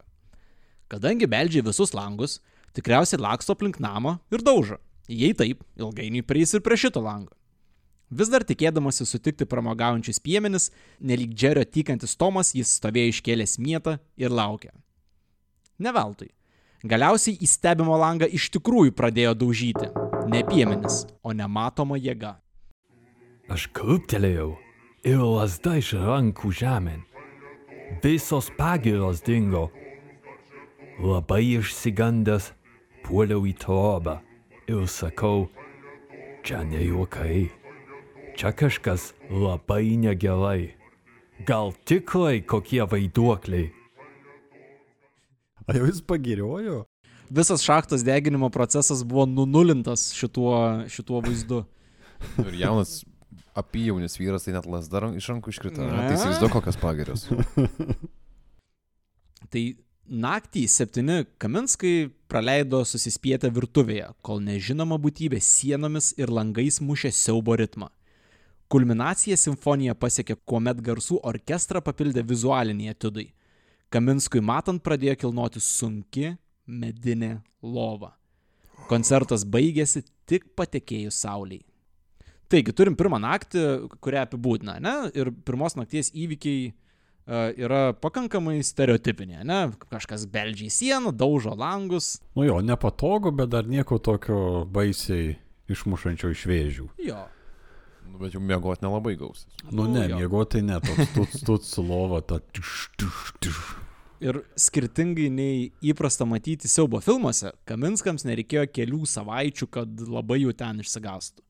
Kadangi 0.88 1.28
beldžia 1.28 1.64
visus 1.66 1.92
langus, 1.98 2.38
tikriausiai 2.78 3.20
laksto 3.20 3.58
aplink 3.58 3.80
namą 3.82 4.20
ir 4.32 4.46
daužo. 4.46 4.78
Jei 5.10 5.34
taip, 5.36 5.66
ilgainiui 5.76 6.24
prieis 6.24 6.54
ir 6.54 6.62
prie 6.64 6.78
šito 6.80 7.02
lango. 7.04 7.34
Vis 8.14 8.30
dar 8.30 8.46
tikėdamasi 8.46 9.08
sutikti 9.10 9.48
pramogaujančius 9.50 10.22
piemenis, 10.22 10.70
nelik 11.02 11.34
džerio 11.34 11.66
tykantis 11.66 12.14
Tomas, 12.16 12.54
jis 12.54 12.78
stovėjo 12.78 13.16
iškėlęs 13.16 13.58
mietą 13.58 13.98
ir 14.22 14.32
laukė. 14.32 14.70
Neveltui. 15.82 16.30
Galiausiai 16.84 17.38
į 17.40 17.48
stebimo 17.48 17.96
langą 17.96 18.28
iš 18.28 18.50
tikrųjų 18.58 18.92
pradėjo 18.92 19.32
daužyti. 19.40 19.88
Ne 20.28 20.42
piemenis, 20.44 21.06
o 21.24 21.32
nematoma 21.32 21.96
jėga. 21.96 22.34
Aš 23.48 23.70
krūptelėjau 23.72 24.50
ir 25.08 25.22
lasda 25.24 25.78
iš 25.80 25.94
rankų 26.02 26.52
žemėn. 26.60 27.06
Visos 28.04 28.50
pagiros 28.58 29.22
dingo. 29.24 29.70
Labai 31.00 31.56
išsigandęs 31.62 32.50
puoliau 33.08 33.46
į 33.48 33.54
trobą 33.64 34.18
ir 34.68 34.84
sakau, 34.92 35.48
čia 36.44 36.66
ne 36.68 36.84
juokai. 36.84 37.46
Čia 38.36 38.52
kažkas 38.52 39.14
labai 39.32 39.96
negerai. 40.04 40.74
Gal 41.48 41.72
tikrai 41.88 42.42
kokie 42.44 42.84
vaiduokliai? 42.84 43.72
O 45.70 45.78
jau 45.78 45.88
jis 45.88 46.02
pagiriojo? 46.04 46.84
Visas 47.34 47.64
šachtos 47.64 48.04
deginimo 48.04 48.50
procesas 48.54 49.02
buvo 49.08 49.24
nunulintas 49.26 50.12
šituo, 50.14 50.84
šituo 50.92 51.22
vaizdu. 51.24 51.64
Ir 52.44 52.58
jaunas 52.60 53.00
apijaunis 53.56 54.18
vyras, 54.20 54.46
tai 54.46 54.56
net 54.58 54.68
lasda 54.70 55.02
iš 55.18 55.30
rankų 55.32 55.54
iškrito. 55.54 55.86
Ne. 55.86 56.08
Tai 56.10 56.18
įsivaizduoju, 56.18 56.54
kokios 56.54 56.78
pagirios. 56.82 57.26
Tai 59.54 59.62
naktį 60.10 60.64
septyni 60.72 61.18
Kaminskai 61.42 62.10
praleido 62.32 62.80
susispietę 62.88 63.52
virtuvėje, 63.54 64.08
kol 64.26 64.42
nežinoma 64.42 64.98
būtybė 65.02 65.40
sienomis 65.44 66.14
ir 66.18 66.34
langais 66.34 66.80
mušė 66.82 67.12
siaubo 67.14 67.58
ritmą. 67.60 67.92
Kulminacija 68.74 69.38
simfonija 69.38 69.94
pasiekė, 69.94 70.40
kuomet 70.50 70.82
garsų 70.82 71.20
orkestrą 71.30 71.84
papildė 71.86 72.24
vizualiniai 72.26 72.96
etudai. 72.96 73.28
Kaminskui 73.94 74.42
matant 74.42 74.82
pradėjo 74.82 75.14
kilnoti 75.22 75.62
sunki 75.62 76.32
medinė 76.66 77.36
lova. 77.62 78.16
Koncertas 78.90 79.44
baigėsi 79.46 80.02
tik 80.26 80.48
patekėjus 80.58 81.20
sauliai. 81.22 81.62
Taigi, 82.50 82.74
turim 82.74 82.98
pirmą 82.98 83.20
naktį, 83.22 83.62
kurią 84.04 84.24
apibūdina, 84.28 84.80
ne? 84.84 84.96
Ir 85.18 85.30
pirmos 85.46 85.78
nakties 85.78 86.10
įvykiai 86.10 86.66
e, 86.70 86.74
yra 87.62 87.84
pakankamai 87.98 88.60
stereotipinė, 88.66 89.44
ne? 89.48 89.60
Kažkas 89.94 90.26
beldžia 90.30 90.68
į 90.70 90.74
sieną, 90.74 91.14
daužo 91.18 91.54
langus. 91.58 92.16
Nu 92.38 92.48
jo, 92.48 92.60
nepatogu, 92.66 93.34
bet 93.34 93.54
dar 93.54 93.70
nieko 93.70 93.98
tokio 94.02 94.66
baisiai 94.74 95.36
išmušančio 95.74 96.34
iš 96.34 96.46
vėžių. 96.50 96.90
Jo. 97.08 97.24
Nu, 98.10 98.20
bet 98.22 98.36
jau 98.36 98.42
mėgot 98.44 98.84
nelabai 98.84 99.16
gausis. 99.18 99.48
Nu 99.70 99.88
Nu, 99.88 99.94
ne, 99.96 100.10
miegoti 100.18 100.62
ne, 100.66 100.82
toks 100.84 101.14
tuts, 101.16 101.46
tuts 101.48 101.74
su 101.78 101.86
lova, 101.86 102.22
ta 102.22 102.42
tiš, 102.54 102.92
tiš, 103.00 103.24
tiš. 103.42 103.62
Ir 104.24 104.40
skirtingai 104.56 105.28
nei 105.34 105.72
įprasta 105.84 106.24
matyti 106.30 106.70
siaubo 106.72 107.02
filmuose, 107.04 107.52
Kaminskams 107.68 108.24
nereikėjo 108.24 108.70
kelių 108.72 109.02
savaičių, 109.10 109.68
kad 109.68 110.06
labai 110.08 110.40
jų 110.46 110.54
ten 110.56 110.80
išsigastų. 110.80 111.44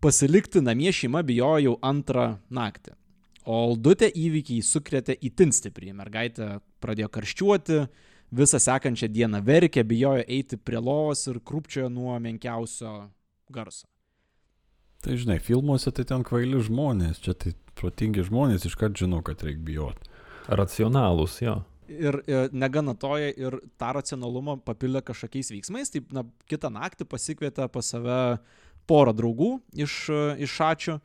Pasilikti 0.00 0.62
namie 0.62 0.92
šeima 0.94 1.24
bijojo 1.26 1.58
jau 1.64 1.74
antrą 1.84 2.28
naktį. 2.54 2.94
O 3.48 3.58
Aldutė 3.66 4.08
įvykiai 4.12 4.64
sukrėtė 4.64 5.16
itin 5.24 5.52
stipriai. 5.56 5.94
Mergaitė 5.96 6.48
pradėjo 6.84 7.08
karščiuoti, 7.12 7.78
visą 8.30 8.60
sekančią 8.62 9.08
dieną 9.12 9.40
verkė, 9.44 9.84
bijojo 9.88 10.24
eiti 10.28 10.58
prie 10.60 10.80
lovos 10.80 11.26
ir 11.28 11.40
krūpčiojo 11.40 11.88
nuo 11.92 12.16
menkiausio 12.22 12.92
garso. 13.52 13.88
Tai 15.04 15.16
žinai, 15.16 15.38
filmuose 15.40 15.92
tai 15.94 16.04
ten 16.08 16.24
kvaili 16.26 16.60
žmonės, 16.66 17.20
čia 17.22 17.34
tai 17.38 17.54
protingi 17.78 18.24
žmonės 18.26 18.66
iškart 18.66 18.98
žino, 18.98 19.20
kad 19.26 19.42
reikia 19.46 19.64
bijoti. 19.64 20.14
Racionalūs, 20.48 21.40
jo. 21.44 21.60
Ir 21.88 22.20
e, 22.26 22.40
negana 22.52 22.92
toje 22.94 23.30
ir 23.32 23.58
tą 23.80 23.92
racionalumą 23.96 24.58
papildė 24.66 25.00
kažkokiais 25.06 25.48
veiksmais. 25.54 25.92
Taip, 25.94 26.10
na, 26.12 26.26
kitą 26.50 26.68
naktį 26.72 27.06
pasikvietė 27.08 27.68
pas 27.72 27.92
save 27.94 28.18
porą 28.88 29.14
draugų 29.16 29.54
iš, 29.72 29.94
e, 30.12 30.20
iš 30.44 30.56
šačių 30.60 30.98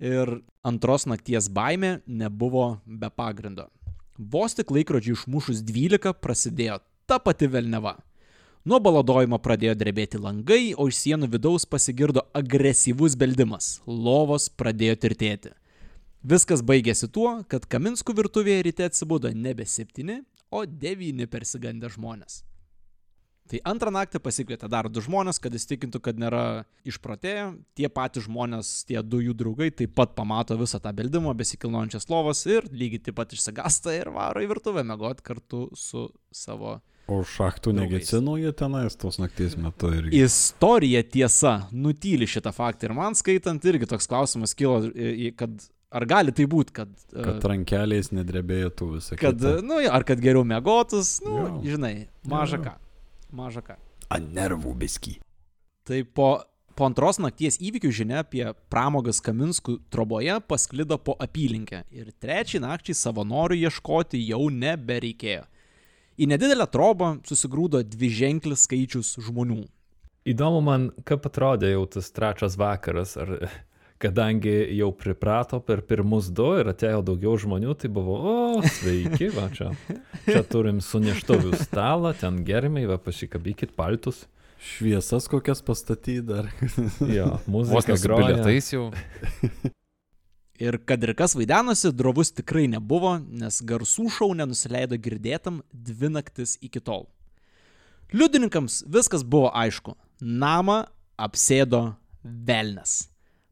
ir 0.00 0.36
antros 0.66 1.06
nakties 1.10 1.50
baime 1.52 1.98
nebuvo 2.06 2.80
be 2.86 3.10
pagrindo. 3.10 3.68
Vos 4.18 4.54
tik 4.54 4.70
laikrodžiai 4.74 5.16
išmušus 5.16 5.64
12 5.64 6.14
prasidėjo 6.20 6.80
ta 7.08 7.18
pati 7.18 7.48
velneva. 7.50 7.96
Nuo 8.68 8.76
baladojimo 8.84 9.38
pradėjo 9.40 9.72
drebėti 9.80 10.18
langai, 10.20 10.74
o 10.76 10.84
iš 10.90 10.98
sienų 11.00 11.30
vidaus 11.32 11.64
pasigirdo 11.64 12.26
agresyvus 12.36 13.16
beldimas. 13.16 13.78
Lovos 13.88 14.50
pradėjo 14.52 14.98
tirtėti. 15.00 15.54
Viskas 16.20 16.60
baigėsi 16.60 17.08
tuo, 17.08 17.38
kad 17.48 17.64
Kaminskų 17.64 18.12
virtuvėje 18.18 18.66
ryte 18.66 18.84
atsibudo 18.84 19.30
nebe 19.32 19.64
septyni, 19.64 20.20
o 20.52 20.66
devyni 20.66 21.24
persigandę 21.30 21.88
žmonės. 21.94 22.42
Tai 23.50 23.58
antrą 23.66 23.90
naktį 23.90 24.20
pasikvietė 24.22 24.68
dar 24.70 24.86
du 24.92 25.02
žmonės, 25.02 25.40
kad 25.42 25.54
įstikintų, 25.56 25.98
kad 26.04 26.20
nėra 26.20 26.42
išprotėję. 26.86 27.48
Tie 27.74 27.88
patys 27.90 28.28
žmonės, 28.28 28.84
tie 28.86 29.00
du 29.02 29.18
jų 29.24 29.34
draugai 29.40 29.72
taip 29.74 29.96
pat 29.96 30.12
pamato 30.14 30.54
visą 30.60 30.78
tą 30.82 30.92
beldimą, 30.94 31.32
besikilnojančias 31.40 32.06
lovas 32.12 32.44
ir 32.46 32.68
lygiai 32.70 33.02
taip 33.08 33.18
pat 33.18 33.34
išsigasta 33.34 33.96
ir 33.96 34.12
varo 34.14 34.44
į 34.44 34.52
virtuvę 34.52 34.84
mėgoti 34.86 35.26
kartu 35.26 35.64
su 35.74 36.06
savo 36.30 36.78
O 37.10 37.24
šachtų 37.26 37.72
negecino 37.74 38.36
jie 38.38 38.52
tenais 38.54 38.94
tos 38.94 39.16
nakties 39.18 39.56
metu 39.58 39.88
irgi. 39.96 40.20
Istorija 40.22 41.00
tiesa 41.02 41.56
nutyli 41.74 42.28
šitą 42.30 42.52
faktą 42.54 42.86
ir 42.86 42.94
man 42.94 43.18
skaitant 43.18 43.64
irgi 43.66 43.88
toks 43.90 44.06
klausimas 44.06 44.54
kilo, 44.54 44.76
kad 45.40 45.56
ar 45.90 46.06
gali 46.06 46.32
tai 46.36 46.46
būti, 46.50 46.74
kad... 46.76 46.90
e, 47.14 47.22
Kad 47.24 47.46
rankeliais 47.52 48.12
nedrebėtų 48.14 48.90
visą 48.96 49.18
kad, 49.20 49.38
kitą. 49.40 49.56
nu, 49.66 49.80
ar 49.90 50.04
kad 50.08 50.20
geriau 50.22 50.44
mėgotus, 50.46 51.16
nu, 51.26 51.36
Jo. 51.38 51.48
žinai, 51.76 51.94
maža 52.30 52.60
ką. 52.62 52.76
Maža 53.34 53.62
ką. 53.66 53.76
Ant 54.10 54.32
nervų 54.34 54.72
biski. 54.80 55.16
Tai 55.86 56.00
po, 56.14 56.28
po 56.78 56.86
antros 56.88 57.18
nakties 57.22 57.58
įvykių 57.62 57.90
žinia 57.94 58.20
apie 58.24 58.42
pramogas 58.72 59.20
Kaminskų 59.22 59.78
troboje 59.90 60.36
pasklido 60.50 60.98
po 60.98 61.14
apylinkę 61.22 61.84
ir 61.94 62.10
trečiai 62.22 62.62
nakčiai 62.62 62.94
savanorių 62.98 63.58
ieškoti 63.64 64.20
jau 64.26 64.46
nebereikėjo. 64.50 65.44
Į 66.20 66.26
nedidelę 66.34 66.66
trobą 66.68 67.14
susigrūdo 67.24 67.80
dvi 67.86 68.10
ženklis 68.12 68.66
skaičius 68.66 69.14
žmonių. 69.24 69.62
Įdomu 70.28 70.58
man, 70.60 70.90
kaip 71.08 71.24
atrodė 71.30 71.70
jau 71.72 71.86
tas 71.88 72.10
trečias 72.12 72.58
vakaras, 72.60 73.14
ar 73.16 73.30
kadangi 74.00 74.54
jau 74.78 74.90
priprato 74.96 75.60
per 75.60 75.82
pirmus 75.84 76.30
du 76.32 76.48
ir 76.60 76.70
atėjo 76.72 77.02
daugiau 77.10 77.36
žmonių, 77.40 77.74
tai 77.80 77.90
buvo, 77.92 78.16
o, 78.16 78.62
sveiki, 78.78 79.28
va 79.34 79.48
čia. 79.52 79.70
Čia 80.24 80.40
turim 80.48 80.80
suneštovių 80.84 81.52
stalą, 81.60 82.14
ten 82.20 82.40
germiai, 82.46 82.88
va 82.88 82.96
pasikabykit 83.02 83.76
paltus. 83.76 84.24
Šviesas 84.60 85.28
kokias 85.32 85.62
pastatyti 85.64 86.20
dar. 86.24 86.48
Jo, 87.16 87.38
muzika 87.48 87.96
groja. 88.00 88.32
nesubilietais 88.36 88.72
jau. 88.72 88.88
Ir 90.60 90.76
kad 90.84 91.00
ir 91.00 91.14
kas 91.16 91.32
vaidenosi, 91.32 91.88
drovus 91.96 92.34
tikrai 92.36 92.66
nebuvo, 92.68 93.14
nes 93.16 93.62
garsų 93.64 94.10
šau 94.12 94.34
nenusileido 94.36 94.98
girdėtam 95.00 95.62
dvi 95.72 96.10
naktis 96.12 96.58
iki 96.60 96.82
tol. 96.84 97.06
Liudininkams 98.12 98.82
viskas 98.84 99.24
buvo 99.24 99.48
aišku. 99.56 99.96
Namą 100.20 100.82
apsėdo 101.16 101.94
velnes. 102.20 103.09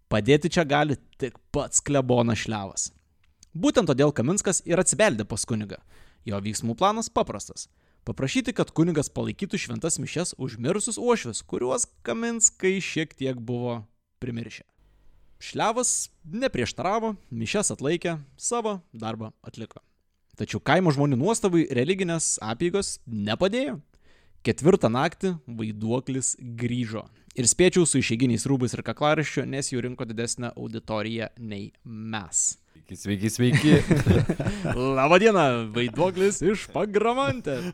Padėti 0.09 0.49
čia 0.49 0.65
gali 0.65 0.97
tik 1.21 1.37
pats 1.53 1.83
klebonas 1.85 2.47
šliavas. 2.47 2.89
Būtent 3.53 3.91
todėl 3.91 4.13
Kaminskas 4.15 4.63
ir 4.65 4.81
atsibeldė 4.81 5.27
pas 5.29 5.45
kunigą. 5.49 5.83
Jo 6.25 6.41
veiksmų 6.45 6.77
planas 6.79 7.11
paprastas. 7.13 7.67
Paprašyti, 8.09 8.55
kad 8.57 8.71
kunigas 8.73 9.11
palaikytų 9.13 9.61
šventas 9.61 9.99
mišes 10.01 10.33
už 10.41 10.57
mirusius 10.65 10.97
uošvius, 10.97 11.43
kuriuos 11.45 11.85
Kaminskai 12.07 12.79
šiek 12.81 13.13
tiek 13.13 13.37
buvo 13.37 13.83
primiršę. 14.23 14.65
Šliavas 15.45 16.09
neprieštaravo, 16.25 17.13
mišes 17.31 17.75
atlaikė, 17.77 18.17
savo 18.41 18.79
darbą 18.97 19.31
atliko. 19.45 19.83
Tačiau 20.39 20.63
kaimo 20.63 20.91
žmonių 20.95 21.19
nuostabai 21.21 21.67
religinės 21.75 22.39
apygos 22.43 22.97
nepadėjo. 23.07 23.77
Ketvirtą 24.47 24.89
naktį 24.91 25.35
vaiduoklis 25.47 26.37
grįžo. 26.39 27.05
Ir 27.39 27.47
spėčiau 27.47 27.87
su 27.87 28.01
išeiginiais 28.03 28.47
rūbais 28.51 28.73
ir 28.75 28.83
kaklaraiščiu, 28.87 29.45
nes 29.47 29.69
jų 29.71 29.85
rinko 29.87 30.05
didesnę 30.11 30.51
auditoriją 30.59 31.29
nei 31.39 31.69
mes. 31.85 32.57
Sveiki, 32.89 33.29
sveiki, 33.31 33.31
sveiki. 33.31 33.73
Labadiena, 34.99 35.45
vaiduoklis 35.75 36.41
iš 36.43 36.67
pagramantė. 36.75 37.59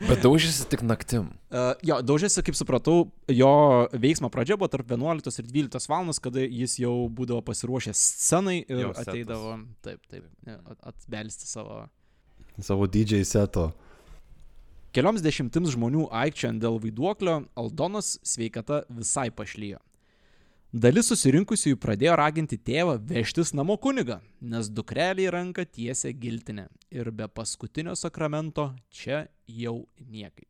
Bet 0.00 0.22
daužysi 0.24 0.64
tik 0.68 0.82
naktim. 0.84 1.28
Uh, 1.52 1.72
jo, 1.84 1.98
daužėsi, 2.04 2.42
kaip 2.44 2.56
supratau, 2.56 3.10
jo 3.32 3.50
veiksmo 3.92 4.30
pradžia 4.32 4.56
buvo 4.60 4.68
tarp 4.72 4.88
11 4.92 5.40
ir 5.42 5.48
12 5.68 5.88
val. 5.92 6.08
kada 6.24 6.40
jis 6.46 6.78
jau 6.80 6.94
būdavo 7.08 7.42
pasiruošęs 7.44 8.00
scenai 8.24 8.58
ir 8.64 8.80
Jau 8.86 8.92
setas. 8.94 9.08
ateidavo, 9.12 9.52
taip, 9.84 10.00
taip, 10.10 10.24
at- 10.48 10.80
atbelsti 10.94 11.46
savo. 11.48 11.82
Savo 12.60 12.86
didžiai 12.86 13.24
seto. 13.24 13.70
Kelioms 14.90 15.22
dešimtims 15.22 15.70
žmonių 15.76 16.08
aikčiant 16.10 16.58
dėl 16.58 16.80
vaiduoklio, 16.82 17.44
Aldonos 17.54 18.16
sveikata 18.26 18.80
visai 18.90 19.28
pašlyjo. 19.30 19.78
Dalis 20.74 21.12
susirinkusiųjų 21.12 21.78
pradėjo 21.78 22.16
raginti 22.18 22.58
tėvą 22.58 22.96
vežtis 23.06 23.54
namo 23.54 23.76
kunigą, 23.78 24.18
nes 24.42 24.66
dukrelį 24.70 25.28
ranką 25.30 25.62
tiesia 25.66 26.10
giltinė 26.10 26.66
ir 26.90 27.12
be 27.14 27.30
paskutinio 27.30 27.94
sakramento 27.94 28.72
čia 28.90 29.28
jau 29.46 29.86
niekaip. 30.10 30.48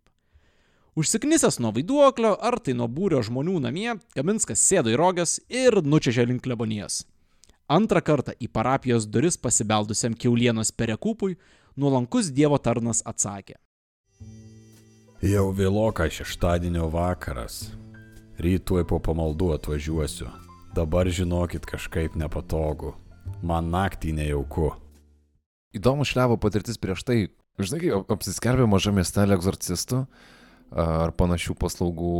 Užsiknisęs 0.96 1.60
nuo 1.60 1.76
vaiduoklio 1.76 2.32
ar 2.40 2.56
tai 2.64 2.72
nuo 2.80 2.88
būrio 2.88 3.20
žmonių 3.20 3.60
namie, 3.68 3.94
Kaminskas 4.16 4.64
sėdo 4.64 4.88
į 4.88 5.00
rogas 5.04 5.36
ir 5.52 5.82
nučiažė 5.84 6.30
link 6.32 6.48
klebonijos. 6.48 7.02
Antrą 7.68 8.00
kartą 8.00 8.32
į 8.40 8.48
parapijos 8.48 9.04
duris 9.04 9.36
pasibeldusiam 9.36 10.16
keulienos 10.16 10.72
perekūpui 10.72 11.36
nuolankus 11.76 12.32
Dievo 12.32 12.56
tarnas 12.56 13.04
atsakė. 13.04 13.60
Jau 15.20 15.50
vėloka 15.52 16.06
šeštadienio 16.08 16.88
vakaras. 16.92 17.68
Rytoj 18.40 18.86
po 18.88 18.96
pamaldų 19.04 19.50
atvažiuosiu. 19.58 20.30
Dabar 20.72 21.10
žinokit 21.12 21.66
kažkaip 21.68 22.16
nepatogu. 22.16 22.94
Man 23.44 23.68
naktį 23.72 24.14
nejauku. 24.16 24.70
Įdomu 25.76 26.06
šlevo 26.08 26.38
patirtis 26.40 26.80
prieš 26.80 27.04
tai. 27.04 27.18
Žinai, 27.60 27.80
kai 27.82 27.90
ap- 27.98 28.12
apsiskelbė 28.16 28.64
mažą 28.70 28.94
miestelį 28.96 29.36
egzorcistų, 29.36 30.06
ar 30.70 31.10
panašių 31.18 31.54
paslaugų 31.58 32.10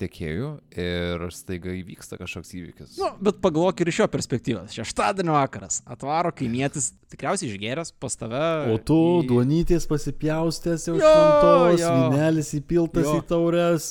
tiekėjų 0.00 0.50
ir 0.80 1.24
staiga 1.36 1.74
įvyksta 1.76 2.16
kažkoks 2.20 2.54
įvykis. 2.56 2.94
Nu, 3.00 3.10
bet 3.20 3.40
pagalvok 3.44 3.82
ir 3.84 3.90
iš 3.92 3.98
jo 4.04 4.06
perspektyvos. 4.08 4.72
Šeštadienio 4.72 5.34
vakaras. 5.36 5.82
Atvaro 5.84 6.32
kaimietis, 6.32 6.92
tikriausiai 7.12 7.50
išgeręs 7.52 7.92
pas 8.00 8.16
tave. 8.16 8.42
O 8.72 8.78
tu 8.80 8.96
į- 9.20 9.28
duonytės 9.28 9.84
pasipjaustęs 9.90 10.88
jau 10.88 10.96
Jo, 10.96 11.12
šventos, 11.12 11.80
jo. 11.84 11.92
vynelis 12.08 12.54
įpiltas 12.60 13.04
Jo. 13.10 13.20
į 13.20 13.26
taures. 13.28 13.90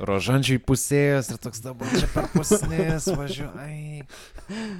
Rožančiai 0.00 0.60
pusės 0.62 1.28
ir 1.32 1.38
toks 1.42 1.60
dabar 1.64 1.90
čia 1.92 2.06
per 2.12 2.28
pusnės 2.32 3.08
važiuoju. 3.18 4.06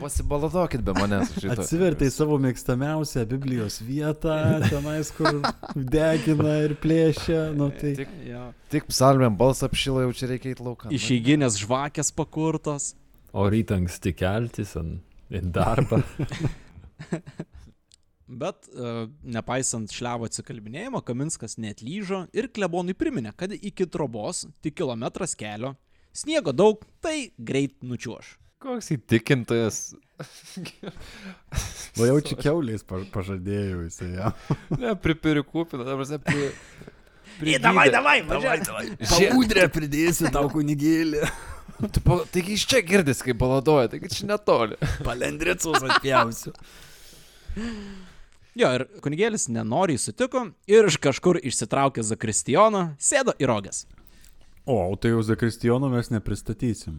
Pasibaladokit 0.01 0.85
be 0.87 0.95
manęs. 0.97 1.33
šito. 1.37 1.57
Atsivertai 1.57 2.09
savo 2.15 2.39
mėgstamiausią 2.43 3.25
Biblijos 3.29 3.81
vietą, 3.85 4.37
tenais, 4.69 5.11
kur 5.17 5.43
degina 5.75 6.55
ir 6.65 6.77
plėšia. 6.81 7.43
Nu, 7.59 7.71
tai... 7.75 7.95
Tik, 8.03 8.15
Jo. 8.29 8.47
tik 8.73 8.89
psalmėm 8.93 9.37
balsą 9.41 9.69
apšilo, 9.69 10.07
jau 10.07 10.15
čia 10.17 10.31
reikia 10.33 10.55
į 10.55 10.59
lauką. 10.63 10.93
Išeiginės 10.95 11.59
žvakės 11.61 12.13
pakurtos. 12.17 12.93
O 13.37 13.45
rytą 13.53 13.77
anksti 13.83 14.15
keltis 14.17 14.77
ant 14.81 15.03
darbą. 15.53 16.01
Bet 18.29 18.67
uh, 18.77 19.07
nepaisant 19.25 19.89
šlevo 19.95 20.27
atsikalbinėjimo, 20.29 21.01
Kaminskas 21.07 21.57
netlyžo 21.57 22.27
ir 22.37 22.51
klebonui 22.53 22.93
priminė, 22.99 23.33
kad 23.37 23.55
iki 23.57 23.87
trobos 23.89 24.43
tik 24.61 24.75
kilometras 24.77 25.33
kelio, 25.39 25.71
sniego 26.13 26.53
daug, 26.53 26.83
tai 27.01 27.31
greit 27.39 27.79
nučiuoš. 27.81 28.35
Koks 28.61 28.91
įtikintas. 28.97 29.79
O 31.99 32.05
jau 32.09 32.19
čia 32.27 32.37
keuliais 32.43 32.83
pa- 32.85 33.05
pažadėjau 33.15 33.85
jisai. 33.87 34.09
Ja. 34.19 34.33
Ne, 34.75 34.93
pripirikūpina, 34.99 35.87
dabar 35.87 36.03
esi 36.05 36.19
pri... 36.27 36.49
Ei, 37.47 37.55
davai, 37.63 37.87
davai, 37.95 38.17
važiuoj. 38.27 38.91
Žie- 38.99 39.29
Paudrę 39.31 39.69
pridėsiu 39.71 40.33
tau 40.35 40.49
kunigėlį. 40.51 41.23
Tu 41.95 42.03
pa- 42.03 42.25
Taigi 42.35 42.57
iš 42.59 42.65
čia 42.75 42.81
girdis, 42.83 43.23
kaip 43.23 43.39
baladoja, 43.39 43.87
taigi 43.93 44.11
čia 44.17 44.27
netoli. 44.33 44.75
Palendricus 45.07 45.79
atpjausiu. 45.87 46.53
Jo, 48.59 48.71
ir 48.75 48.87
kunigėlis 49.05 49.49
nenoriai 49.55 50.01
sutiko 50.03 50.49
ir 50.67 50.89
iš 50.91 50.97
kažkur 51.05 51.39
išsitraukė 51.47 52.03
Zakristijoną, 52.03 52.89
sėdo 52.99 53.37
į 53.39 53.47
rogės. 53.51 53.85
O, 54.69 54.81
tai 55.01 55.15
jau 55.15 55.23
Zakristijono 55.23 55.89
mes 55.93 56.11
nepristatysim. 56.11 56.99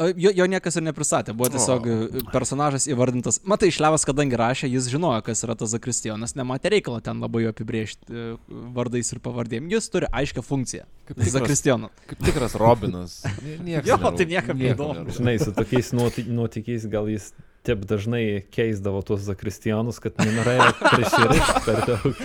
Jo, 0.00 0.30
jo 0.32 0.44
niekas 0.48 0.78
ir 0.78 0.84
nepristatė, 0.86 1.34
buvo 1.36 1.50
tiesiog 1.52 1.86
o. 1.92 2.20
personažas 2.32 2.86
įvardintas. 2.88 3.36
Matai, 3.44 3.68
Šlevas, 3.74 4.06
kadangi 4.08 4.38
rašė, 4.40 4.70
jis 4.72 4.86
žinojo, 4.88 5.18
kas 5.26 5.42
yra 5.44 5.56
tas 5.60 5.74
Zakristijonas, 5.74 6.32
nematė 6.38 6.70
reikalo 6.72 7.02
ten 7.04 7.20
labai 7.20 7.42
jo 7.44 7.52
apibriežti 7.52 8.08
e, 8.08 8.30
vardais 8.76 9.12
ir 9.12 9.20
pavardėm. 9.20 9.68
Jis 9.68 9.90
turi 9.92 10.08
aiškę 10.08 10.40
funkciją. 10.46 10.86
Kaip 11.10 11.18
tikras- 11.20 11.34
Zakristijonas. 11.36 12.00
Kaip 12.08 12.24
tikras 12.30 12.56
Robinas. 12.62 13.18
Jo, 13.44 13.58
nerūpi, 13.66 14.14
tai 14.22 14.28
niekam 14.32 14.62
neįdomu. 14.62 15.04
Žinai, 15.18 15.36
su 15.44 15.52
tokiais 15.58 15.92
nuotykiais 15.92 16.88
gal 16.88 17.10
jis 17.12 17.32
taip 17.66 17.84
dažnai 17.88 18.42
keisdavo 18.54 19.02
tuos 19.06 19.20
zakristijonus, 19.26 19.98
kad 20.02 20.16
nenorėjo 20.22 20.70
prisirišti 20.80 21.60
per 21.66 21.76
daug. 21.88 22.12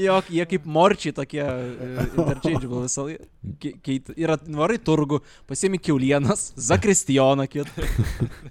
Jo, 0.00 0.20
jie 0.30 0.44
kaip 0.48 0.66
morčiai 0.70 1.12
tokie 1.16 1.42
e, 1.42 2.04
interchangeable 2.14 2.84
visą 2.84 3.06
laiką. 3.08 3.24
Yra 4.14 4.36
varai 4.56 4.78
turgų, 4.84 5.20
pasiemi 5.50 5.80
keulienas, 5.82 6.50
Zakristijoną 6.60 7.48
kitą. 7.50 7.88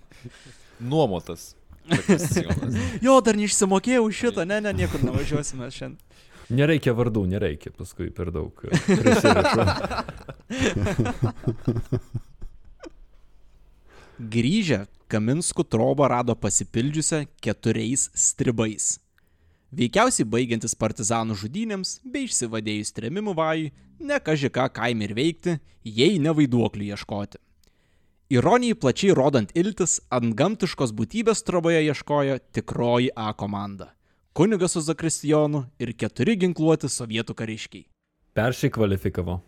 Nuomotas. 0.91 1.53
Jo, 3.05 3.19
dar 3.25 3.37
neišsimokėjau 3.39 4.05
šitą, 4.13 4.45
ne, 4.49 4.59
ne, 4.65 4.73
niekur 4.81 5.03
nevažiuosime 5.05 5.69
šiandien. 5.73 5.97
Nereikia 6.49 6.95
vardų, 6.97 7.27
nereikia 7.29 7.69
paskui 7.77 8.09
per 8.13 8.31
daug. 8.33 8.57
Grįžę, 14.19 14.83
Kaminskų 15.07 15.63
trobą 15.63 16.09
rado 16.11 16.33
pasipildžiusią 16.35 17.21
keturiais 17.39 18.09
stribais. 18.11 18.97
Veikiausiai 19.71 20.27
baigiantis 20.27 20.75
partizanų 20.75 21.37
žudynėms 21.39 21.93
bei 22.03 22.27
išsivadėjus 22.27 22.91
tremimų 22.97 23.33
vajui, 23.39 23.71
ne 24.03 24.19
kažką 24.19 24.67
kaime 24.75 25.07
ir 25.07 25.15
veikti, 25.15 25.55
jei 25.87 26.19
ne 26.19 26.35
vaiduoklių 26.35 26.91
ieškoti. 26.91 27.39
Ironijai 28.35 28.75
plačiai 28.75 29.15
rodant 29.15 29.55
iltis, 29.55 30.01
ant 30.11 30.35
gamtiškos 30.35 30.91
būtybės 30.99 31.45
troboje 31.47 31.79
ieškojo 31.87 32.41
tikroji 32.51 33.15
A 33.15 33.31
komanda- 33.31 33.93
kunigas 34.37 34.75
su 34.75 34.81
Zakristijonu 34.81 35.69
ir 35.79 35.93
keturi 35.93 36.35
ginkluoti 36.35 36.91
sovietų 36.91 37.33
kariškiai. 37.39 37.85
Persikvalifikavo. 38.35 39.41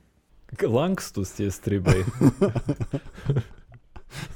Lankstus 0.64 1.36
tie 1.36 1.52
stribai. 1.52 2.06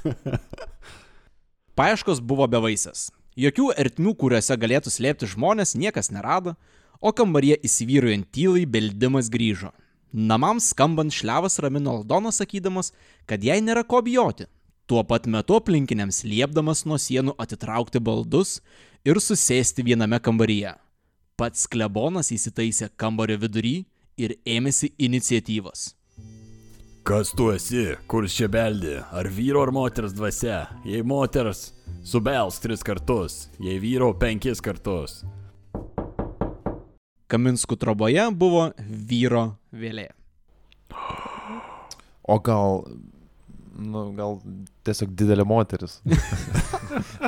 Paieškos 1.80 2.22
buvo 2.24 2.48
bevaisės. 2.48 3.10
Jokių 3.36 3.74
ertmių, 3.76 4.14
kuriuose 4.16 4.56
galėtų 4.56 4.94
slėpti 4.94 5.28
žmonės, 5.28 5.76
niekas 5.76 6.12
nerado, 6.16 6.56
o 7.04 7.12
kambaryje 7.12 7.58
įsivyrujant 7.68 8.30
tylai 8.32 8.64
beldimas 8.66 9.28
grįžo. 9.32 9.74
Namams 10.16 10.70
skambant 10.72 11.12
šlevas 11.12 11.60
ramino 11.60 11.98
Aldoną 11.98 12.32
sakydamas, 12.32 12.94
kad 13.28 13.44
jai 13.44 13.60
nėra 13.60 13.84
ko 13.84 14.00
bijoti. 14.06 14.48
Tuo 14.88 15.02
pat 15.04 15.26
metu 15.28 15.58
aplinkiniams 15.60 16.22
liepdamas 16.24 16.86
nuo 16.86 16.96
sienų 17.02 17.34
atitraukti 17.42 18.00
baldus 18.00 18.60
ir 19.04 19.20
susėsti 19.20 19.84
viename 19.84 20.22
kambaryje. 20.24 20.76
Pats 21.36 21.66
klebonas 21.68 22.32
įsitaisė 22.32 22.92
kambario 22.96 23.36
vidury 23.42 23.76
ir 24.16 24.38
ėmėsi 24.48 24.94
iniciatyvos. 24.96 25.95
Kas 27.06 27.30
tu 27.38 27.52
esi, 27.54 27.84
kur 28.10 28.26
čia 28.26 28.48
beldi? 28.50 28.96
Ar 29.14 29.28
vyro 29.30 29.62
ar 29.62 29.70
moters 29.70 30.14
dvasia? 30.18 30.64
Jei 30.90 31.04
moters, 31.06 31.60
subels 32.02 32.58
tris 32.64 32.82
kartus, 32.82 33.36
jei 33.62 33.76
vyro 33.78 34.08
penkis 34.18 34.58
kartus. 34.66 35.20
Kaminskų 37.30 37.78
troboje 37.78 38.26
buvo 38.34 38.72
vyro 39.14 39.46
vėlė. 39.70 40.10
O 42.26 42.40
gal, 42.42 42.82
nu, 43.78 44.08
gal 44.18 44.40
tiesiog 44.82 45.12
didelė 45.14 45.46
moteris. 45.46 46.00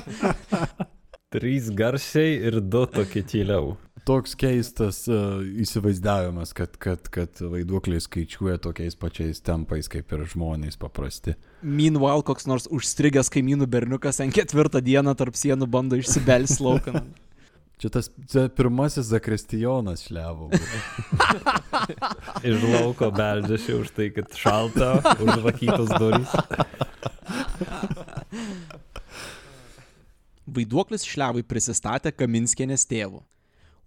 Trys 1.36 1.70
garsiai 1.70 2.40
ir 2.50 2.58
du 2.66 2.82
tokie 2.90 3.22
tyliau. 3.22 3.76
Toks 4.08 4.38
keistas 4.40 5.02
uh, 5.12 5.42
įsivaizdavimas, 5.60 6.54
kad, 6.56 6.78
kad, 6.80 7.10
kad 7.12 7.42
vaiduokliai 7.44 8.00
skaičiuoja 8.00 8.56
tokiais 8.64 8.96
pačiais 8.96 9.44
tempais 9.44 9.92
kaip 9.92 10.14
ir 10.16 10.24
žmonės 10.32 10.80
paprasti. 10.80 11.36
Meanwhile, 11.60 12.24
koks 12.28 12.48
nors 12.48 12.70
užstrigęs 12.72 13.28
kaimynų 13.34 13.68
berniukas 13.68 14.22
ant 14.24 14.32
ketvirtą 14.36 14.80
dieną 14.86 15.12
tarp 15.20 15.36
sienų 15.36 15.68
bando 15.68 16.00
išsibelsti 16.00 16.64
laukan. 16.64 17.02
Čia 17.78 17.92
tas 17.94 18.08
čia 18.26 18.48
pirmasis 18.50 19.06
zakristijonas 19.06 20.08
šlevo. 20.08 20.48
Iš 22.42 22.64
lauko 22.64 23.12
beldžiasi 23.14 23.76
už 23.78 23.92
tai, 23.94 24.08
kad 24.16 24.34
šalta, 24.34 24.96
užvakytos 25.22 25.92
durys. 26.02 26.34
Vaiduoklis 30.58 31.06
šlevui 31.06 31.46
prisistatė 31.46 32.16
Kaminskienės 32.18 32.90
tėvu. 32.90 33.22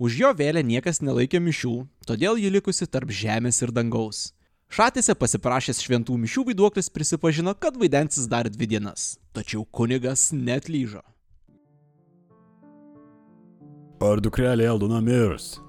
Už 0.00 0.16
jo 0.16 0.30
vėlę 0.32 0.62
niekas 0.64 1.02
nelaikė 1.04 1.36
mišių, 1.44 1.74
todėl 2.08 2.38
ji 2.40 2.48
likusi 2.48 2.86
tarp 2.88 3.10
žemės 3.12 3.60
ir 3.60 3.68
dangaus. 3.68 4.32
Šatėse 4.72 5.12
pasiprašęs 5.12 5.82
šventų 5.84 6.16
mišių 6.22 6.44
vaiduoklis 6.48 6.88
prisipažino, 6.94 7.52
kad 7.52 7.76
vaidensis 7.76 8.24
dar 8.30 8.48
dvi 8.48 8.66
dienas, 8.70 9.18
tačiau 9.36 9.66
kunigas 9.68 10.30
net 10.32 10.72
lyžo. 10.72 11.02
Ar 14.00 14.24
dukrelė 14.24 14.64
Eldona 14.72 15.02
mirs? 15.04 15.60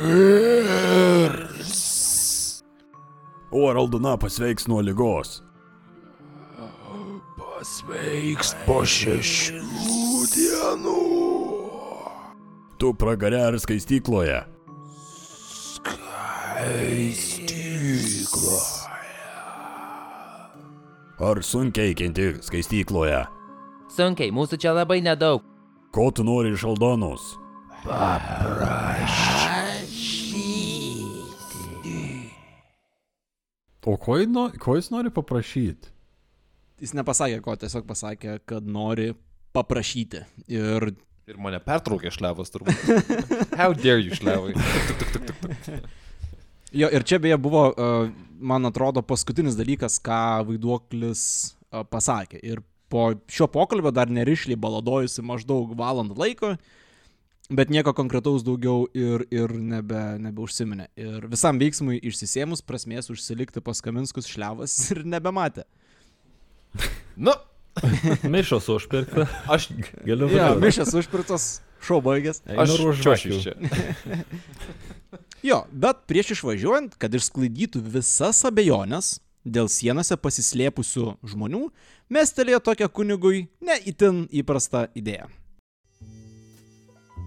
Mirs. 0.00 1.84
O 3.54 3.68
ar 3.70 3.78
Aldona 3.78 4.16
pasveiks 4.18 4.66
nuo 4.66 4.82
lygos? 4.82 5.38
Pasveiks 7.38 8.56
po 8.66 8.82
šešių 8.82 9.62
dienų. 10.34 11.55
Tu 12.76 12.90
pragarė 12.92 13.38
ar 13.40 13.56
skaistykloje? 13.56 14.36
Skaistykla. 17.16 18.58
Ar 21.16 21.40
sunkiai 21.40 21.94
kenti 21.96 22.26
skaistykloje? 22.44 23.22
Sunkiai, 23.96 24.28
mūsų 24.36 24.58
čia 24.60 24.74
labai 24.76 25.00
nedaug. 25.00 25.40
Ko 25.88 26.10
tu 26.12 26.20
nori 26.28 26.52
iš 26.52 26.66
Aldonos? 26.68 27.24
O 33.86 33.96
ko, 33.96 34.18
no, 34.28 34.50
ko 34.60 34.76
jis 34.76 34.92
nori 34.92 35.08
paprašyti? 35.14 35.88
Jis 36.84 36.92
nepasakė, 36.98 37.40
ko 37.40 37.56
tiesiog 37.56 37.88
pasakė, 37.88 38.36
kad 38.44 38.68
nori 38.68 39.14
paprašyti. 39.56 40.20
Ir 40.52 40.90
Ir 41.26 41.38
mane 41.42 41.58
pertraukė 41.58 42.12
šlevas 42.14 42.52
turbūt. 42.54 42.82
How 43.58 43.72
dare 43.74 43.98
you 43.98 44.14
šlevai? 44.14 44.52
Tuk, 44.54 45.00
tuk, 45.00 45.08
tuk, 45.10 45.24
tuk, 45.26 45.56
tuk. 45.66 45.88
Jo, 46.76 46.90
ir 46.92 47.02
čia 47.06 47.18
beje 47.22 47.38
buvo, 47.40 47.62
uh, 47.72 48.08
man 48.38 48.68
atrodo, 48.68 49.00
paskutinis 49.06 49.56
dalykas, 49.58 49.96
ką 50.02 50.44
vaiduoklis 50.46 51.22
uh, 51.48 51.82
pasakė. 51.88 52.38
Ir 52.46 52.60
po 52.92 53.08
šio 53.32 53.48
pokalbio 53.50 53.90
dar 53.94 54.10
nerišliai 54.12 54.58
baladojusi 54.60 55.24
maždaug 55.26 55.72
valandą 55.78 56.18
laiko, 56.20 56.52
bet 57.50 57.72
nieko 57.74 57.94
konkretaus 57.96 58.44
daugiau 58.46 58.86
ir, 58.94 59.24
ir 59.34 59.56
nebe, 59.56 60.04
nebeužsiminė. 60.26 60.90
Ir 61.00 61.26
visam 61.32 61.58
veiksmui 61.62 61.98
išsisėmus 62.06 62.62
prasmės 62.66 63.10
užsilikti 63.14 63.64
pas 63.66 63.82
Kaminskus 63.82 64.30
šliavas 64.30 64.78
ir 64.94 65.02
nebematė. 65.06 65.66
Nu, 67.16 67.34
Mišos 68.34 68.68
užpirkta. 68.72 69.26
aš, 69.52 69.68
Galiu 70.06 70.28
Ja, 70.32 70.54
mišas 70.58 70.94
užpirktas, 70.96 71.60
šau 71.84 72.00
baigęs. 72.04 72.42
aš 72.46 72.74
Einu 72.76 72.90
už 72.90 73.02
čiuošiu 73.04 73.32
žvakių. 73.32 73.36
iš 73.36 73.42
čia. 73.44 74.24
Jo, 75.46 75.60
bet 75.70 76.04
prieš 76.10 76.34
išvažiuojant, 76.38 76.96
kad 76.98 77.12
išsklaidytų 77.14 77.82
visas 77.94 78.40
abejonės 78.48 79.18
dėl 79.46 79.68
sienose 79.70 80.16
pasislėpusių 80.18 81.04
žmonių, 81.22 81.68
mestelėjo 82.10 82.58
tokią 82.66 82.88
kunigui 82.90 83.44
neįtin 83.62 84.24
įprastą 84.42 84.88
idėją. 84.98 85.28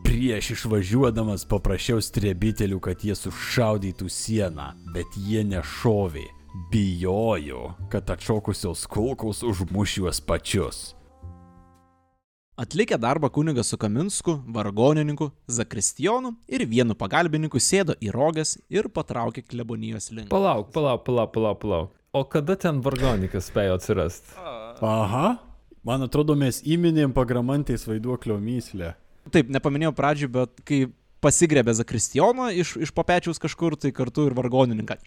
Prieš 0.04 0.50
išvažiuodamas 0.58 1.46
paprašiau 1.48 2.02
strebitelių, 2.04 2.80
kad 2.84 3.06
jie 3.06 3.16
sušaudytų 3.16 4.10
sieną, 4.12 4.74
bet 4.92 5.16
jie 5.16 5.46
nešovė. 5.48 6.26
Bijojo, 6.54 7.74
kad 7.90 8.10
atšokusios 8.10 8.86
kulkos 8.86 9.44
užmuš 9.44 9.98
juos 9.98 10.22
pačius. 10.22 10.96
Atlikę 12.58 12.98
darbą 12.98 13.30
kunigas 13.30 13.68
su 13.68 13.78
Kaminsku, 13.78 14.40
vargonininku, 14.48 15.30
zakristijonu 15.48 16.34
ir 16.48 16.66
vienu 16.68 16.96
pagalbininku 16.96 17.62
sėdo 17.62 17.94
į 18.02 18.10
rogas 18.12 18.58
ir 18.70 18.90
patraukė 18.90 19.46
klebonijos 19.46 20.10
link. 20.12 20.28
Palauk, 20.34 20.74
palauk, 20.74 21.06
palauk, 21.06 21.32
palauk, 21.32 21.60
palauk. 21.62 21.94
O 22.12 22.26
kada 22.26 22.58
ten 22.58 22.82
vargonikas 22.82 23.48
spėjo 23.52 23.78
atsirasti? 23.78 24.34
Aha. 24.82 25.38
Man 25.86 26.04
atrodo, 26.04 26.36
mes 26.36 26.64
įminėm 26.66 27.14
pagramantais 27.14 27.86
vaiduoklio 27.88 28.40
myslę. 28.42 28.96
Taip, 29.32 29.54
nepaminėjau 29.54 29.94
pradžių, 29.96 30.34
bet 30.34 30.66
kai 30.66 30.82
pasigrebė 31.24 31.78
zakristijoną 31.78 32.50
iš, 32.58 32.76
iš 32.82 32.92
papečiaus 32.96 33.40
kažkur, 33.40 33.78
tai 33.80 33.94
kartu 33.96 34.28
ir 34.28 34.36
vargonininką. 34.36 34.98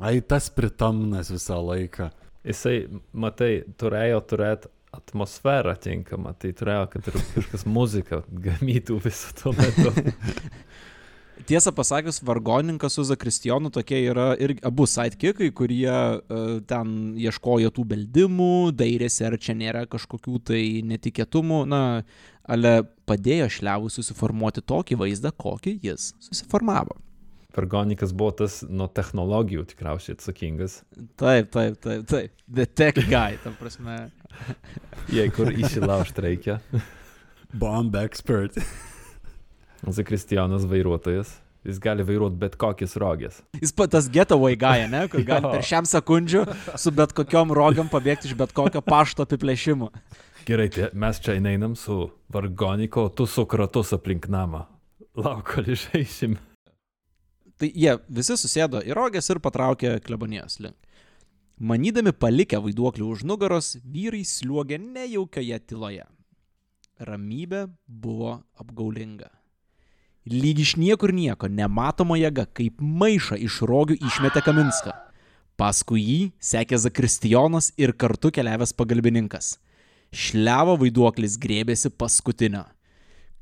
Ai, 0.00 0.20
tas 0.20 0.50
pritamnas 0.52 1.30
visą 1.32 1.58
laiką. 1.64 2.10
Jisai, 2.46 2.86
matai, 3.16 3.64
turėjo 3.80 4.20
turėti 4.28 4.70
atmosferą 4.96 5.74
tinkamą, 5.80 6.34
tai 6.40 6.52
turėjo, 6.56 6.84
kad 6.92 7.08
ir 7.10 7.16
kažkas 7.34 7.66
muzika 7.78 8.22
gamytų 8.28 9.00
visą 9.04 9.32
tuo 9.40 9.54
metu. 9.56 9.92
Tiesą 11.46 11.70
pasakius, 11.76 12.22
vargoninkas 12.24 12.96
su 12.96 13.04
zakristijonu 13.06 13.70
tokie 13.70 13.98
yra 14.08 14.30
ir 14.40 14.54
abu 14.66 14.86
sidekickai, 14.88 15.50
kurie 15.54 15.92
uh, 15.92 16.46
ten 16.66 16.94
ieškojo 17.20 17.70
tų 17.76 17.84
beldimų, 17.92 18.52
dairėsi, 18.74 19.26
ar 19.28 19.36
čia 19.38 19.54
nėra 19.58 19.84
kažkokių 19.90 20.40
tai 20.48 20.62
netikėtumų, 20.88 21.60
na, 21.68 21.82
ale 22.48 22.72
padėjo 23.06 23.50
šliavui 23.58 23.92
susiformuoti 23.92 24.64
tokį 24.64 24.98
vaizdą, 25.04 25.34
kokį 25.36 25.76
jis 25.84 26.14
susiformavo. 26.24 26.96
Vargonikas 27.56 28.12
buvo 28.16 28.34
tas 28.42 28.60
nuo 28.68 28.88
technologijų 28.92 29.64
tikriausiai 29.70 30.16
atsakingas. 30.18 30.82
Taip, 31.16 31.48
taip, 31.54 31.78
taip, 31.80 32.04
taip. 32.10 32.34
The 32.46 32.66
tech 32.66 33.00
guy, 33.08 33.38
ta 33.42 33.52
prasme. 33.56 33.96
Jei 35.12 35.32
kur 35.32 35.48
įsilaužti 35.54 36.24
reikia. 36.26 36.60
Bomb 37.56 37.96
expert. 38.02 38.58
Zakristijonas 39.86 40.66
vairuotojas. 40.68 41.38
Jis 41.66 41.80
gali 41.82 42.04
vairuoti 42.06 42.38
bet 42.38 42.54
kokias 42.60 42.94
rogės. 43.00 43.40
Jis 43.58 43.72
pat 43.74 43.90
tas 43.96 44.06
getaway 44.12 44.54
guy, 44.54 44.84
ne, 44.90 45.06
kur 45.10 45.24
gali 45.26 45.50
per 45.50 45.64
šiam 45.66 45.88
sekundžių 45.88 46.44
su 46.78 46.92
bet 46.94 47.14
kokiom 47.16 47.50
rogiam 47.56 47.90
pabėgti 47.90 48.30
iš 48.30 48.36
bet 48.38 48.54
kokio 48.54 48.84
pašto 48.86 49.26
apiplėšimo. 49.26 49.90
Gerai, 50.46 50.68
tai 50.70 50.92
mes 50.94 51.18
čia 51.18 51.34
einam 51.40 51.74
su 51.74 52.04
vargoniko, 52.30 53.08
tu 53.10 53.26
su 53.26 53.42
kratus 53.50 53.90
aplink 53.96 54.28
namą. 54.30 54.68
Lauk, 55.18 55.48
kol 55.56 55.72
išeisim. 55.74 56.36
Tai 57.56 57.70
jie 57.72 57.94
visi 58.12 58.36
susėdo 58.36 58.82
į 58.84 58.92
rogės 58.96 59.30
ir 59.32 59.40
patraukė 59.40 59.96
klebonijos 60.04 60.58
link. 60.60 60.76
Manydami 61.56 62.12
palikę 62.12 62.58
vaiduoklį 62.60 63.06
už 63.06 63.24
nugaros, 63.24 63.78
vyrai 63.80 64.20
sliuogė 64.28 64.76
nejaukioje 64.82 65.56
tyloje. 65.64 66.04
Ramybė 67.00 67.62
buvo 67.88 68.42
apgaulinga. 68.60 69.30
Lyg 70.28 70.60
iš 70.60 70.74
niekur 70.76 71.14
nieko, 71.16 71.48
nematoma 71.48 72.18
jėga, 72.20 72.44
kaip 72.52 72.80
maišą 72.82 73.38
iš 73.40 73.62
rogių 73.64 73.96
išmetė 74.04 74.42
Kaminską. 74.44 74.92
Paskui 75.56 76.02
jį 76.02 76.20
sekė 76.42 76.76
Zakristijonas 76.82 77.70
ir 77.80 77.94
kartu 77.96 78.28
keliavęs 78.34 78.76
pagalbininkas. 78.76 79.54
Šlevo 80.12 80.76
vaiduoklis 80.82 81.38
grėbėsi 81.40 81.88
paskutinio. 81.88 82.66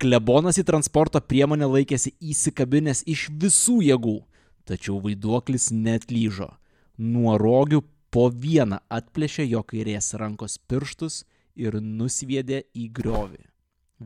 Klebonas 0.03 0.59
į 0.59 0.65
transporto 0.67 1.21
priemonę 1.23 1.69
laikėsi 1.71 2.15
įsikabinęs 2.33 3.05
iš 3.11 3.29
visų 3.41 3.79
jėgų, 3.87 4.19
tačiau 4.67 4.99
vaiduoklis 5.05 5.71
net 5.71 6.11
lyžo. 6.11 6.51
Nuo 6.99 7.37
rogių 7.39 7.83
po 8.15 8.29
vieną 8.31 8.81
atplėšė 8.91 9.47
jo 9.49 9.63
kairės 9.67 10.13
rankos 10.19 10.59
pirštus 10.59 11.23
ir 11.55 11.79
nusviedė 11.81 12.65
į 12.75 12.89
griovį. 12.95 13.43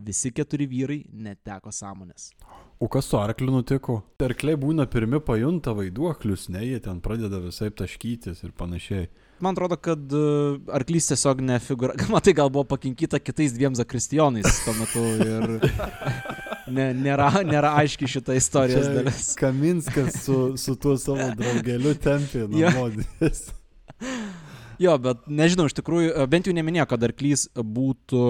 Visi 0.05 0.31
keturi 0.37 0.69
vyrai 0.69 0.99
neteko 1.09 1.73
sąmonės. 1.73 2.31
O 2.79 2.87
kas 2.93 3.09
su 3.09 3.17
arkliu 3.19 3.51
nutiko? 3.51 4.03
Arkliai 4.23 4.61
būna 4.61 4.87
pirmi 4.87 5.19
pajunta 5.25 5.73
vaiduoklius, 5.75 6.51
ne, 6.53 6.61
jie 6.67 6.79
ten 6.85 7.01
pradeda 7.03 7.41
visai 7.43 7.71
taškytis 7.73 8.45
ir 8.45 8.53
panašiai. 8.53 9.09
Man 9.41 9.55
atrodo, 9.55 9.77
kad 9.81 10.01
e, 10.13 10.21
arklys 10.75 11.07
tiesiog 11.13 11.41
nefigūra. 11.47 11.95
Matai, 12.15 12.35
gal 12.39 12.51
buvo 12.53 12.65
pakinkyta 12.73 13.21
kitais 13.23 13.55
dviem 13.55 13.77
zakristijonais 13.79 14.63
tuo 14.65 14.75
metu 14.79 15.05
ir 15.23 15.47
ne, 16.77 16.89
nėra, 16.99 17.31
nėra 17.47 17.75
aiški 17.83 18.09
šita 18.11 18.37
istorijos 18.39 18.89
Čia 18.89 18.97
dalis. 18.99 19.29
Kaminskas 19.43 20.21
su, 20.25 20.39
su 20.61 20.75
tuo 20.81 20.97
savo 21.01 21.31
draugeliu 21.39 21.95
tempė 22.03 22.47
Jo. 22.47 22.73
namodis. 22.73 23.45
Jo, 24.79 24.95
bet 25.03 25.25
nežinau, 25.27 25.67
iš 25.71 25.75
tikrųjų, 25.79 26.13
e, 26.15 26.27
bent 26.31 26.47
jau 26.51 26.55
neminėjo, 26.55 26.87
kad 26.93 27.07
arklys 27.09 27.49
būtų 27.57 28.25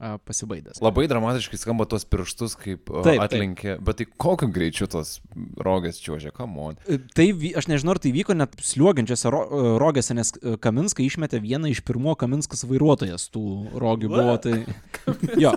a, 0.00 0.16
pasibaidęs. 0.18 0.80
Labai 0.84 1.06
dramatiškai 1.10 1.58
skamba 1.60 1.86
tos 1.88 2.04
pirštus, 2.08 2.56
kaip 2.60 2.90
Taip, 2.90 3.06
taip. 3.06 3.22
atlinkė, 3.24 3.76
bet 3.84 4.00
tai 4.00 4.06
kokiu 4.20 4.48
greičiu 4.52 4.88
tos 4.92 5.16
rogės 5.62 6.00
čiuožė, 6.04 6.32
kamon. 6.36 6.78
E, 6.86 6.98
Tai, 7.16 7.26
aš 7.56 7.68
nežinau, 7.70 7.94
ar 7.96 8.02
tai 8.02 8.12
vyko 8.14 8.36
net 8.36 8.56
sliuogiančiose 8.60 9.32
ro, 9.32 9.42
e, 9.46 9.72
rogėse, 9.82 10.16
nes 10.18 10.34
e, 10.36 10.56
Kaminską 10.60 11.04
išmetė 11.06 11.40
vieną 11.44 11.70
iš 11.72 11.80
pirmo 11.86 12.16
Kaminskas 12.18 12.66
vairuotojas 12.68 13.28
tų 13.34 13.46
rogių 13.80 14.12
buvo. 14.12 14.36
Tai... 14.42 14.58
Jo. 15.42 15.52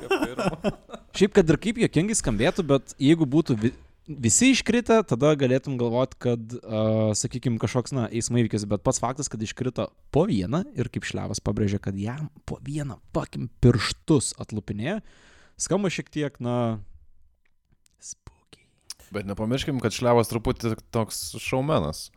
Šiaip, 1.18 1.34
kad 1.34 1.50
ir 1.50 1.58
kaip 1.62 1.80
jokingai 1.82 2.16
skambėtų, 2.18 2.64
bet 2.70 2.94
jeigu 3.02 3.26
būtų 3.30 3.56
vi, 3.60 3.72
visi 4.10 4.50
iškritę, 4.54 5.00
tada 5.08 5.34
galėtum 5.38 5.78
galvoti, 5.80 6.18
kad, 6.26 6.56
uh, 6.60 7.12
sakykime, 7.18 7.60
kažkoks, 7.62 7.94
na, 7.96 8.08
eismo 8.10 8.42
įvykis, 8.42 8.66
bet 8.70 8.84
pats 8.86 9.02
faktas, 9.02 9.30
kad 9.30 9.42
iškrito 9.44 9.90
po 10.14 10.26
vieną 10.30 10.64
ir 10.78 10.90
kaip 10.92 11.06
šlevas 11.08 11.42
pabrėžė, 11.44 11.82
kad 11.84 11.98
jam 12.00 12.30
po 12.50 12.58
vieną, 12.66 13.00
pakim, 13.16 13.48
pirštus 13.62 14.34
atlupinėjo, 14.42 15.00
skamba 15.62 15.92
šiek 15.94 16.10
tiek, 16.14 16.40
na, 16.44 16.80
spūkiai. 18.02 18.66
Bet 19.14 19.30
nepamirškim, 19.30 19.82
kad 19.84 19.94
šlevas 19.96 20.32
truputį 20.32 20.76
toks 20.94 21.38
šaumenas. 21.42 22.08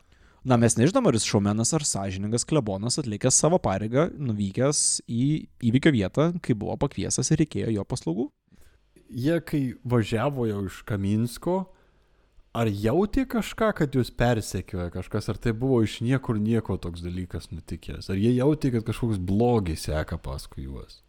Na, 0.42 0.56
mes 0.58 0.74
nežinom, 0.74 1.06
ar 1.06 1.14
jis 1.14 1.28
šaumenas 1.28 1.70
ar 1.76 1.84
sąžiningas 1.86 2.42
klebonas 2.48 2.98
atlikęs 2.98 3.36
savo 3.38 3.60
pareigą, 3.62 4.08
nuvykęs 4.18 5.04
į 5.06 5.26
įvykio 5.68 5.92
vietą, 5.94 6.32
kai 6.42 6.56
buvo 6.58 6.74
pakviesas 6.82 7.30
ir 7.30 7.44
reikėjo 7.44 7.76
jo 7.76 7.84
paslaugų. 7.86 8.26
Jie, 9.12 9.36
kai 9.44 9.60
važiavo 9.86 10.48
jau 10.48 10.64
iš 10.66 10.80
Kaminsko, 10.88 11.60
ar 12.56 12.68
jautė 12.68 13.24
kažką, 13.28 13.72
kad 13.80 13.96
jūs 13.96 14.12
persekioja 14.14 14.90
kažkas, 14.94 15.28
ar 15.32 15.40
tai 15.40 15.54
buvo 15.56 15.80
iš 15.84 16.00
niekur 16.04 16.40
nieko 16.40 16.76
toks 16.80 17.04
dalykas 17.04 17.50
nutikęs? 17.52 18.10
Ar 18.12 18.20
jie 18.20 18.34
jautė, 18.36 18.74
kad 18.76 18.86
kažkoks 18.88 19.20
blogis 19.20 19.88
seka 19.88 20.20
paskui 20.22 20.66
juos? 20.68 21.00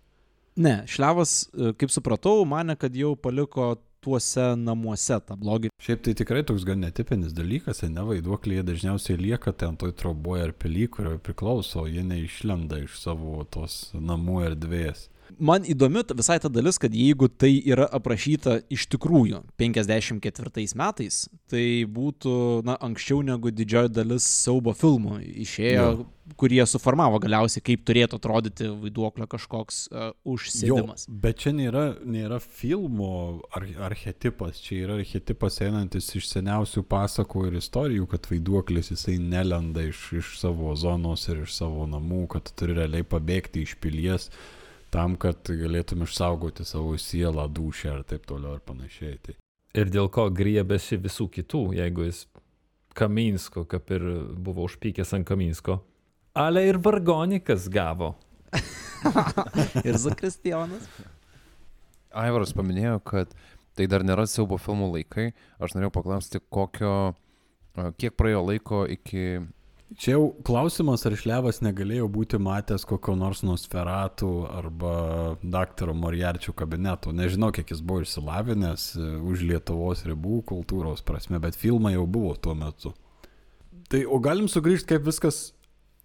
Ne, 0.56 0.84
šlevas, 0.90 1.48
e, 1.50 1.74
kaip 1.78 1.92
supratau, 1.92 2.44
mane, 2.46 2.78
kad 2.80 2.96
jau 2.96 3.16
paliko 3.18 3.74
tuose 4.04 4.54
namuose 4.60 5.18
tą 5.24 5.38
blogį. 5.40 5.72
Šiaip 5.82 6.04
tai 6.06 6.14
tikrai 6.20 6.44
toks 6.48 6.66
gan 6.68 6.84
netipinis 6.84 7.34
dalykas, 7.36 7.82
ne 7.88 8.04
vaiduokliai 8.08 8.66
dažniausiai 8.68 9.20
lieka 9.20 9.54
ten 9.56 9.78
toj 9.80 9.96
troboje 10.00 10.50
ar 10.50 10.54
pily, 10.60 10.90
kurioje 10.92 11.22
priklauso, 11.24 11.88
jie 11.90 12.04
neišlenda 12.08 12.84
iš 12.84 13.00
savo 13.02 13.42
tos 13.50 13.88
namų 13.96 14.44
erdvės. 14.50 15.08
Man 15.40 15.66
įdomi 15.70 16.04
visai 16.16 16.40
ta 16.44 16.50
dalis, 16.52 16.78
kad 16.82 16.94
jeigu 16.94 17.30
tai 17.30 17.52
yra 17.66 17.88
aprašyta 17.98 18.60
iš 18.74 18.88
tikrųjų 18.94 19.44
54 19.60 20.66
metais, 20.80 21.24
tai 21.52 21.84
būtų, 21.90 22.34
na, 22.68 22.78
anksčiau 22.84 23.22
negu 23.26 23.52
didžioji 23.54 23.94
dalis 23.94 24.28
siaubo 24.28 24.74
filmų 24.78 25.20
išėjo, 25.44 25.86
Jo. 25.94 26.06
kurie 26.40 26.62
suformavo 26.70 27.20
galiausiai, 27.24 27.64
kaip 27.66 27.84
turėtų 27.88 28.20
atrodyti 28.20 28.70
vaiduoklio 28.70 29.28
kažkoks 29.32 29.82
uh, 29.92 30.12
užsėdimas. 30.26 31.06
bet 31.10 31.44
čia 31.44 31.54
nėra, 31.56 31.84
nėra 32.06 32.40
filmo 32.44 33.42
ar, 33.54 33.68
archetipas, 33.90 34.62
čia 34.64 34.84
yra 34.86 34.98
archetipas 35.02 35.60
einantis 35.66 36.10
iš 36.16 36.30
seniausių 36.32 36.86
pasakų 36.90 37.48
ir 37.50 37.60
istorijų, 37.60 38.08
kad 38.14 38.28
vaiduoklis 38.32 38.94
jisai 38.94 39.20
nelenda 39.20 39.84
iš, 39.90 40.10
iš 40.22 40.34
savo 40.42 40.76
zonos 40.80 41.28
ir 41.30 41.44
iš 41.44 41.56
savo 41.60 41.88
namų, 41.90 42.26
kad 42.36 42.48
tu 42.50 42.60
turi 42.64 42.78
realiai 42.80 43.04
pabėgti 43.08 43.66
iš 43.68 43.78
pilies 43.84 44.30
tam, 44.94 45.18
kad 45.20 45.50
galėtum 45.50 46.06
išsaugoti 46.06 46.66
savo 46.68 46.94
sielą, 47.02 47.48
dušę 47.50 47.90
ir 47.98 48.04
taip 48.08 48.28
toliau 48.30 48.58
ir 48.58 48.64
panašiai. 48.66 49.18
Tai. 49.26 49.36
Ir 49.74 49.90
dėl 49.90 50.10
ko 50.14 50.28
griebėsi 50.30 51.00
visų 51.02 51.28
kitų, 51.34 51.64
jeigu 51.80 52.06
jis 52.06 52.28
Kaminsko, 52.94 53.66
kaip 53.66 53.90
ir 53.96 54.06
buvo 54.38 54.68
užpykęs 54.68 55.16
ant 55.18 55.26
Kaminsko. 55.26 55.80
Ale 56.38 56.68
ir 56.70 56.78
vargonikas 56.82 57.66
gavo. 57.74 58.14
Ir 59.88 59.98
Zakristijonas. 60.00 60.86
Aivaras 62.14 62.54
paminėjo, 62.54 63.00
kad 63.06 63.34
tai 63.78 63.88
dar 63.90 64.06
nėra 64.06 64.26
siaubo 64.30 64.60
filmų 64.62 64.92
laikai. 64.96 65.32
Aš 65.62 65.76
norėjau 65.76 65.94
paklausti, 65.98 66.42
kokio, 66.54 67.14
kiek 67.98 68.16
praėjo 68.18 68.46
laiko 68.48 68.84
iki... 68.90 69.44
Čia 69.94 70.16
jau 70.16 70.30
klausimas, 70.46 71.04
ar 71.06 71.14
Šlevas 71.20 71.60
negalėjo 71.62 72.08
būti 72.10 72.40
matęs 72.42 72.86
kokio 72.90 73.14
nors 73.18 73.44
Nosferatų 73.46 74.30
arba 74.50 74.94
daktaro 75.44 75.94
Moriarčių 75.98 76.56
kabinetų. 76.58 77.14
Nežinau, 77.14 77.52
kiek 77.54 77.70
jis 77.70 77.84
buvo 77.86 78.02
išsilavinęs 78.02 78.88
e, 78.98 79.10
už 79.22 79.44
Lietuvos 79.52 80.02
ribų 80.10 80.40
kultūros 80.50 81.06
prasme, 81.06 81.38
bet 81.44 81.60
filmai 81.60 81.94
jau 81.94 82.08
buvo 82.10 82.34
tuo 82.34 82.56
metu. 82.58 82.94
Tai 83.92 84.02
o 84.10 84.18
galim 84.24 84.48
sugrįžti, 84.50 84.96
kaip 84.96 85.06
viskas 85.06 85.52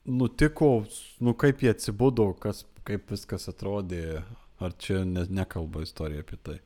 nutiko, 0.05 0.83
nu 1.25 1.33
kaip 1.39 1.63
jie 1.65 1.73
atsibudo, 1.73 2.35
kas, 2.43 2.67
kaip 2.89 3.09
viskas 3.15 3.49
atrodė, 3.49 4.21
ar 4.61 4.75
čia 4.77 5.05
ne, 5.09 5.25
nekalba 5.33 5.87
istorija 5.87 6.27
apie 6.27 6.37
tai. 6.45 6.59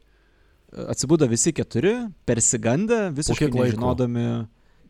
Atsibudo 0.88 1.28
visi 1.28 1.52
keturi, 1.54 1.92
persigandę, 2.26 3.04
visiškai 3.14 3.50
kiek 3.50 3.60
laiko? 3.60 3.94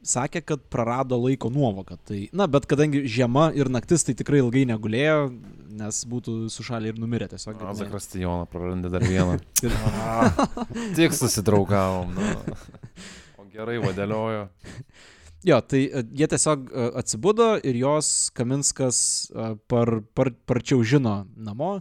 Sakė, 0.02 0.40
kad 0.44 0.62
prarado 0.72 1.16
laiko 1.22 1.50
nuovoką. 1.52 1.96
Tai, 2.08 2.18
na, 2.34 2.46
bet 2.50 2.66
kadangi 2.70 3.04
žiema 3.06 3.50
ir 3.54 3.70
naktis 3.70 4.04
tai 4.06 4.14
tikrai 4.18 4.40
ilgai 4.42 4.64
negulėjo, 4.70 5.18
nes 5.78 6.02
būtų 6.10 6.34
sušalę 6.52 6.90
ir 6.92 6.98
numirę 7.00 7.28
tiesiog. 7.32 7.56
ne- 7.62 7.74
Zakrastijoną 7.78 8.46
prarandė 8.50 8.90
dar 8.92 9.06
vieną. 9.06 9.38
Ir- 9.66 9.78
A, 10.02 10.48
Tik 10.98 11.14
susidraugavom. 11.16 12.12
Nu. 12.18 12.56
O 13.38 13.46
gerai 13.52 13.78
vadėliojo. 13.82 14.48
Jo, 15.42 15.56
tai 15.66 15.86
e, 15.90 16.02
jie 16.14 16.26
tiesiog 16.30 16.68
e, 16.70 16.84
atsibudo 17.00 17.48
ir 17.66 17.74
jos 17.80 18.30
Kaminskas 18.34 18.98
e, 19.34 19.54
par, 19.66 20.00
par, 20.14 20.30
parčiau 20.46 20.84
žino 20.86 21.24
namo, 21.34 21.80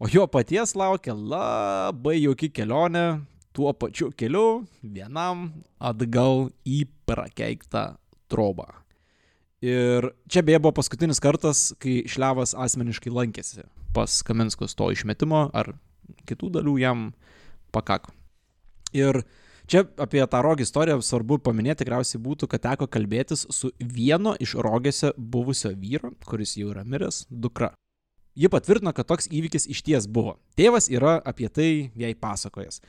o 0.00 0.08
jo 0.08 0.24
paties 0.32 0.72
laukia 0.80 1.12
labai 1.12 2.14
jauki 2.22 2.48
kelionė 2.48 3.20
tuo 3.52 3.72
pačiu 3.76 4.10
keliu 4.16 4.64
vienam 4.82 5.50
atgal 5.80 6.50
į 6.64 6.84
prakeiktą 7.08 7.92
trobą. 8.32 8.68
Ir 9.62 10.10
čia 10.26 10.42
beje 10.42 10.58
buvo 10.58 10.74
paskutinis 10.80 11.22
kartas, 11.22 11.70
kai 11.78 12.02
Šlevas 12.10 12.56
asmeniškai 12.58 13.12
lankėsi 13.14 13.62
pas 13.92 14.22
Kaminskus 14.22 14.74
to 14.74 14.88
išmetimo 14.92 15.46
ar 15.54 15.74
kitų 16.28 16.50
dalių 16.56 16.76
jam 16.80 17.06
pakako. 17.74 18.14
Ir 18.96 19.22
Čia 19.70 19.84
apie 20.02 20.18
tą 20.26 20.40
rogį 20.42 20.64
istoriją 20.66 20.98
svarbu 21.06 21.36
paminėti 21.46 21.84
tikriausiai 21.84 22.18
būtų, 22.20 22.48
kad 22.50 22.64
teko 22.64 22.88
kalbėtis 22.90 23.46
su 23.54 23.70
vieno 23.78 24.34
iš 24.42 24.56
rogėse 24.58 25.12
buvusio 25.16 25.70
vyro, 25.78 26.10
kuris 26.26 26.56
jau 26.58 26.72
yra 26.72 26.82
miręs, 26.84 27.22
dukra. 27.30 27.70
Ji 28.34 28.50
patvirtino, 28.50 28.90
kad 28.92 29.06
toks 29.06 29.30
įvykis 29.30 29.68
iš 29.70 29.84
ties 29.86 30.08
buvo. 30.10 30.34
Tėvas 30.58 30.90
yra 30.90 31.14
apie 31.24 31.46
tai 31.46 31.68
jai 31.94 32.10
pasakojęs. 32.18 32.82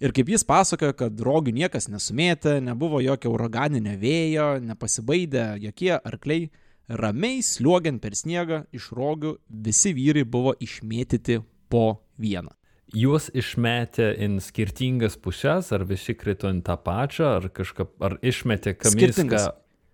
Ir 0.00 0.14
kaip 0.16 0.30
jis 0.32 0.46
pasakojo, 0.48 0.94
kad 0.96 1.18
rogių 1.20 1.52
niekas 1.52 1.90
nesumėtė, 1.92 2.56
nebuvo 2.64 3.02
jokio 3.04 3.34
uraganinio 3.34 3.98
vėjo, 4.00 4.46
nepasibaidė 4.64 5.58
jokie 5.60 5.92
arkliai, 5.98 6.46
ramiai 6.88 7.42
sliuogiant 7.44 8.00
per 8.00 8.16
sniegą 8.16 8.62
iš 8.72 8.90
rogių 8.96 9.34
visi 9.66 9.92
vyrai 9.94 10.24
buvo 10.24 10.54
išmėtyti 10.56 11.42
po 11.68 12.00
vieną. 12.16 12.54
Juos 12.96 13.28
išmetė 13.36 14.08
į 14.18 14.30
skirtingas 14.42 15.14
puses, 15.20 15.68
ar 15.70 15.84
visi 15.86 16.16
krito 16.18 16.50
į 16.50 16.62
tą 16.66 16.74
pačią, 16.80 17.36
ar 17.36 17.50
kažką, 17.54 17.86
ar 18.02 18.16
išmetė 18.24 18.74
Skirtingas. 18.80 19.50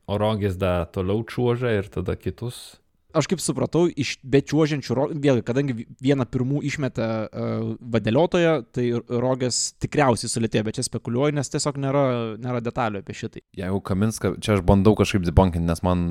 o 0.06 0.16
rogės 0.16 0.56
dar 0.56 0.86
toliau 0.86 1.26
čiuožia 1.26 1.74
ir 1.76 1.90
tada 1.92 2.16
kitus. 2.16 2.78
Aš 3.16 3.28
kaip 3.30 3.42
supratau, 3.42 3.86
iš 3.88 4.16
bečiuožiančių 4.26 4.96
vėlgi, 5.12 5.44
kadangi 5.46 5.86
vieną 6.02 6.26
pirmų 6.32 6.62
išmetė 6.68 7.06
uh, 7.06 7.70
vadėliotoje, 7.94 8.52
tai 8.76 8.86
rogės 9.24 9.60
tikriausiai 9.82 10.30
sulėtėjo, 10.32 10.66
bet 10.68 10.78
čia 10.78 10.86
spekuliuoju, 10.86 11.36
nes 11.38 11.52
tiesiog 11.52 11.80
nėra, 11.82 12.04
nėra 12.42 12.62
detalių 12.64 13.02
apie 13.02 13.16
šitai. 13.16 13.44
Jeigu 13.56 13.80
Kaminską, 13.90 14.34
čia 14.42 14.56
aš 14.56 14.64
bandau 14.66 14.96
kažkaip 14.98 15.26
debunkinti, 15.26 15.66
nes 15.68 15.82
man 15.86 16.08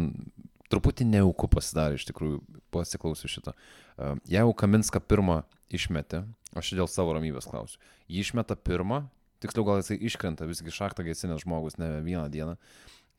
truputį 0.73 1.07
neauku 1.11 1.49
pasidarė 1.51 1.99
iš 1.99 2.07
tikrųjų 2.09 2.41
pasiklausiu 2.75 3.31
šito. 3.31 3.53
Uh, 3.53 4.15
Jeigu 4.29 4.55
Kaminską 4.57 5.03
pirmą 5.05 5.43
išmetė, 5.73 6.25
aš 6.55 6.71
čia 6.71 6.81
dėl 6.81 6.91
savo 6.91 7.15
ramybės 7.17 7.49
klausiu, 7.49 7.79
jį 8.09 8.25
išmeta 8.25 8.57
pirmą, 8.57 9.05
tiksliau 9.43 9.67
gal 9.67 9.81
jisai 9.81 9.99
iškrenta, 10.09 10.47
visgi 10.49 10.73
šachtą 10.73 11.05
gesinės 11.05 11.43
žmogus 11.45 11.79
ne 11.81 11.97
vieną 12.05 12.27
dieną, 12.33 12.55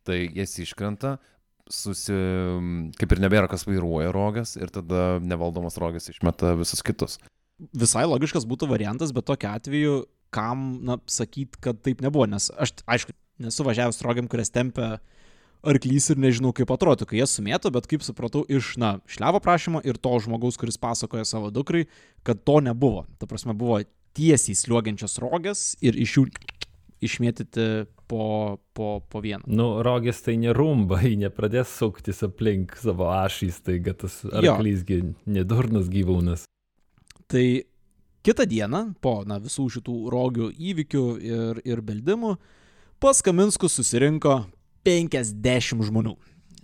tai 0.07 0.23
jis 0.25 0.55
iškrenta, 0.63 1.17
susi, 1.73 2.15
kaip 3.01 3.15
ir 3.15 3.23
nebėra 3.25 3.51
kas 3.51 3.67
vairuoja 3.67 4.13
rogės 4.15 4.57
ir 4.59 4.71
tada 4.75 5.19
nevaldomas 5.23 5.79
rogės 5.83 6.11
išmeta 6.13 6.55
visus 6.59 6.85
kitus. 6.87 7.19
Visai 7.77 8.05
logiškas 8.07 8.47
būtų 8.49 8.69
variantas, 8.71 9.15
bet 9.17 9.27
tokiu 9.29 9.49
atveju, 9.51 9.99
kam, 10.35 10.67
na, 10.85 10.99
sakyt, 11.09 11.57
kad 11.65 11.81
taip 11.85 12.03
nebuvo, 12.05 12.27
nes 12.29 12.51
aš, 12.53 12.75
aišku, 12.85 13.15
nesu 13.43 13.65
važiavęs 13.67 14.03
rogiam, 14.05 14.29
kurias 14.29 14.53
tempia 14.53 14.99
arklys 15.67 16.11
ir 16.13 16.21
nežinau, 16.21 16.53
kaip 16.55 16.71
atrodo, 16.71 17.09
kai 17.09 17.19
jie 17.21 17.27
sumėto, 17.31 17.73
bet 17.75 17.89
kaip 17.91 18.05
supratau 18.07 18.45
iš, 18.49 18.75
na, 18.81 18.97
šlevo 19.11 19.41
prašymo 19.43 19.83
ir 19.89 19.99
to 19.99 20.13
žmogaus, 20.23 20.59
kuris 20.61 20.79
pasakoja 20.79 21.27
savo 21.27 21.51
dukrai, 21.55 21.87
kad 22.27 22.45
to 22.47 22.61
nebuvo. 22.63 23.07
Ta 23.19 23.29
prasme, 23.31 23.57
buvo 23.57 23.81
tiesiai 24.17 24.57
sliuogiančios 24.57 25.19
rogės 25.25 25.65
ir 25.85 25.99
iš 25.99 26.19
jų 26.19 26.27
išmėtyti 27.05 27.67
po, 28.09 28.59
po, 28.77 29.01
po 29.11 29.23
vieną. 29.23 29.45
Nu, 29.47 29.69
rogės 29.87 30.23
tai 30.25 30.37
nerumba, 30.41 31.01
jie 31.05 31.17
nepradės 31.21 31.73
suktis 31.79 32.23
aplink 32.27 32.77
savo 32.81 33.11
ašys, 33.13 33.61
tai 33.67 33.79
tas 33.93 34.23
arklysgi 34.31 35.03
nedurnas 35.27 35.91
gyvūnas. 35.93 36.47
Tai 37.27 37.47
kitą 38.27 38.47
dieną, 38.47 38.83
po 39.03 39.21
na, 39.27 39.41
visų 39.43 39.69
šitų 39.77 39.97
rogių 40.15 40.53
įvykių 40.55 41.05
ir, 41.23 41.61
ir 41.67 41.83
beldimų, 41.83 42.37
pas 43.03 43.23
Kaminskus 43.23 43.79
susirinko 43.79 44.45
50 44.87 45.87
žmonių. 45.91 46.17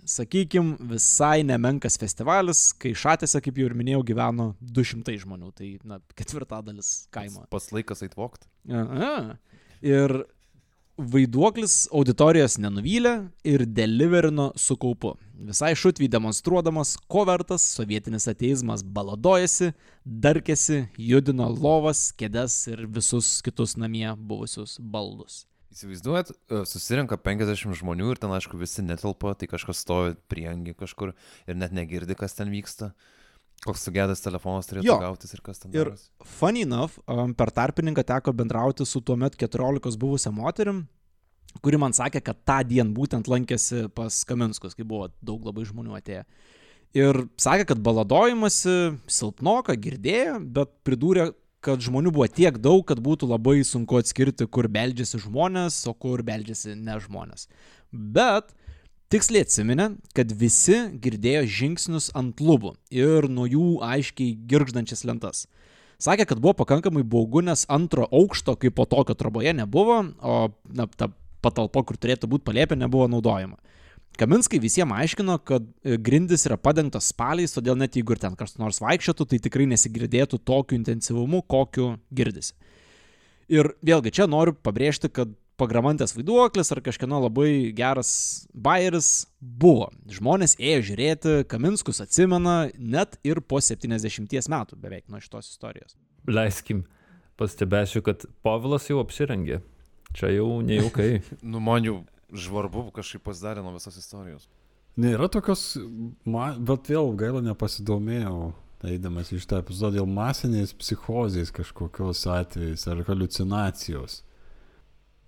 Sakykime, 0.03 0.75
visai 0.91 1.45
nemenkas 1.47 1.95
festivalis, 1.99 2.73
kai 2.75 2.91
šatėse, 2.91 3.39
kaip 3.43 3.59
jau 3.59 3.69
ir 3.69 3.75
minėjau, 3.79 4.01
gyveno 4.09 4.49
200 4.59 5.15
žmonių, 5.21 5.51
tai 5.55 5.69
na, 5.87 6.01
ketvirtadalis 6.19 7.05
kaimo. 7.15 7.45
Pats 7.51 7.71
laikas 7.71 8.03
aitvokt. 8.03 8.43
Aha. 8.67 9.37
Ir 9.83 10.15
vaiduoklis 10.97 11.87
auditorijos 11.93 12.59
nenuvylė 12.61 13.13
ir 13.47 13.65
deliverino 13.65 14.51
su 14.59 14.75
kaupu. 14.77 15.15
Visai 15.43 15.73
šutvį 15.75 16.07
demonstruodamas, 16.13 16.93
ko 17.09 17.25
vertas 17.27 17.65
sovietinis 17.75 18.29
ateizmas 18.29 18.83
baladojasi, 18.85 19.73
darkėsi, 20.05 20.83
judino 20.97 21.49
lovas, 21.49 22.11
kėdes 22.17 22.59
ir 22.71 22.85
visus 22.87 23.39
kitus 23.45 23.75
namie 23.79 24.07
buvusius 24.15 24.77
baldus. 24.79 25.43
Įsivaizduojat, 25.73 26.29
e, 26.53 26.61
susirinka 26.69 27.17
50 27.17 27.73
žmonių 27.79 28.13
ir 28.13 28.21
ten, 28.21 28.29
aišku, 28.35 28.59
visi 28.61 28.85
netelpa, 28.85 29.33
tai 29.33 29.49
kažkas 29.49 29.81
stovi 29.81 30.13
priengi 30.29 30.75
kažkur 30.77 31.15
ir 31.47 31.57
net 31.57 31.73
negirdi, 31.73 32.13
kas 32.15 32.37
ten 32.37 32.53
vyksta. 32.53 32.91
Koks 33.63 33.85
sugedęs 33.87 34.19
telefonas 34.23 34.67
turėtų 34.67 34.89
Jo. 34.89 34.97
gautis 34.99 35.31
ir 35.33 35.39
kas 35.45 35.59
ten 35.63 35.71
Ir- 35.71 35.85
darosi. 35.93 36.09
Funny 36.39 36.61
enough, 36.65 36.97
um, 37.07 37.33
per 37.33 37.47
tarpininką 37.55 38.03
teko 38.03 38.33
bendrauti 38.35 38.85
su 38.85 38.99
tuo 39.01 39.15
met 39.15 39.37
14 39.39 39.95
buvusią 39.97 40.33
moterim, 40.35 40.81
kuri 41.63 41.77
man 41.79 41.93
sakė, 41.95 42.21
kad 42.23 42.41
tą 42.45 42.59
dieną 42.67 42.93
būtent 42.97 43.29
lankėsi 43.31 43.87
pas 43.93 44.23
Kaminskus, 44.27 44.75
kai 44.75 44.83
buvo 44.83 45.07
daug 45.23 45.45
labai 45.45 45.63
žmonių 45.69 45.95
atėję. 46.01 46.25
Ir 46.93 47.23
sakė, 47.41 47.65
kad 47.71 47.79
baladojimasi 47.81 48.99
silpnoka 49.07 49.75
girdėjo, 49.79 50.35
bet 50.53 50.69
pridūrė, 50.85 51.31
kad 51.63 51.79
žmonių 51.79 52.11
buvo 52.13 52.27
tiek 52.27 52.57
daug, 52.59 52.83
kad 52.85 52.99
būtų 52.99 53.29
labai 53.31 53.61
sunku 53.63 53.95
atskirti, 53.97 54.45
kur 54.51 54.67
beldžiasi 54.67 55.21
žmonės, 55.23 55.87
o 55.87 55.93
kur 55.95 56.21
beldžiasi 56.21 56.75
ne 56.75 56.97
žmonės. 56.99 57.47
Bet 57.93 58.51
tiksliai 59.13 59.45
atsiminė, 59.45 59.89
kad 60.17 60.31
visi 60.33 60.79
girdėjo 61.01 61.43
žingsnius 61.59 62.09
ant 62.17 62.41
lubų 62.41 62.73
ir 62.93 63.29
nuo 63.29 63.45
jų 63.49 63.77
aiškiai 63.85 64.33
girždančias 64.49 65.05
lentas. 65.05 65.45
Sakė, 66.01 66.25
kad 66.27 66.41
buvo 66.43 66.55
pakankamai 66.63 67.03
baugu, 67.07 67.43
nes 67.45 67.67
antro 67.71 68.07
aukšto 68.09 68.57
kaip 68.59 68.75
po 68.75 68.87
tokio 68.89 69.15
troboje 69.15 69.53
nebuvo, 69.55 70.01
o 70.19 70.39
na, 70.65 70.87
ta 70.89 71.11
patalpa, 71.43 71.83
kur 71.85 71.99
turėtų 71.99 72.29
būti 72.31 72.47
palėpė, 72.49 72.77
nebuvo 72.79 73.07
naudojama. 73.11 73.59
Kaminskai 74.19 74.59
visiems 74.61 74.93
aiškino, 74.93 75.39
kad 75.41 75.65
e, 75.81 75.95
grindis 75.97 76.45
yra 76.45 76.57
padengtos 76.61 77.07
spaliais, 77.09 77.53
todėl 77.55 77.77
net 77.79 77.95
jeigu 77.97 78.13
ir 78.13 78.21
ten 78.21 78.35
kas 78.37 78.57
nors 78.61 78.81
vaikščiotų, 78.83 79.25
tai 79.29 79.39
tikrai 79.41 79.65
nesigirdėtų 79.71 80.37
tokiu 80.45 80.77
intensyvumu, 80.77 81.41
kokiu 81.49 81.95
girdisi. 82.13 82.53
Ir 83.53 83.73
vėlgi 83.85 84.13
čia 84.13 84.27
noriu 84.29 84.53
pabrėžti, 84.53 85.09
kad 85.13 85.33
pagramantės 85.63 86.13
vaiduoklis 86.17 86.69
ar 86.75 86.83
kažkieno 86.85 87.23
labai 87.25 87.71
geras 87.75 88.13
bairis 88.53 89.25
buvo. 89.39 89.89
Žmonės 90.11 90.57
ėjo 90.59 90.85
žiūrėti, 90.91 91.35
Kaminskus 91.49 92.03
atsimena 92.03 92.67
net 92.77 93.17
ir 93.25 93.41
po 93.41 93.63
70 93.63 94.51
metų 94.53 94.79
beveik 94.79 95.07
nuo 95.09 95.23
šitos 95.23 95.53
istorijos. 95.55 95.95
Leiskim, 96.27 96.85
pastebėsiu, 97.39 98.03
kad 98.05 98.27
Povilas 98.45 98.89
jau 98.91 99.01
apsirengė. 99.03 99.63
Čia 100.13 100.29
jau 100.35 100.49
nejaukai. 100.65 101.23
Nu, 101.41 101.61
man 101.63 101.85
jau 101.87 102.01
žvarbu 102.33 102.89
kažkaip 102.93 103.23
pasidarė 103.25 103.63
nuo 103.65 103.73
visos 103.77 103.97
istorijos. 103.97 104.49
Nėra 104.99 105.25
tokios, 105.31 105.73
ma, 106.29 106.51
bet 106.53 106.91
vėl 106.91 107.15
gaila 107.17 107.41
nepasidomėjau, 107.41 108.51
eidamas 108.85 109.31
iš 109.33 109.47
tą 109.49 109.63
epizodą, 109.63 109.97
dėl 109.97 110.09
masinės 110.09 110.75
psichozės 110.77 111.49
kažkokios 111.55 112.21
atvejais 112.29 112.85
ar 112.91 113.01
halucinacijos. 113.07 114.21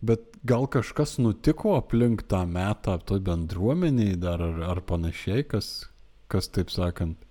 Bet 0.03 0.25
gal 0.45 0.67
kažkas 0.67 1.17
nutiko 1.21 1.75
aplink 1.79 2.25
tą 2.29 2.43
metą 2.49 2.97
toj 2.99 3.21
bendruomeniai 3.25 4.17
dar 4.19 4.43
ar, 4.43 4.57
ar 4.75 4.81
panašiai, 4.85 5.45
kas, 5.47 5.87
kas 6.31 6.51
taip 6.51 6.73
sakant. 6.73 7.21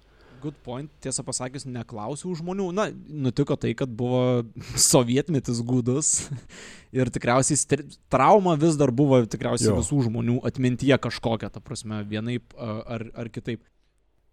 Good 0.45 0.57
point, 0.61 0.91
tiesą 1.01 1.23
pasakius, 1.25 1.65
neklausiau 1.65 2.35
žmonių. 2.37 2.67
Na, 2.77 2.91
nutiko 2.93 3.57
tai, 3.57 3.73
kad 3.79 3.89
buvo 3.89 4.45
sovietmetis 4.91 5.63
gudus 5.65 6.27
ir 6.99 7.13
tikriausiai 7.13 7.85
trauma 8.13 8.57
vis 8.61 8.77
dar 8.81 8.93
buvo 8.93 9.23
tikriausiai 9.25 9.71
Jo. 9.71 9.79
visų 9.81 10.03
žmonių 10.11 10.41
atmintyje 10.49 10.99
kažkokia, 11.07 11.53
ta 11.53 11.65
prasme, 11.65 12.03
vienaip 12.09 12.53
ar, 12.59 13.07
ar 13.17 13.33
kitaip. 13.33 13.65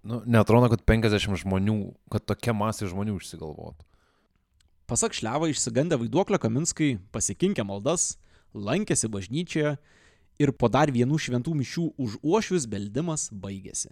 Nu, 0.07 0.23
netrodo, 0.25 0.71
kad 0.73 0.83
50 0.87 1.43
žmonių, 1.45 1.77
kad 2.11 2.25
tokia 2.25 2.55
masė 2.57 2.89
žmonių 2.89 3.19
išsigalvotų. 3.21 3.90
Pasak 4.91 5.13
Šliavo 5.15 5.47
išsigandę 5.47 5.95
vaiduoklio 5.95 6.35
Kaminskai 6.35 6.97
pasikinkė 7.15 7.63
maldas, 7.63 8.17
lankėsi 8.51 9.07
bažnyčioje 9.07 9.77
ir 10.43 10.49
po 10.51 10.67
dar 10.67 10.89
vienų 10.91 11.15
šventų 11.15 11.53
mišių 11.55 11.83
už 11.95 12.17
uošvius 12.19 12.65
beldimas 12.67 13.29
baigėsi. 13.31 13.87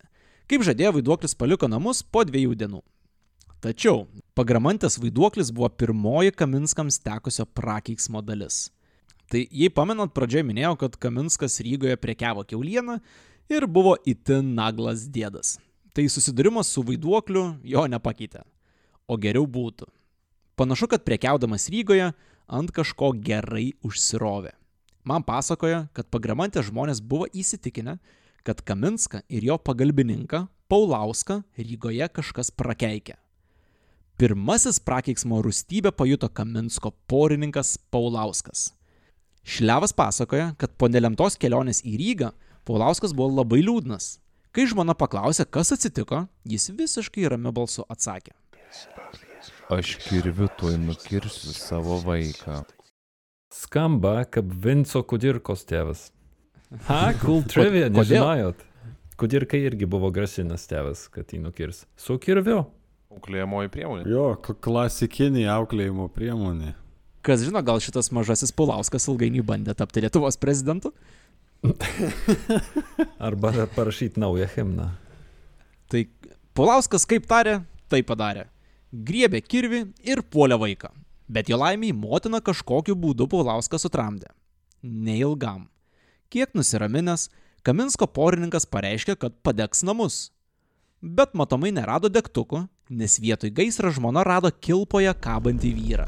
Kaip 0.52 0.66
žadėjo, 0.68 0.98
vaiduoklis 0.98 1.38
paliko 1.40 1.70
namus 1.72 2.02
po 2.04 2.26
dviejų 2.28 2.58
dienų. 2.60 2.82
Tačiau 3.64 4.10
pagramantės 4.36 5.00
vaiduoklis 5.00 5.54
buvo 5.56 5.70
pirmoji 5.72 6.36
Kaminskams 6.36 7.00
tekusio 7.00 7.46
prakeiksmo 7.48 8.20
dalis. 8.20 8.66
Tai 9.32 9.46
jei 9.46 9.72
pamenat, 9.72 10.12
pradžioje 10.12 10.44
minėjau, 10.50 10.74
kad 10.82 10.98
Kaminskas 11.00 11.62
Rygoje 11.64 11.96
prekiavo 11.96 12.44
keulieną 12.44 12.98
ir 13.48 13.68
buvo 13.72 13.96
itin 14.04 14.52
naglas 14.60 15.08
dėdas. 15.08 15.56
Tai 15.96 16.04
susidūrimas 16.12 16.68
su 16.76 16.84
vaiduokliu 16.84 17.46
jo 17.64 17.86
nepakeitė. 17.88 18.44
O 19.08 19.16
geriau 19.16 19.48
būtų. 19.48 19.88
Panašu, 20.60 20.90
kad 20.92 21.06
prekiaudamas 21.08 21.70
Rygoje 21.72 22.10
ant 22.52 22.72
kažko 22.76 23.14
gerai 23.24 23.70
užsirovė. 23.86 24.52
Man 25.08 25.24
pasakoja, 25.24 25.86
kad 25.96 26.10
pagramantės 26.12 26.68
žmonės 26.68 27.00
buvo 27.00 27.30
įsitikinę, 27.32 27.94
kad 28.44 28.60
Kaminską 28.68 29.22
ir 29.32 29.46
jo 29.48 29.56
pagalbininką 29.56 30.42
Paulauską 30.68 31.40
Rygoje 31.56 32.10
kažkas 32.12 32.52
prakeikė. 32.52 33.16
Pirmasis 34.20 34.82
prakeiksmo 34.84 35.40
rūstybę 35.46 35.94
pajuto 35.96 36.28
Kaminsko 36.28 36.92
porininkas 37.08 37.78
Paulauskas. 37.88 38.74
Šlevas 39.48 39.96
pasakoja, 39.96 40.52
kad 40.60 40.76
po 40.76 40.92
nelemtos 40.92 41.40
kelionės 41.40 41.80
į 41.88 41.96
Rygą 42.04 42.34
Paulauskas 42.68 43.16
buvo 43.16 43.32
labai 43.40 43.64
liūdnas. 43.64 44.18
Kai 44.52 44.68
žmona 44.68 44.92
paklausė, 44.92 45.48
kas 45.48 45.72
atsitiko, 45.72 46.26
jis 46.44 46.68
visiškai 46.76 47.32
ramiu 47.32 47.56
balsu 47.56 47.88
atsakė. 47.88 48.36
Aš 49.70 49.96
kirviu 50.04 50.50
tuoj 50.60 50.78
nukirsiu 50.82 51.54
savo 51.54 52.00
vaiką. 52.06 52.64
Skamba 53.54 54.24
kaip 54.30 54.50
Vinco 54.64 55.02
Kudirkos 55.06 55.66
tėvas. 55.70 56.10
Ha, 56.88 57.14
cool 57.22 57.42
trivia, 57.50 57.88
nežinojot. 57.94 58.66
Kudirkai 59.20 59.64
irgi 59.68 59.88
buvo 59.90 60.12
grasinęs 60.16 60.68
tėvas, 60.70 61.08
kad 61.12 61.34
jį 61.34 61.42
nukirs. 61.44 61.84
Su 62.00 62.20
kirviu. 62.22 62.64
Auklėjamoji 63.10 63.72
priemonė. 63.74 64.06
Jo, 64.08 64.28
klasikinė 64.38 65.48
auklėjimo 65.50 66.08
priemonė. 66.14 66.76
Kas 67.26 67.42
žino, 67.44 67.60
gal 67.66 67.82
šitas 67.84 68.14
mažasis 68.16 68.54
Paulauskas 68.56 69.10
ilgainiui 69.12 69.44
bandė 69.44 69.74
tapti 69.76 70.06
Lietuvos 70.06 70.38
prezidentu? 70.40 70.94
Arba 73.28 73.66
parašyti 73.76 74.22
naują 74.22 74.48
himną. 74.54 74.88
Tai 75.92 76.06
Paulauskas 76.56 77.04
kaip 77.10 77.28
tarė, 77.28 77.60
tai 77.92 78.06
padarė. 78.08 78.46
Griebė 78.90 79.44
kirvi 79.46 79.84
ir 80.02 80.24
puolė 80.26 80.58
vaiką. 80.58 80.90
Bet 81.30 81.50
jo 81.52 81.60
laimiai 81.62 81.94
motina 81.94 82.40
kažkokiu 82.42 82.96
būdu 82.98 83.28
Paulauską 83.30 83.78
sutramdė. 83.78 84.32
Neilgam. 84.82 85.68
Kiek 86.34 86.56
nusiraminęs, 86.58 87.28
Kaminsko 87.62 88.08
porininkas 88.08 88.66
pareiškė, 88.66 89.18
kad 89.20 89.36
padegs 89.44 89.84
namus. 89.84 90.30
Bet 91.02 91.36
matomai 91.38 91.70
nerado 91.76 92.10
degtukų, 92.10 92.64
nes 92.90 93.20
vietoj 93.22 93.52
gaisrą 93.54 93.92
žmona 93.94 94.24
rado 94.26 94.50
kilpoje 94.50 95.12
kabantį 95.22 95.74
vyrą. 95.76 96.08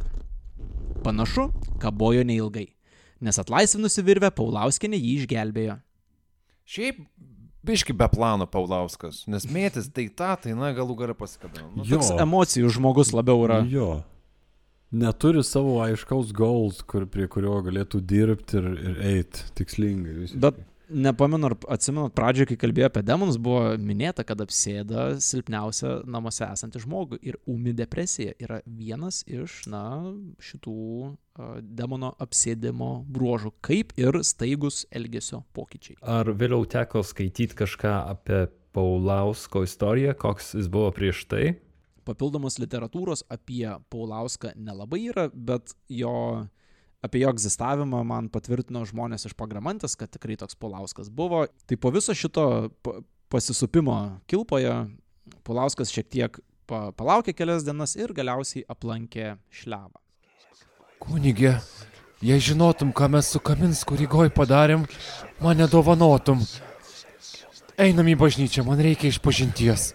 Panašu, 1.05 1.49
kabojo 1.81 2.23
neilgai, 2.25 2.69
nes 3.21 3.39
atlaisvinusi 3.41 4.05
virvę 4.07 4.31
Paulauskinė 4.33 4.97
jį 4.97 5.13
išgelbėjo. 5.21 5.77
Šiaip 6.65 7.03
biški 7.67 7.93
be 7.97 8.07
plano 8.11 8.47
Paulauskas, 8.49 9.23
nes 9.31 9.45
mėtis 9.51 9.89
tai 9.93 10.07
tą, 10.09 10.33
tai 10.43 10.55
na 10.57 10.71
galų 10.77 10.95
gale 11.03 11.15
pasikabino. 11.17 11.69
Nu, 11.75 11.85
Jo. 11.87 12.01
Emocijų 12.23 12.71
žmogus 12.77 13.13
labiau 13.13 13.43
yra. 13.45 13.61
Jo. 13.69 14.01
Neturi 14.91 15.39
savo 15.47 15.77
aiškaus 15.85 16.33
goals, 16.35 16.81
kur, 16.83 17.05
prie 17.07 17.29
kurio 17.31 17.61
galėtų 17.63 18.01
dirbti 18.03 18.57
ir, 18.59 18.65
ir 18.89 18.97
eiti 19.13 19.45
tikslingai. 19.55 20.17
visiškai. 20.17 20.41
Bet 20.43 20.57
nepamenu, 20.93 21.49
ar 21.49 21.55
atsimenat 21.75 22.13
pradžioje, 22.17 22.51
kai 22.51 22.59
kalbėjo 22.65 22.89
apie 22.89 23.03
demonus, 23.05 23.39
buvo 23.41 23.75
minėta, 23.81 24.25
kad 24.27 24.41
apsėda 24.43 25.07
silpniausia 25.23 26.01
namuose 26.09 26.45
esantį 26.47 26.83
žmogų. 26.85 27.19
Ir 27.25 27.39
ūmi 27.49 27.73
depresija 27.77 28.35
yra 28.41 28.61
vienas 28.65 29.21
iš, 29.29 29.61
na, 29.71 29.83
šitų 30.43 30.77
a, 31.07 31.49
demono 31.61 32.13
apsėdimo 32.21 32.91
bruožų, 33.11 33.53
kaip 33.65 33.95
ir 33.99 34.21
staigus 34.27 34.83
elgesio 34.91 35.43
pokyčiai. 35.55 35.99
Ar 36.01 36.31
vėliau 36.31 36.67
teko 36.69 37.03
skaityti 37.07 37.57
kažką 37.63 37.97
apie 38.13 38.45
Paulausko 38.75 39.65
istoriją, 39.67 40.15
koks 40.19 40.55
jis 40.59 40.71
buvo 40.71 40.93
prieš 40.95 41.25
tai? 41.31 41.45
Papildomos 42.07 42.57
literatūros 42.57 43.25
apie 43.29 43.67
Paulauską 43.93 44.55
nelabai 44.57 45.03
yra, 45.11 45.27
bet 45.33 45.75
jo, 45.91 46.47
apie 47.01 47.23
jo 47.23 47.31
egzistavimą 47.33 48.03
man 48.07 48.29
patvirtino 48.33 48.83
žmonės 48.85 49.25
iš 49.29 49.35
pagramantės, 49.37 49.97
kad 49.97 50.11
tikrai 50.13 50.37
toks 50.37 50.57
Paulauskas 50.59 51.09
buvo. 51.09 51.45
Tai 51.67 51.77
po 51.81 51.91
viso 51.93 52.13
šito 52.17 52.45
pa- 52.85 52.99
pasisupimo 53.31 53.97
kilpoje 54.29 54.73
Paulauskas 55.47 55.93
šiek 55.93 56.09
tiek 56.11 56.39
pa 56.69 56.91
palaukė 56.95 57.33
kelias 57.35 57.65
dienas 57.67 57.97
ir 57.99 58.13
galiausiai 58.15 58.63
aplankė 58.69 59.35
šlevą. 59.51 59.97
Kunigė, 61.01 61.55
jei 62.21 62.39
žinotum, 62.39 62.93
ką 62.93 63.09
mes 63.15 63.31
su 63.33 63.41
Kaminsku 63.41 63.97
Rygoj 63.97 64.29
padarėm, 64.37 64.85
mane 65.41 65.67
dovanotum. 65.67 66.43
Einam 67.81 68.05
į 68.05 68.15
bažnyčią, 68.21 68.63
man 68.67 68.79
reikia 68.83 69.09
išpažinties. 69.09 69.89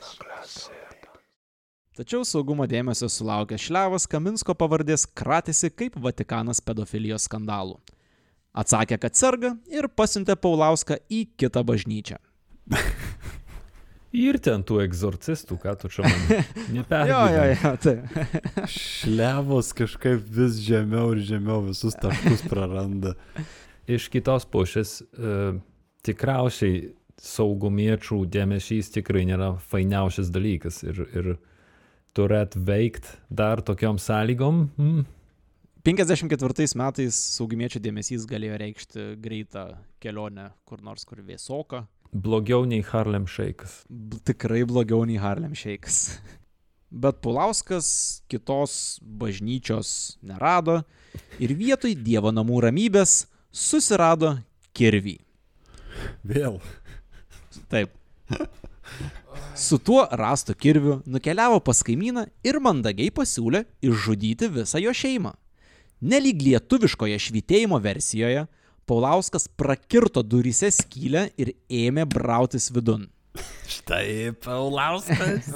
Tačiau 1.97 2.27
saugumo 2.29 2.67
dėmesio 2.69 3.09
sulaukė 3.09 3.57
šlevas, 3.57 4.05
Kaminsko 4.11 4.53
pavardės 4.59 5.07
kratėsi 5.17 5.71
kaip 5.73 5.95
Vatikanas 5.97 6.61
pedofilijos 6.61 7.25
skandalų. 7.25 7.79
Atsakė, 8.57 8.99
kad 9.01 9.17
serga 9.17 9.55
ir 9.73 9.89
pasiuntė 9.89 10.37
Paulauską 10.37 10.99
į 11.09 11.23
kitą 11.41 11.63
bažnyčią. 11.65 12.19
Ir 14.17 14.39
ten 14.41 14.63
tų 14.65 14.83
egzorcistų, 14.85 15.59
ką 15.61 15.75
tu 15.81 15.91
čia 15.93 16.05
man 16.05 16.21
Jo, 16.29 16.45
nepergyveni. 16.77 17.33
jo, 17.33 17.49
jo, 17.53 17.73
tai. 17.85 18.69
Šlevos 18.73 19.73
kažkaip 19.77 20.29
vis 20.37 20.61
žemiau 20.69 21.17
ir 21.17 21.25
žemiau 21.33 21.65
visus 21.67 21.97
taškus 22.01 22.45
praranda. 22.49 23.13
Iš 23.89 24.09
kitos 24.13 24.45
pusės, 24.49 24.99
e, 25.17 25.57
tikriausiai 26.07 26.95
saugumiečių 27.21 28.23
dėmesys 28.29 28.93
tikrai 28.95 29.25
nėra 29.29 29.55
fainiausias 29.69 30.33
dalykas 30.33 30.83
ir, 30.85 31.05
ir 31.17 31.37
turėt 32.17 32.57
veikt 32.57 33.11
dar 33.31 33.63
tokiom 33.63 34.01
sąlygom. 34.03 34.65
Mm. 34.81 35.05
54 35.87 36.67
metais 36.81 37.19
saugumiečių 37.37 37.79
dėmesys 37.85 38.25
galėjo 38.27 38.57
reikšti 38.59 39.05
greitą 39.23 39.69
kelionę 40.03 40.49
kur 40.67 40.83
nors 40.83 41.07
kur 41.07 41.21
vėsoka. 41.23 41.85
Blogiau 42.11 42.65
nei 42.67 42.83
Harlem 42.83 43.29
Shakes. 43.31 43.85
B- 43.91 44.19
Tikrai 44.27 44.65
blogiau 44.67 45.05
nei 45.07 45.21
Harlem 45.23 45.55
Shakes. 45.55 46.17
bet 46.91 47.21
Pulauskas 47.21 48.23
kitos 48.29 48.99
bažnyčios 49.03 50.17
nerado 50.23 50.81
ir 51.43 51.55
vietoj 51.57 51.95
Dievo 51.99 52.33
namų 52.35 52.61
ramybės 52.67 53.27
susirado 53.53 54.37
kirvį. 54.77 55.19
Vėl. 56.27 56.61
Taip. 57.73 57.95
Su 59.57 59.79
tuo 59.79 60.09
rastu 60.11 60.55
kirviu 60.55 61.03
nukeliavo 61.07 61.61
pas 61.65 61.81
kaimyną 61.81 62.27
ir 62.45 62.59
mandagiai 62.61 63.09
pasiūlė 63.09 63.63
išžudyti 63.89 64.51
visą 64.53 64.83
jo 64.85 64.93
šeimą. 64.93 65.33
Nelyg 66.05 66.43
lietuviškoje 66.45 67.17
švitėjimo 67.27 67.81
versijoje, 67.81 68.45
Paulauskas 68.87 69.49
prakirto 69.49 70.23
duryse 70.23 70.69
skylę 70.71 71.31
ir 71.41 71.55
ėmė 71.73 72.05
brautis 72.07 72.69
vidun. 72.71 73.09
Štai 73.67 74.37
Paulauskas. 74.45 75.49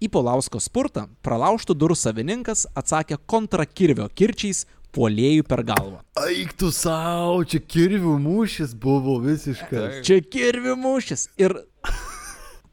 Į 0.00 0.08
Paulausko 0.08 0.56
spurtą 0.62 1.08
pralaužtų 1.20 1.74
durų 1.76 1.98
savininkas 1.98 2.64
atsakė 2.78 3.18
kontrakirvio 3.28 4.06
kirčiais 4.16 4.64
puolėjų 4.94 5.46
per 5.48 5.64
galvą. 5.66 6.00
Aik 6.20 6.54
tu 6.58 6.70
savo, 6.74 7.42
čia 7.48 7.60
kirvių 7.62 8.16
mūšis 8.22 8.74
buvo 8.78 9.18
visiškas. 9.24 10.00
Čia 10.06 10.20
kirvių 10.24 10.76
mūšis. 10.80 11.28
Ir 11.40 11.56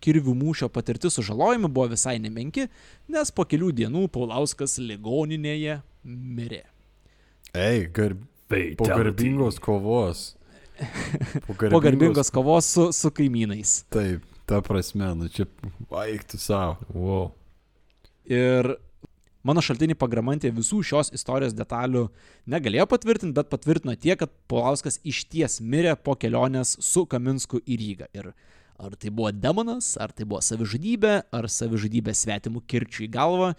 kirvių 0.03 0.35
mūšio 0.37 0.69
patirtis 0.73 1.17
sužalojimai 1.17 1.69
buvo 1.71 1.91
visai 1.93 2.17
nemenki, 2.23 2.67
nes 3.11 3.33
po 3.33 3.45
kelių 3.49 3.73
dienų 3.81 4.07
Paulauskas 4.13 4.77
ligoninėje 4.81 5.81
mirė. 6.07 6.63
Ei, 7.57 7.87
gar... 7.93 8.15
po 8.79 8.87
garbingos 8.87 9.59
kovos. 9.59 10.33
Po 11.47 11.55
Po 11.57 11.79
garbingos 11.81 12.29
kovos 12.31 12.69
su, 12.69 12.91
su 12.93 13.09
kaimynais. 13.11 13.81
Taip, 13.93 14.25
ta 14.45 14.61
prasme, 14.61 15.09
nu 15.17 15.29
čia 15.33 15.47
aik 16.03 16.27
tu 16.29 16.37
savo. 16.37 16.77
Wow. 16.93 17.31
Ir 18.29 18.75
mano 19.47 19.63
šaltiniai 19.63 19.97
pagramantė 19.99 20.51
visų 20.55 20.81
šios 20.85 21.13
istorijos 21.15 21.55
detalių 21.55 22.07
negalėjo 22.51 22.87
patvirtinti, 22.91 23.35
bet 23.37 23.49
patvirtino 23.53 23.95
tiek, 23.95 24.19
kad 24.19 24.33
Paulauskas 24.51 24.99
iš 25.07 25.23
ties 25.31 25.59
mirė 25.63 25.95
po 25.95 26.17
kelionės 26.19 26.75
su 26.83 27.05
Kaminsku 27.09 27.61
į 27.63 27.79
Rygą. 27.81 28.11
Ir 28.17 28.31
ar 28.77 28.95
tai 28.99 29.09
buvo 29.09 29.31
demonas, 29.33 29.95
ar 30.01 30.13
tai 30.13 30.27
buvo 30.29 30.43
savižudybė, 30.45 31.15
ar 31.33 31.49
savižudybė 31.49 32.13
svetimų 32.13 32.63
kirčių 32.69 33.07
į 33.07 33.11
galvą, 33.15 33.51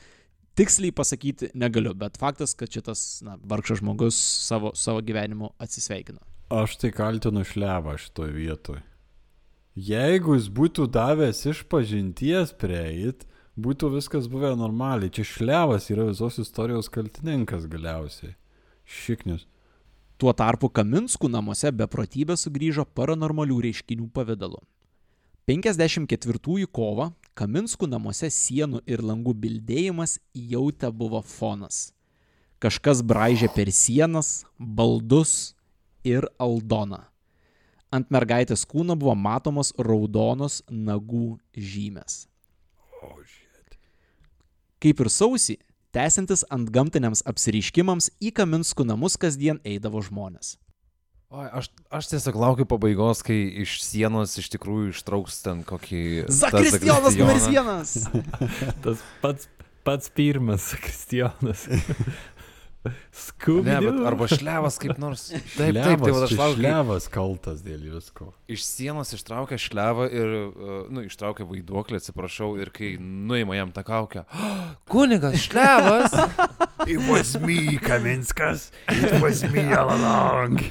tiksliai 0.58 0.94
pasakyti 0.94 1.52
negaliu, 1.58 1.94
bet 1.94 2.18
faktas, 2.18 2.54
kad 2.58 2.70
šitas 2.72 3.22
na, 3.26 3.38
vargšas 3.50 3.82
žmogus 3.82 4.18
savo, 4.46 4.74
savo 4.78 5.02
gyvenimu 5.04 5.52
atsisveikino. 5.62 6.22
Aš 6.54 6.78
tai 6.80 6.92
kaltinu 6.96 7.44
šlevą 7.44 7.98
šitoj 8.00 8.30
vietoj. 8.34 8.78
Jeigu 9.78 10.34
jis 10.34 10.48
būtų 10.50 10.88
davęs 10.90 11.44
iš 11.52 11.60
pažinties 11.70 12.54
prieit, 12.58 13.26
būtų 13.58 13.90
viskas 13.96 14.28
buvę 14.30 14.54
normaliai. 14.56 15.10
Čia 15.10 15.26
šlevas 15.26 15.90
yra 15.92 16.06
visos 16.08 16.38
istorijos 16.42 16.90
kaltininkas 16.92 17.66
galiausiai. 17.70 18.36
Šiknius. 18.88 19.46
Tuo 20.18 20.32
tarpu 20.34 20.70
Kaminskų 20.74 21.30
namuose 21.30 21.70
beprotybė 21.74 22.34
sugrįžo 22.38 22.86
paranormalių 22.98 23.60
reiškinių 23.68 24.08
pavydalu. 24.14 24.58
54 25.48 26.66
kovą 26.74 27.12
Kaminskų 27.38 27.86
namuose 27.86 28.28
sienų 28.34 28.82
ir 28.90 29.00
langų 29.06 29.36
bildėjimas 29.44 30.18
jau 30.34 30.64
te 30.74 30.90
buvo 30.90 31.22
fonas. 31.22 31.92
Kažkas 32.58 33.04
braižė 33.06 33.46
per 33.54 33.70
sienas, 33.70 34.42
baldus 34.58 35.54
ir 36.02 36.26
aldoną. 36.42 37.04
Ant 37.94 38.10
mergaitės 38.10 38.66
kūno 38.68 38.98
buvo 38.98 39.14
matomos 39.14 39.70
raudonos 39.78 40.64
nagų 40.68 41.38
žymės. 41.54 42.26
Kaip 44.78 45.00
ir 45.02 45.10
sausį, 45.10 45.56
tęsiantis 45.96 46.44
ant 46.54 46.70
gamtiniams 46.70 47.24
apsiriškimams 47.26 48.12
į 48.22 48.30
Kaminskų 48.36 48.86
namus 48.86 49.18
kasdien 49.18 49.58
eidavo 49.66 50.02
žmonės. 50.06 50.54
O, 51.28 51.42
aš, 51.42 51.66
aš 51.92 52.12
tiesiog 52.12 52.38
laukiu 52.40 52.64
pabaigos, 52.68 53.20
kai 53.26 53.36
iš 53.64 53.80
sienos 53.84 54.38
iš 54.40 54.48
tikrųjų 54.54 54.94
ištrauks 54.94 55.42
ten 55.44 55.60
kokį... 55.66 56.04
Zakristijonas 56.32 57.18
numeris 57.18 57.48
vienas! 57.50 57.96
Tas 58.84 59.02
pats, 59.20 59.50
pats 59.84 60.14
pirmas 60.14 60.70
Kristijonas. 60.78 61.66
Scooby. 63.12 63.66
Ne, 63.66 63.78
bet 63.82 63.98
arba 64.06 64.28
šlevas 64.30 64.78
kaip 64.80 65.00
nors. 65.02 65.26
Taip, 65.56 65.74
taip, 65.74 66.02
tai 66.02 66.12
va 66.14 66.22
aš 66.24 66.34
laukiu. 66.38 66.62
Šlevas 66.62 67.08
kaltas 67.12 67.62
dėl 67.66 67.82
visko. 67.90 68.30
Iš 68.50 68.62
sienos 68.64 69.10
ištraukia 69.16 69.58
šlevą 69.60 70.06
ir, 70.08 70.34
uh, 70.46 70.76
nu, 70.94 71.02
ištraukia 71.08 71.46
vaiduoklį, 71.48 71.98
atsiprašau, 72.00 72.52
ir 72.62 72.70
kai 72.74 72.94
nuima 73.00 73.58
jam 73.58 73.72
tą 73.74 73.84
kaukę. 73.86 74.24
Oh, 74.30 74.70
kunigas 74.90 75.48
šlevas! 75.48 76.14
It 76.88 77.02
was 77.10 77.34
me, 77.42 77.76
Kaminskas. 77.76 78.70
It 78.88 79.20
was 79.20 79.42
me 79.44 79.66
all 79.74 79.90
along. 79.90 80.62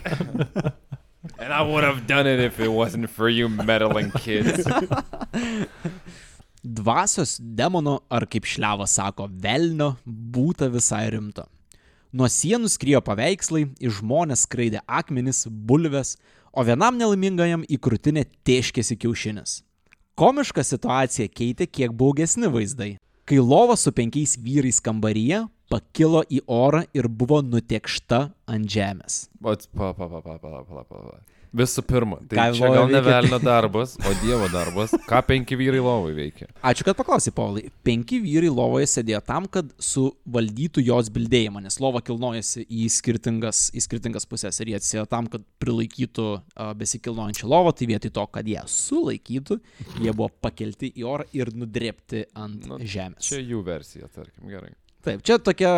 And 1.37 1.53
I 1.53 1.61
would 1.61 1.83
have 1.83 2.07
done 2.07 2.25
it 2.25 2.39
if 2.39 2.59
it 2.59 2.71
wasn't 2.71 3.09
for 3.09 3.29
you 3.29 3.49
meddling 3.49 4.09
kids. 4.11 4.65
Dvasios 6.63 7.37
demono, 7.37 7.99
ar 8.09 8.25
kaip 8.25 8.47
šliavas 8.47 8.95
sako, 8.97 9.27
velnio, 9.29 9.91
būta 10.07 10.71
visai 10.73 11.05
rimto. 11.13 11.45
Nuo 12.15 12.29
sienų 12.31 12.69
skriejo 12.71 13.01
paveikslai, 13.03 13.65
iš 13.83 13.99
žmonės 13.99 14.45
skraidė 14.47 14.79
akmenis, 14.87 15.43
bulves, 15.47 16.15
o 16.55 16.63
vienam 16.63 16.95
nelaimingajam 16.95 17.65
į 17.67 17.79
krūtinę 17.83 18.23
tėškėsi 18.47 18.95
kiaušinis. 19.01 19.61
Komišką 20.17 20.63
situaciją 20.63 21.27
keitė 21.29 21.67
kiek 21.67 21.91
baugesni 21.93 22.49
vaizdai. 22.49 22.95
Kai 23.27 23.41
lova 23.43 23.75
su 23.75 23.91
penkiais 23.91 24.37
vyrais 24.39 24.79
kambaryje 24.81 25.43
pakilo 25.69 26.23
į 26.31 26.41
orą 26.47 26.85
ir 26.95 27.09
buvo 27.11 27.41
nutekšta 27.43 28.21
ant 28.47 28.71
žemės. 28.71 29.27
Bet, 29.43 29.67
pa, 29.75 29.91
pa, 29.93 30.07
pa, 30.07 30.23
pa, 30.23 30.37
pa, 30.39 30.61
pa, 30.63 30.83
pa, 30.87 31.01
pa. 31.03 31.19
Visų 31.57 31.83
pirma, 31.87 32.19
tai 32.29 32.37
Ką 32.37 32.45
čia 32.59 32.69
gal 32.75 32.91
ne 32.91 33.01
velnio 33.01 33.39
darbas, 33.41 33.95
o 33.97 34.13
Dievo 34.21 34.49
darbas. 34.53 34.93
Ką 35.09 35.21
penki 35.25 35.57
vyrai 35.57 35.79
lovai 35.81 36.13
veikia? 36.17 36.49
Ačiū, 36.61 36.85
kad 36.85 36.97
paklausai, 36.99 37.33
Paulai. 37.33 37.63
Penki 37.87 38.19
vyrai 38.21 38.51
lovoje 38.53 38.89
sėdėjo 38.91 39.23
tam, 39.25 39.47
kad 39.51 39.71
suvaldytų 39.81 40.83
jos 40.85 41.09
bildėjimą, 41.15 41.63
nes 41.65 41.79
lova 41.81 42.03
kilnojasi 42.05 42.67
į 42.67 42.89
skirtingas, 42.93 43.67
į 43.73 43.83
skirtingas 43.87 44.29
pusės 44.29 44.61
ir 44.61 44.73
jie 44.73 44.77
atsėjo 44.77 45.07
tam, 45.09 45.29
kad 45.31 45.45
prilaikytų 45.63 46.27
a, 46.37 46.69
besikilnojančią 46.77 47.49
lovą, 47.49 47.73
tai 47.77 47.89
vietoj 47.89 48.13
to, 48.19 48.27
kad 48.37 48.49
ją 48.53 48.65
sulaikytų, 48.69 49.59
jie 50.03 50.11
buvo 50.13 50.29
pakelti 50.43 50.91
į 50.93 51.07
orą 51.09 51.29
ir 51.37 51.53
nudrepti 51.57 52.27
ant 52.37 52.67
Nu, 52.67 52.77
žemės. 52.83 53.29
Čia 53.29 53.39
jų 53.41 53.63
versija, 53.65 54.09
tarkim, 54.11 54.49
gerai. 54.51 54.73
Taip, 55.07 55.21
čia 55.23 55.37
tokia 55.39 55.71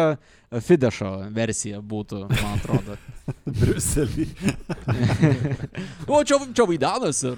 Fidešo 0.66 1.12
versija 1.36 1.84
būtų, 1.86 2.24
man 2.32 2.56
atrodo. 2.56 2.96
Briuselį. 3.60 4.28
o 6.14 6.24
čia, 6.24 6.40
čia 6.56 6.66
vaidanas 6.70 7.24
ir... 7.28 7.38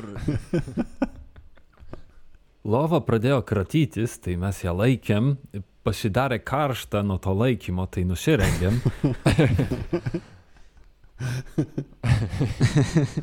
Lova 2.61 2.99
pradėjo 3.01 3.41
kratytis, 3.47 4.19
tai 4.21 4.35
mes 4.37 4.59
ją 4.61 4.75
laikėm, 4.77 5.33
pasidarė 5.81 6.37
karštą 6.45 7.01
nuo 7.05 7.17
to 7.21 7.33
laikymo, 7.33 7.87
tai 7.89 8.03
nusirengėm. 8.05 8.77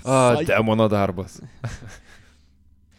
A, 0.04 0.42
demono 0.46 0.86
darbas. 0.90 1.40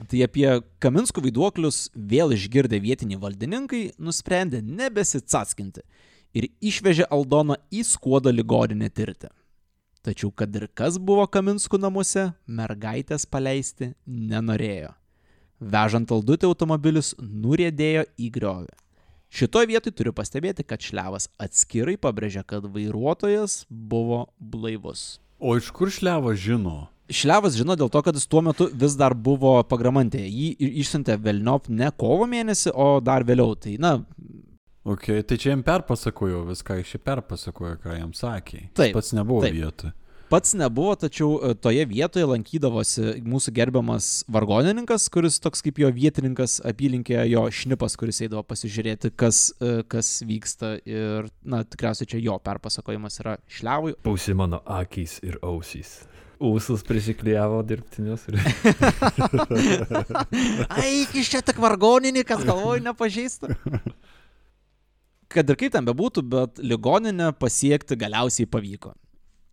Tai 0.09 0.21
apie 0.23 0.47
Kaminskų 0.83 1.25
vaiduoklius 1.25 1.89
vėl 1.95 2.33
išgirdę 2.35 2.79
vietiniai 2.83 3.19
valdininkai 3.19 3.81
nusprendė 3.99 4.61
nebesitsaskinti 4.63 5.83
ir 6.39 6.47
išvežė 6.63 7.07
Aldoną 7.11 7.59
į 7.71 7.83
skuodo 7.87 8.31
ligoninę 8.31 8.89
tirti. 8.95 9.27
Tačiau 10.05 10.31
kad 10.31 10.53
ir 10.55 10.69
kas 10.71 10.95
buvo 10.95 11.25
Kaminskų 11.27 11.79
namuose, 11.81 12.29
mergaitės 12.47 13.25
paleisti 13.27 13.91
nenorėjo. 14.07 14.93
Vežant 15.59 16.11
Aldutį 16.15 16.47
automobilis 16.47 17.11
nurėdėjo 17.19 18.05
į 18.15 18.29
griovį. 18.37 18.71
Šitoje 19.29 19.67
vietoje 19.69 19.93
turiu 19.93 20.13
pastebėti, 20.15 20.63
kad 20.65 20.81
Šlevas 20.81 21.27
atskirai 21.37 21.97
pabrėžia, 22.01 22.45
kad 22.47 22.63
vairuotojas 22.63 23.65
buvo 23.69 24.23
blaivus. 24.39 25.19
O 25.39 25.53
iš 25.59 25.69
kur 25.75 25.91
šlevas 25.91 26.39
žino? 26.41 26.87
Šlevas 27.09 27.55
žino 27.57 27.75
dėl 27.79 27.91
to, 27.91 28.01
kad 28.05 28.15
jis 28.17 28.27
tuo 28.29 28.41
metu 28.45 28.69
vis 28.71 28.95
dar 28.99 29.13
buvo 29.13 29.53
pagramantė. 29.67 30.23
Jį 30.25 30.49
išsiuntė 30.81 31.15
Velniop 31.21 31.69
ne 31.69 31.91
kovo 31.95 32.27
mėnesį, 32.29 32.73
o 32.73 32.99
dar 33.03 33.23
vėliau. 33.27 33.55
Tai, 33.59 33.75
na, 33.81 33.93
Ok, 34.87 35.09
tai 35.27 35.37
čia 35.37 35.51
jam 35.51 35.63
perpasakojo 35.63 36.45
viską, 36.47 36.77
iš 36.79 36.93
čia 36.95 36.99
perpasakojo, 37.03 37.75
ką 37.83 37.97
jam 37.97 38.13
sakė. 38.15 38.69
Jis 38.69 38.77
Taip, 38.79 38.93
Pats 38.95 39.11
nebuvo 39.17 39.41
taip. 39.43 39.57
vietoje. 39.57 39.91
pats 40.29 40.53
nebuvo, 40.53 40.93
tačiau 40.95 41.39
e, 41.41 41.55
toje 41.57 41.81
vietoje 41.89 42.25
lankydavosi 42.29 43.15
mūsų 43.25 43.49
gerbiamas 43.57 44.09
vargonininkas, 44.29 45.07
kuris 45.09 45.39
toks 45.41 45.63
kaip 45.65 45.79
jo 45.81 45.89
vietininkas 45.89 46.59
apylinkėje, 46.69 47.23
jo 47.31 47.47
šnipas, 47.49 47.95
kuris 47.97 48.21
eidavo 48.21 48.43
pasižiūrėti, 48.45 49.09
kas, 49.17 49.39
e, 49.57 49.81
kas 49.89 50.11
vyksta. 50.29 50.75
Ir, 50.85 51.31
na, 51.41 51.63
tikriausiai 51.65 52.11
čia 52.13 52.21
jo 52.21 52.37
perpasakojimas 52.45 53.17
yra 53.23 53.39
Šlevui. 53.49 53.95
Būsi 54.05 54.37
mano 54.37 54.61
akys 54.69 55.17
ir 55.25 55.41
ausys. 55.41 56.03
Ūsus 56.39 56.85
prisiklijavo 56.87 57.57
dirbtinius. 57.67 58.21
Ir... 58.29 58.37
Eik 60.85 61.17
iš 61.19 61.33
čia 61.33 61.41
tik 61.43 61.57
vargonininkas, 61.59 62.45
galvoju, 62.47 62.85
nepažįsta. 62.85 63.49
Kad 65.29 65.51
ir 65.51 65.59
kaip 65.61 65.75
ten 65.75 65.85
bebūtų, 65.85 66.23
bet 66.25 66.59
ligoninę 66.65 67.29
pasiekti 67.37 67.93
galiausiai 68.01 68.47
pavyko. 68.49 68.95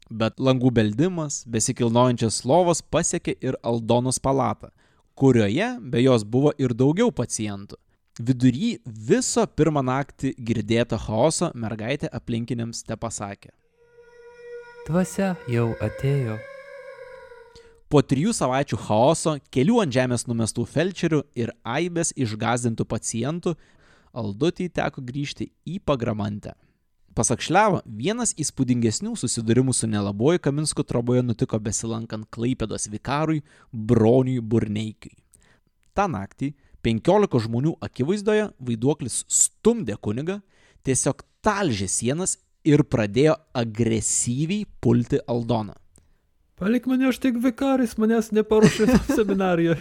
Bet 0.09 0.39
langų 0.41 0.71
beldimas, 0.73 1.43
besikilnojančias 1.53 2.47
lovas 2.49 2.81
pasiekė 2.81 3.35
ir 3.45 3.59
Aldonos 3.61 4.17
palatą, 4.23 4.71
kurioje 5.19 5.75
be 5.83 6.01
jos 6.01 6.25
buvo 6.25 6.55
ir 6.57 6.73
daugiau 6.73 7.13
pacientų. 7.13 7.77
Vidury 8.17 8.79
viso 8.87 9.45
pirmą 9.45 9.83
naktį 9.85 10.33
girdėto 10.41 10.97
chaoso 10.97 11.51
mergaitė 11.53 12.09
aplinkiniams 12.09 12.81
te 12.89 12.97
pasakė. 12.97 13.53
Dvasia 14.89 15.35
jau 15.53 15.75
atėjo. 15.85 16.39
Po 17.93 18.01
trijų 18.01 18.33
savaičių 18.33 18.81
chaoso, 18.87 19.37
kelių 19.53 19.83
ant 19.85 19.93
žemės 19.93 20.25
numestų 20.25 20.65
felčerių 20.73 21.21
ir 21.37 21.53
aibės 21.69 22.15
išgazdintų 22.17 22.89
pacientų, 22.89 23.59
Aldutį 24.17 24.71
teko 24.79 25.05
grįžti 25.05 25.51
į 25.69 25.81
pagramantę. 25.85 26.55
Pasak 27.17 27.41
Šlevo, 27.41 27.81
vienas 27.89 28.35
įspūdingesnių 28.37 29.15
susidūrimų 29.17 29.73
su 29.77 29.89
nelaboju 29.89 30.43
Kaminsku 30.45 30.85
troboje 30.85 31.23
nutiko 31.25 31.57
besilankant 31.61 32.29
Klaipėdos 32.33 32.91
vikarui 32.93 33.41
Broniui 33.73 34.43
Burneikiui. 34.45 35.15
Ta 35.97 36.05
naktį 36.13 36.53
15 36.85 37.41
žmonių 37.47 37.73
akivaizdoje 37.83 38.51
vaiduoklis 38.61 39.23
stumdė 39.33 39.97
kunigą, 39.97 40.43
tiesiog 40.85 41.25
talžė 41.41 41.89
sienas 41.89 42.37
ir 42.69 42.85
pradėjo 42.85 43.39
agresyviai 43.57 44.69
pulti 44.85 45.17
Aldoną. 45.25 45.75
Palik 46.57 46.87
mane, 46.89 47.09
aš 47.09 47.19
tik 47.21 47.37
vikaris, 47.45 47.97
manęs 48.01 48.31
neparuošė 48.33 48.87
seminarijoje. 49.17 49.81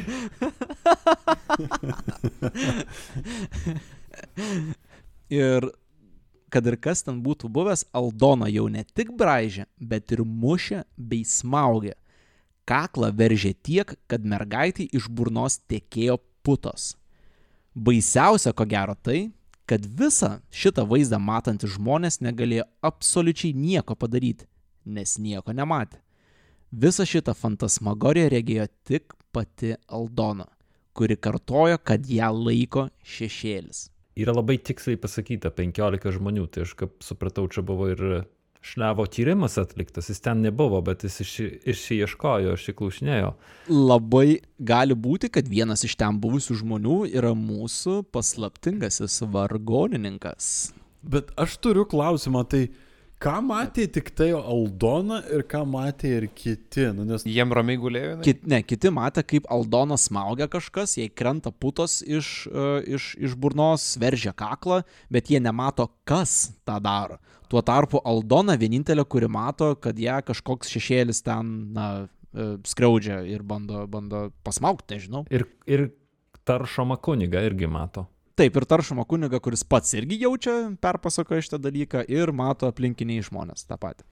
Ir 5.43 5.69
kad 6.55 6.67
ir 6.69 6.77
kas 6.79 7.03
ten 7.03 7.17
būtų 7.19 7.49
buvęs, 7.51 7.83
Aldona 7.91 8.47
jau 8.47 8.69
ne 8.71 8.85
tik 8.95 9.09
braižė, 9.19 9.65
bet 9.75 10.13
ir 10.15 10.21
mušė 10.23 10.85
bei 10.95 11.25
smaugė. 11.27 11.95
Kaklą 12.65 13.09
veržė 13.11 13.51
tiek, 13.59 13.91
kad 14.07 14.23
mergaitį 14.23 14.87
iš 14.95 15.09
burnos 15.11 15.59
tekėjo 15.67 16.15
putos. 16.47 16.93
Baisiausia 17.75 18.53
ko 18.55 18.65
gero 18.71 18.95
tai, 18.95 19.33
kad 19.67 19.83
visą 19.83 20.37
šitą 20.53 20.85
vaizdą 20.87 21.19
matantys 21.19 21.75
žmonės 21.75 22.21
negalėjo 22.23 22.63
absoliučiai 22.85 23.51
nieko 23.51 23.97
padaryti, 23.99 24.47
nes 24.85 25.17
nieko 25.19 25.53
nematė. 25.53 25.99
Visą 26.71 27.03
šitą 27.03 27.35
fantasmagoriją 27.35 28.29
regėjo 28.31 28.69
tik 28.87 29.17
pati 29.35 29.75
Aldona, 29.91 30.47
kuri 30.95 31.19
kartojo, 31.19 31.81
kad 31.83 32.07
ją 32.07 32.31
laiko 32.31 32.87
šešėlis. 33.03 33.89
Yra 34.15 34.31
labai 34.31 34.55
tiksliai 34.63 34.99
pasakyta 35.01 35.51
15 35.51 36.13
žmonių, 36.15 36.45
tai 36.47 36.63
aš 36.63 36.73
kaip 36.79 37.03
supratau, 37.03 37.49
čia 37.51 37.65
buvo 37.67 37.89
ir 37.91 38.03
šlevo 38.65 39.05
tyrimas 39.11 39.57
atliktas, 39.61 40.09
jis 40.09 40.23
ten 40.23 40.41
nebuvo, 40.41 40.79
bet 40.85 41.03
jis 41.05 41.19
iši, 41.21 41.47
išieškojo, 41.73 42.55
išsiklausinėjo. 42.57 43.33
Labai 43.69 44.39
gali 44.57 44.97
būti, 44.97 45.29
kad 45.35 45.49
vienas 45.51 45.85
iš 45.85 45.97
ten 45.99 46.17
buvusių 46.23 46.57
žmonių 46.63 46.97
yra 47.11 47.35
mūsų 47.37 48.05
paslaptingasis 48.15 49.19
vargonininkas. 49.35 50.47
Bet 51.05 51.29
aš 51.37 51.59
turiu 51.61 51.85
klausimą, 51.85 52.45
tai 52.49 52.63
ką 53.23 53.35
matė 53.45 53.85
tik 53.91 54.11
tai 54.17 54.29
Aldona 54.35 55.21
ir 55.33 55.45
ką 55.49 55.63
matė 55.69 56.11
ir 56.19 56.27
kiti? 56.35 56.87
Nu, 56.95 57.05
nes 57.07 57.25
Jiem 57.27 57.53
ramiai 57.55 57.79
gulėjo. 57.81 58.11
jinai? 58.15 58.25
Kit, 58.27 58.45
ne, 58.49 58.61
kiti 58.63 58.91
matė, 58.93 59.23
kaip 59.27 59.47
Aldona 59.51 59.97
smaugia 59.99 60.47
kažkas, 60.51 60.97
jai 60.99 61.07
krenta 61.09 61.51
putos 61.51 62.01
iš, 62.01 62.47
uh, 62.51 62.79
iš, 62.83 63.13
iš 63.17 63.37
burnos, 63.39 63.93
veržia 64.01 64.33
kaklą, 64.35 64.83
bet 65.11 65.31
jie 65.31 65.41
nemato, 65.43 65.87
kas 66.07 66.53
tą 66.67 66.79
daro. 66.83 67.19
Tuo 67.51 67.61
tarpu 67.61 68.01
Aldona 68.05 68.55
vienintelė, 68.57 69.05
kuri 69.05 69.29
mato, 69.29 69.75
kad 69.77 69.99
ją 70.01 70.17
kažkoks 70.25 70.71
šešėlis 70.73 71.21
ten, 71.25 71.51
na, 71.75 71.85
e, 72.33 72.47
skriaudžia 72.65 73.19
ir 73.29 73.43
bando, 73.45 73.83
bando 73.85 74.31
pasmaugti, 74.43 74.95
nežinau. 74.95 75.21
Ir, 75.29 75.45
ir 75.69 75.91
taršoma 76.45 76.97
kuniga 76.97 77.43
irgi 77.45 77.69
mato. 77.69 78.07
Taip, 78.35 78.57
ir 78.59 78.65
taršoma 78.67 79.05
kuniga, 79.07 79.39
kuris 79.39 79.61
pats 79.63 79.93
irgi 79.95 80.17
jaučia, 80.25 80.53
perpasakoja 80.83 81.45
šitą 81.45 81.59
dalyką 81.63 82.01
ir 82.11 82.33
mato 82.35 82.67
aplinkiniai 82.67 83.23
žmonės 83.23 83.63
tą 83.63 83.77
patį. 83.79 84.03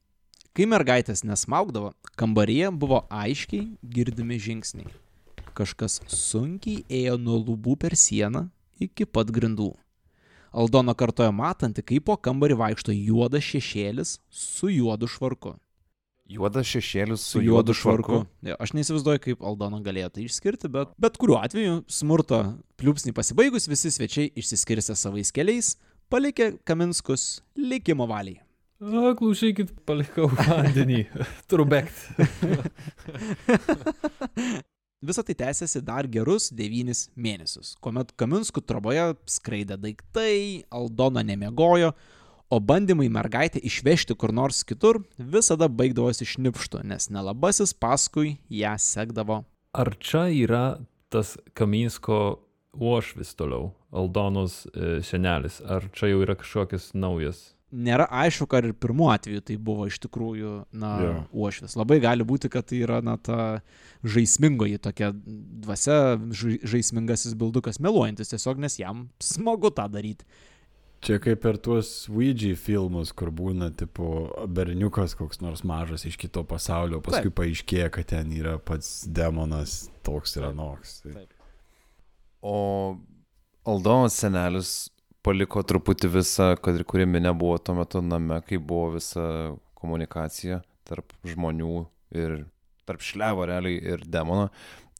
Kai 0.56 0.64
mergaitės 0.70 1.20
nesmaugdavo, 1.28 1.90
kambaryje 2.16 2.70
buvo 2.72 3.02
aiškiai 3.12 3.66
girdimi 3.96 4.38
žingsniai. 4.40 4.88
Kažkas 5.52 5.98
sunkiai 6.08 6.86
ėjo 6.88 7.18
nuo 7.20 7.36
lubų 7.42 7.76
per 7.84 7.98
sieną 8.00 8.46
iki 8.80 9.04
pat 9.04 9.28
grindų. 9.28 9.74
Aldona 10.56 10.94
kartoja 10.96 11.28
matanti, 11.34 11.84
kaip 11.84 12.06
po 12.08 12.16
kambarį 12.16 12.56
vaikšto 12.62 12.96
juodas 12.96 13.44
šešėlis 13.44 14.16
su 14.30 14.72
juodu 14.72 15.10
švarku. 15.10 15.58
Juodas 16.24 16.64
šešėlis 16.70 17.20
su 17.20 17.42
juodu 17.44 17.74
švarku. 17.76 18.22
Ja, 18.46 18.56
aš 18.62 18.72
neįsivaizduoju, 18.76 19.20
kaip 19.26 19.42
Aldona 19.44 19.82
galėjo 19.84 20.08
tai 20.14 20.24
išskirti, 20.24 20.70
bet 20.72 20.94
bet 21.00 21.18
kuriuo 21.20 21.36
atveju 21.44 21.82
smurto 21.92 22.38
pliūpsnį 22.80 23.12
pasibaigus 23.16 23.68
visi 23.68 23.92
svečiai 23.92 24.30
išsiskirstė 24.40 24.96
savais 24.96 25.32
keliais, 25.36 25.74
palikė 26.08 26.54
Kaminskus 26.64 27.42
likimo 27.60 28.08
valiai. 28.08 28.40
A, 28.80 29.12
klausykit, 29.16 29.70
palikau 29.88 30.30
vandenį. 30.32 31.04
Turiu 31.48 31.68
bėgti. 31.68 32.26
Visą 35.04 35.20
tai 35.28 35.36
tęsiasi 35.36 35.84
dar 35.84 36.08
gerus 36.08 36.48
devynis 36.56 37.10
mėnesius, 37.20 37.74
kuomet 37.84 38.16
Kaminskų 38.16 38.64
troboje 38.64 39.10
skraidė 39.28 39.76
daiktai, 39.76 40.64
Aldona 40.72 41.20
nemiegojo, 41.20 41.92
o 42.50 42.60
bandymai 42.60 43.08
mergaitę 43.08 43.58
išvežti 43.62 44.14
kur 44.14 44.32
nors 44.32 44.62
kitur 44.64 45.00
visada 45.18 45.68
baigdavosi 45.68 46.26
šnipštu, 46.28 46.82
nes 46.84 47.08
nelabasis 47.10 47.72
paskui 47.74 48.36
ją 48.50 48.74
sekdavo. 48.78 49.42
Ar 49.74 49.94
čia 49.98 50.28
yra 50.30 50.64
tas 51.10 51.36
Kaminsko 51.54 52.38
uošvis 52.74 53.34
toliau, 53.38 53.72
Aldonos 53.94 54.64
e, 54.74 55.00
senelis? 55.06 55.60
Ar 55.62 55.86
čia 55.94 56.10
jau 56.12 56.22
yra 56.26 56.34
kažkokias 56.38 56.92
naujas? 56.94 57.50
Nėra 57.74 58.04
aišku, 58.06 58.46
ar 58.54 58.68
ir 58.68 58.74
pirmuo 58.78 59.08
atveju 59.10 59.40
tai 59.48 59.56
buvo 59.58 59.88
iš 59.90 59.96
tikrųjų, 60.04 60.50
na, 60.78 60.90
Jo. 61.02 61.14
uošvis. 61.34 61.74
Labai 61.74 61.96
gali 62.02 62.22
būti, 62.22 62.46
kad 62.52 62.68
tai 62.70 62.84
yra, 62.86 63.00
na, 63.02 63.16
ta 63.18 63.62
žaismingoji 64.06 64.78
tokia 64.78 65.08
dvasia, 65.14 66.14
žai- 66.30 66.60
žaismingasis 66.62 67.34
bildukas 67.34 67.80
meluojantis 67.82 68.30
tiesiog, 68.30 68.60
nes 68.62 68.78
jam 68.78 69.08
smagu 69.18 69.72
tą 69.74 69.88
daryti. 69.90 70.22
Čia 71.04 71.18
kaip 71.22 71.42
per 71.44 71.58
tuos 71.62 71.90
Ouija 72.10 72.56
filmus, 72.58 73.12
kur 73.16 73.30
būna, 73.34 73.70
tipo, 73.76 74.28
berniukas 74.48 75.16
koks 75.18 75.42
nors 75.44 75.64
mažas 75.66 76.06
iš 76.08 76.16
kito 76.20 76.44
pasaulio, 76.48 77.02
paskui 77.04 77.32
paaiškėja, 77.34 77.90
kad 77.94 78.08
ten 78.14 78.32
yra 78.34 78.56
pats 78.58 79.04
demonas 79.06 79.84
toks 80.06 80.38
ir 80.38 80.48
anoks. 80.50 80.98
Taip. 81.04 81.30
O 82.44 82.56
Aldonos 83.64 84.16
senelis 84.20 84.72
paliko 85.24 85.62
truputį 85.64 86.10
visą, 86.18 86.50
kad 86.60 86.76
ir 86.76 86.84
kuri 86.88 87.06
minė 87.08 87.32
buvo 87.36 87.56
tuo 87.58 87.78
metu 87.78 88.02
name, 88.04 88.40
kai 88.44 88.60
buvo 88.60 88.94
visa 88.98 89.24
komunikacija 89.80 90.60
tarp 90.84 91.14
žmonių 91.24 91.78
ir 92.16 92.42
tarp 92.84 93.04
šlevo 93.04 93.46
realiai 93.48 93.80
ir 93.94 94.04
demono. 94.04 94.50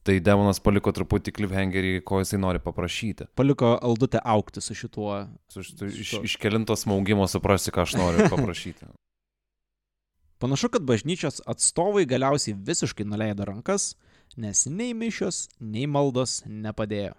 Tai 0.05 0.19
demonas 0.21 0.61
paliko 0.61 0.93
truputį 0.93 1.33
cliffhangerį, 1.33 1.93
ko 2.05 2.19
jisai 2.21 2.37
nori 2.37 2.61
paprašyti. 2.61 3.25
Paliko 3.39 3.71
Aldutę 3.81 4.21
aukti 4.21 4.61
su 4.61 4.75
šituo. 4.77 5.23
Su 5.49 5.63
šitu- 5.65 5.89
Iš, 5.89 6.13
iš 6.29 6.37
kelinto 6.37 6.77
smaugimo 6.77 7.25
suprasti, 7.29 7.73
ką 7.73 7.87
aš 7.87 7.95
noriu 7.97 8.29
paprašyti. 8.29 8.85
Panašu, 10.45 10.69
kad 10.69 10.83
bažnyčios 10.85 11.41
atstovai 11.49 12.05
galiausiai 12.05 12.53
visiškai 12.59 13.07
nuleido 13.09 13.47
rankas, 13.49 13.95
nes 14.37 14.67
nei 14.67 14.93
mišios, 14.93 15.49
nei 15.61 15.87
maldos 15.89 16.43
nepadėjo. 16.45 17.15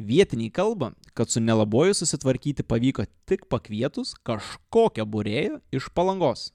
Vietiniai 0.00 0.50
kalba, 0.50 0.92
kad 1.14 1.30
su 1.30 1.38
nelaboju 1.40 1.94
susitvarkyti 1.94 2.64
pavyko 2.66 3.04
tik 3.28 3.44
pakvietus 3.52 4.16
kažkokią 4.26 5.04
būrėją 5.06 5.60
iš 5.76 5.90
palangos. 5.94 6.48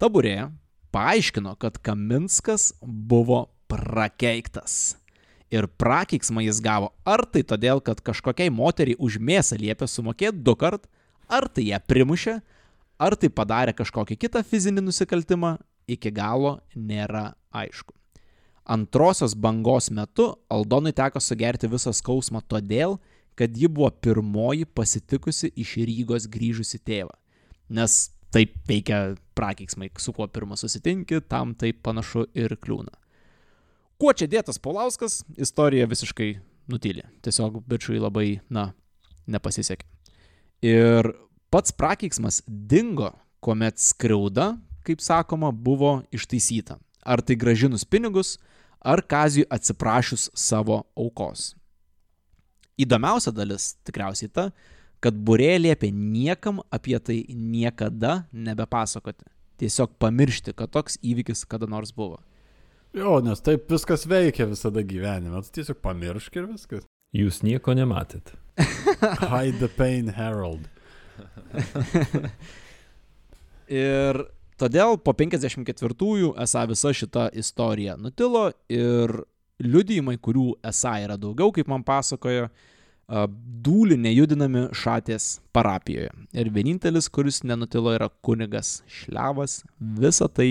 Ta 0.00 0.08
būrėja 0.10 0.48
paaiškino, 0.90 1.54
kad 1.60 1.78
Kaminskas 1.78 2.72
buvo 2.82 3.44
prakeiktas. 3.70 4.96
Ir 5.52 5.68
prakeiksmą 5.78 6.42
jis 6.42 6.58
gavo 6.62 6.90
ar 7.06 7.22
tai 7.30 7.44
todėl, 7.46 7.80
kad 7.80 8.02
kažkokiai 8.02 8.50
moteriai 8.50 8.98
už 8.98 9.20
mėsą 9.22 9.58
liepė 9.60 9.86
sumokėti 9.86 10.42
du 10.42 10.56
kart, 10.58 10.88
ar 11.30 11.46
tai 11.48 11.68
ją 11.70 11.78
primušė, 11.86 12.40
ar 12.98 13.14
tai 13.14 13.30
padarė 13.30 13.76
kažkokį 13.76 14.18
kitą 14.26 14.42
fizinį 14.42 14.88
nusikaltimą, 14.88 15.56
iki 15.86 16.10
galo 16.10 16.58
nėra 16.74 17.36
aišku. 17.54 17.94
Antrosios 18.66 19.36
bangos 19.38 19.92
metu 19.94 20.32
Aldonui 20.50 20.90
teko 20.90 21.22
sugerti 21.22 21.70
visą 21.70 21.92
skausmą 21.94 22.42
todėl, 22.50 22.98
kad 23.38 23.54
ji 23.54 23.68
buvo 23.70 23.92
pirmoji 24.02 24.66
pasitikusi 24.66 25.52
iš 25.54 25.76
Rygos 25.86 26.26
grįžusi 26.26 26.80
tėvą. 26.82 27.14
Nes 27.70 28.08
taip 28.34 28.56
veikia 28.66 29.14
prakeiksmai, 29.38 29.92
su 30.02 30.12
kuo 30.16 30.26
pirmą 30.26 30.58
susitinki, 30.58 31.20
tam 31.30 31.54
taip 31.54 31.84
panašu 31.86 32.26
ir 32.34 32.56
kliūna. 32.58 32.90
Kuo 33.96 34.12
čia 34.12 34.28
dėtas 34.28 34.58
Paulauskas, 34.60 35.22
istorija 35.40 35.86
visiškai 35.88 36.34
nutylė. 36.68 37.06
Tiesiog 37.24 37.62
bičiui 37.64 38.00
labai, 38.02 38.40
na, 38.52 38.70
nepasisekė. 39.24 39.86
Ir 40.66 41.08
pats 41.52 41.72
prakeiksmas 41.72 42.42
dingo, 42.46 43.14
kuomet 43.40 43.80
skriauda, 43.80 44.54
kaip 44.86 45.00
sakoma, 45.00 45.48
buvo 45.50 46.02
ištaisyta. 46.12 46.76
Ar 47.06 47.22
tai 47.24 47.38
gražinus 47.40 47.86
pinigus, 47.88 48.36
ar 48.84 49.00
kazijui 49.00 49.48
atsiprašius 49.50 50.28
savo 50.36 50.82
aukos. 50.96 51.54
Įdomiausia 52.76 53.32
dalis 53.32 53.72
tikriausiai 53.88 54.28
ta, 54.28 54.50
kad 55.00 55.16
burė 55.16 55.54
liepė 55.60 55.88
niekam 55.94 56.60
apie 56.68 56.98
tai 57.00 57.22
niekada 57.32 58.26
nebepasakoti. 58.32 59.24
Tiesiog 59.56 59.96
pamiršti, 60.02 60.52
kad 60.52 60.68
toks 60.74 60.98
įvykis 61.00 61.46
kada 61.48 61.68
nors 61.70 61.94
buvo. 61.96 62.20
Jo, 62.96 63.18
nes 63.20 63.42
taip 63.44 63.68
viskas 63.68 64.06
veikia 64.08 64.46
visada 64.48 64.80
gyvenime. 64.80 65.42
Tu 65.44 65.58
tiesiog 65.58 65.82
pamiršk 65.84 66.38
ir 66.40 66.46
viskas. 66.48 66.86
Jūs 67.16 67.42
nieko 67.44 67.74
nematėt. 67.76 68.32
Hide 69.32 69.58
the 69.60 69.68
pain, 69.68 70.08
Harold. 70.16 70.64
Ir 73.66 74.20
todėl 74.60 74.96
po 75.02 75.12
54-ųjų 75.16 76.32
esą 76.44 76.62
visa 76.70 76.92
šita 76.94 77.26
istorija 77.36 77.96
nutilo 78.00 78.46
ir 78.72 79.12
liudijimai, 79.60 80.16
kurių 80.22 80.52
esą 80.70 80.94
yra 81.02 81.16
daugiau, 81.20 81.50
kaip 81.52 81.68
man 81.72 81.84
pasakojo, 81.86 82.46
a, 82.48 83.26
dūlį 83.66 83.98
nejudinami 84.04 84.68
šatės 84.76 85.40
parapijoje. 85.56 86.12
Ir 86.36 86.52
vienintelis, 86.54 87.10
kuris 87.12 87.42
nenutilo, 87.44 87.92
yra 87.96 88.08
kunigas 88.24 88.80
Šlevas, 88.86 89.60
visą 89.80 90.30
tai 90.30 90.50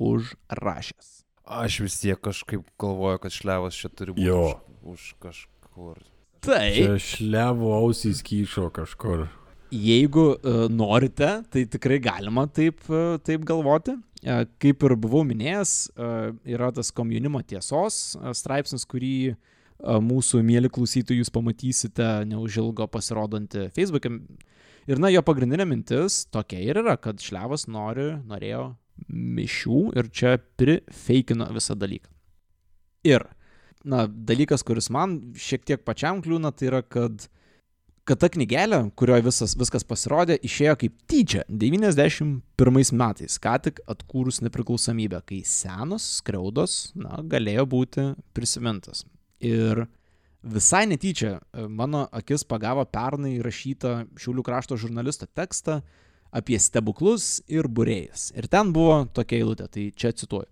užrašęs. 0.00 1.15
Aš 1.46 1.80
vis 1.84 1.96
tiek 2.02 2.18
kažkaip 2.18 2.64
galvoju, 2.80 3.20
kad 3.22 3.30
šlevas 3.34 3.76
čia 3.78 3.88
turi 3.94 4.12
būti 4.16 4.26
Jo. 4.26 4.40
už, 4.82 4.94
už 4.96 5.02
kažkur. 5.22 6.00
Tai, 6.46 6.70
Čia 6.74 6.96
šlevo 7.02 7.72
ausys 7.78 8.20
kyšo 8.26 8.68
kažkur. 8.74 9.28
jeigu 9.70 10.24
uh, 10.36 10.66
norite, 10.70 11.42
tai 11.50 11.64
tikrai 11.66 11.98
galima 12.02 12.46
taip, 12.46 12.82
uh, 12.90 13.16
taip 13.22 13.44
galvoti. 13.46 13.94
Uh, 14.26 14.42
kaip 14.62 14.82
ir 14.86 14.94
buvau 14.98 15.22
minėjęs, 15.26 15.72
uh, 15.94 16.32
yra 16.46 16.72
tas 16.74 16.90
komjaunimo 16.94 17.42
tiesos 17.46 18.16
uh, 18.18 18.30
straipsnis, 18.34 18.86
kurį 18.86 19.34
uh, 19.34 19.98
mūsų 20.02 20.42
mėly 20.46 20.70
klausytojai 20.72 21.20
jūs 21.20 21.30
pamatysite 21.34 22.06
neužilgo 22.30 22.86
pasirodantį 22.90 23.68
Facebook'e. 23.76 24.10
Ir 24.86 24.98
na, 25.02 25.10
jo 25.10 25.22
pagrindinė 25.26 25.66
mintis 25.66 26.24
tokia 26.30 26.58
ir 26.62 26.78
yra, 26.82 26.94
kad 26.96 27.18
Šlevas 27.22 27.66
nori, 27.66 28.12
norėjo 28.26 28.76
mišių 29.12 29.80
ir 29.96 30.10
čia 30.10 30.36
prifeikino 30.58 31.48
visą 31.54 31.76
dalyką. 31.78 32.10
Ir, 33.06 33.26
na, 33.86 34.06
dalykas, 34.06 34.64
kuris 34.66 34.90
man 34.90 35.18
šiek 35.38 35.66
tiek 35.68 35.84
pačiam 35.86 36.22
kliūna, 36.24 36.50
tai 36.56 36.70
yra, 36.72 36.82
kad 36.82 37.28
kad 38.06 38.20
ta 38.22 38.28
knygelė, 38.30 38.78
kurioje 38.98 39.24
visas, 39.26 39.56
viskas 39.58 39.84
pasirodė, 39.86 40.36
išėjo 40.46 40.76
kaip 40.78 40.94
tyčia 41.10 41.42
91 41.50 42.92
metais, 42.94 43.38
ką 43.42 43.54
tik 43.64 43.80
atkūrus 43.90 44.38
nepriklausomybę, 44.46 45.20
kai 45.26 45.40
senos 45.46 46.06
skriaudos, 46.20 46.92
na, 46.94 47.18
galėjo 47.26 47.66
būti 47.74 48.06
prisimintas. 48.36 49.02
Ir 49.42 49.88
visai 50.46 50.84
netyčia 50.86 51.36
e, 51.36 51.66
mano 51.66 52.04
akis 52.14 52.46
pagavo 52.46 52.86
pernai 52.86 53.40
rašytą 53.42 53.96
Šiaulių 54.22 54.46
krašto 54.46 54.78
žurnalisto 54.78 55.26
tekstą 55.26 55.80
apie 56.36 56.58
stebuklus 56.60 57.40
ir 57.48 57.68
būrėjas. 57.68 58.30
Ir 58.36 58.48
ten 58.52 58.72
buvo 58.76 59.04
tokia 59.16 59.40
eilutė, 59.40 59.68
tai 59.72 59.88
čia 59.96 60.12
cituoju. 60.12 60.48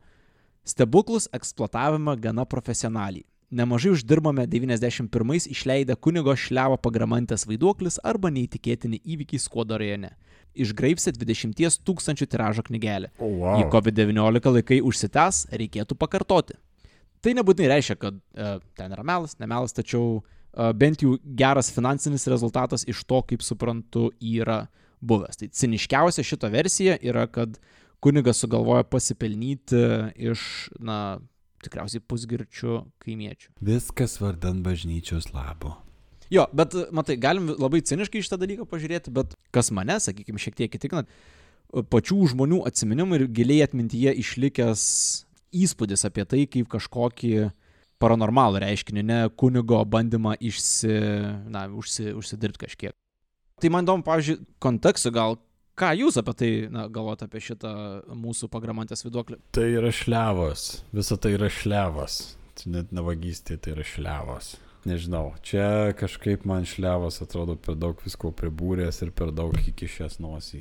Stebuklus 0.65 1.29
eksploatavome 1.37 2.17
gana 2.25 2.47
profesionaliai. 2.49 3.27
Nemažai 3.55 3.93
uždirbame 3.95 4.47
91-ais 4.51 5.45
išleidę 5.53 5.95
kunigo 6.01 6.33
šlevo 6.35 6.79
pagramantės 6.81 7.45
vaiduoklis 7.47 8.01
arba 8.03 8.33
neįtikėtini 8.35 8.99
įvykiai 9.05 9.43
Skuodo 9.43 9.77
rajone. 9.79 10.15
Išgraipsė 10.59 11.13
20 11.15 11.83
tūkstančių 11.87 12.27
tiražo 12.31 12.65
knygelę. 12.67 13.13
O, 13.19 13.29
Jei 13.29 13.67
wow. 13.67 13.71
COVID-19 13.75 14.55
laikai 14.57 14.81
užsitęs, 14.87 15.45
reikėtų 15.53 15.99
pakartoti. 16.01 16.57
Tai 17.23 17.35
nebūtinai 17.39 17.71
reiškia, 17.77 17.99
kad 18.01 18.17
e, 18.17 18.49
ten 18.79 18.97
yra 18.97 19.05
melas, 19.07 19.37
nemelas, 19.41 19.77
tačiau 19.77 20.19
e, 20.19 20.73
bent 20.81 21.05
jau 21.05 21.15
geras 21.25 21.71
finansinis 21.75 22.27
rezultatas 22.31 22.87
iš 22.91 23.05
to, 23.09 23.21
kaip 23.29 23.45
suprantu, 23.45 24.09
yra 24.19 24.65
buvęs. 25.07 25.41
Tai 25.41 25.51
ciniškiausia 25.61 26.25
šito 26.27 26.51
versija 26.53 26.97
yra, 27.03 27.27
kad 27.31 27.59
kunigas 28.05 28.43
sugalvojo 28.43 28.85
pasipelnyti 28.91 29.81
iš, 30.31 30.45
na, 30.83 31.19
tikriausiai 31.65 32.03
pusgirčių 32.05 32.83
kaimiečių. 33.05 33.55
Viskas 33.65 34.19
vardan 34.21 34.63
bažnyčios 34.65 35.31
labo. 35.35 35.79
Jo, 36.33 36.47
bet 36.57 36.75
matai, 36.95 37.17
galim 37.21 37.53
labai 37.53 37.83
ciniškai 37.85 38.23
šitą 38.25 38.39
dalyką 38.41 38.67
pažiūrėti, 38.69 39.13
bet 39.15 39.37
kas 39.55 39.71
mane, 39.77 39.99
sakykime, 40.01 40.41
šiek 40.41 40.57
tiek 40.59 40.77
įtikina, 40.77 41.05
pačių 41.93 42.31
žmonių 42.33 42.63
atsiminimų 42.69 43.21
ir 43.21 43.27
giliai 43.35 43.65
atmintyje 43.67 44.15
išlikęs 44.23 44.87
įspūdis 45.55 46.07
apie 46.09 46.25
tai, 46.29 46.45
kaip 46.51 46.69
kažkokį 46.73 47.35
paranormalų 48.03 48.65
reiškinį, 48.65 49.05
ne 49.07 49.21
kunigo 49.39 49.79
bandymą 49.89 50.35
išsi, 50.43 50.97
na, 51.53 51.67
užsi, 51.71 52.11
užsidirbti 52.17 52.67
kažkiek. 52.67 52.97
Tai 53.65 53.71
man 53.73 53.87
įdomu, 53.87 54.05
pavyzdžiui, 54.05 54.43
kontekstų 54.61 55.11
gal, 55.17 55.39
ką 55.81 55.95
jūs 55.97 56.19
apie 56.21 56.33
tai 56.37 56.49
na, 56.69 56.83
galvojate 56.93 57.25
apie 57.25 57.41
šitą 57.47 57.71
mūsų 58.13 58.51
pagramantės 58.53 59.07
viduoklį. 59.07 59.39
Tai 59.57 59.65
yra 59.79 59.89
šlevas. 59.89 60.65
Visa 60.93 61.17
tai 61.17 61.33
yra 61.39 61.49
šlevas. 61.49 62.19
Čia 62.61 62.75
net 62.75 62.93
ne 62.93 63.01
vagystė, 63.07 63.57
tai 63.57 63.73
yra 63.73 63.87
šlevas. 63.89 64.51
Nežinau, 64.85 65.31
čia 65.41 65.95
kažkaip 65.97 66.45
man 66.45 66.69
šlevas 66.69 67.23
atrodo 67.25 67.57
per 67.57 67.81
daug 67.81 68.05
visko 68.05 68.35
pribūręs 68.37 69.01
ir 69.01 69.15
per 69.17 69.33
daug 69.33 69.57
įkišęs 69.57 70.21
nosį. 70.21 70.61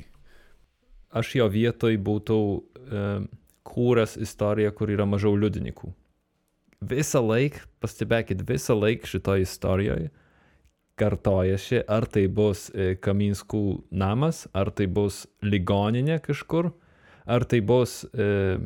Aš 1.12 1.36
jo 1.42 1.52
vietoj 1.52 2.00
būtų 2.08 2.40
e, 2.40 3.06
kūręs 3.68 4.16
istoriją, 4.24 4.72
kur 4.72 4.96
yra 4.96 5.04
mažiau 5.04 5.36
liudininkų. 5.36 5.92
Visą 6.88 7.20
laiką, 7.20 7.68
pastebėkit, 7.84 8.48
visą 8.48 8.80
laiką 8.80 9.12
šitoje 9.12 9.44
istorijoje 9.44 10.08
kartojasi, 11.00 11.82
ar 11.90 12.06
tai 12.06 12.26
bus 12.30 12.68
e, 12.70 12.94
Kaminskų 13.02 13.64
namas, 13.90 14.44
ar 14.54 14.70
tai 14.70 14.86
bus 14.86 15.24
ligoninė 15.42 16.20
kažkur, 16.22 16.70
ar 17.26 17.46
tai 17.50 17.60
bus 17.66 18.02
e, 18.12 18.58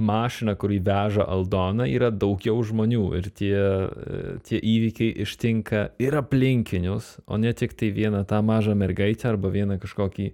mašina, 0.00 0.56
kurį 0.56 0.80
veža 0.86 1.26
Aldona, 1.28 1.86
yra 1.90 2.10
daugiau 2.10 2.62
žmonių 2.64 3.04
ir 3.18 3.28
tie, 3.36 3.52
e, 3.60 4.22
tie 4.46 4.60
įvykiai 4.60 5.12
ištinka 5.26 5.84
ir 6.00 6.16
aplinkinius, 6.22 7.18
o 7.28 7.36
ne 7.40 7.52
tik 7.52 7.76
tai 7.76 7.92
vieną 7.96 8.24
tą 8.30 8.40
mažą 8.46 8.76
mergaitę 8.78 9.28
arba 9.30 9.52
vieną 9.52 9.80
kažkokį 9.82 10.30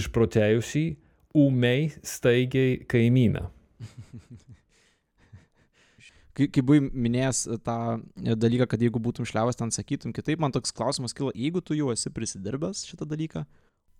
išprotėjusį, 0.00 0.86
ūmiai 1.38 1.90
staigiai 2.02 2.80
kaimyną. 2.90 3.46
Kai, 6.36 6.46
kai 6.46 6.62
buvai 6.62 6.84
minėjęs 6.86 7.42
tą 7.66 7.78
dalyką, 8.38 8.68
kad 8.70 8.82
jeigu 8.82 9.02
būtum 9.02 9.26
šliavas, 9.26 9.58
ten 9.58 9.72
sakytum 9.74 10.14
kitaip, 10.14 10.38
man 10.42 10.54
toks 10.54 10.74
klausimas 10.76 11.14
kilo, 11.16 11.32
jeigu 11.34 11.62
tu 11.64 11.74
jau 11.74 11.90
esi 11.90 12.12
prisidirbęs 12.14 12.84
šitą 12.86 13.08
dalyką, 13.10 13.42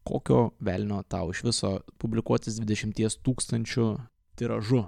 kokio 0.07 0.51
velnio 0.65 1.03
tau 1.11 1.33
iš 1.35 1.43
viso 1.49 1.73
publikuotis 2.01 2.61
20 2.63 3.19
tūkstančių 3.27 3.89
tiražu? 4.39 4.87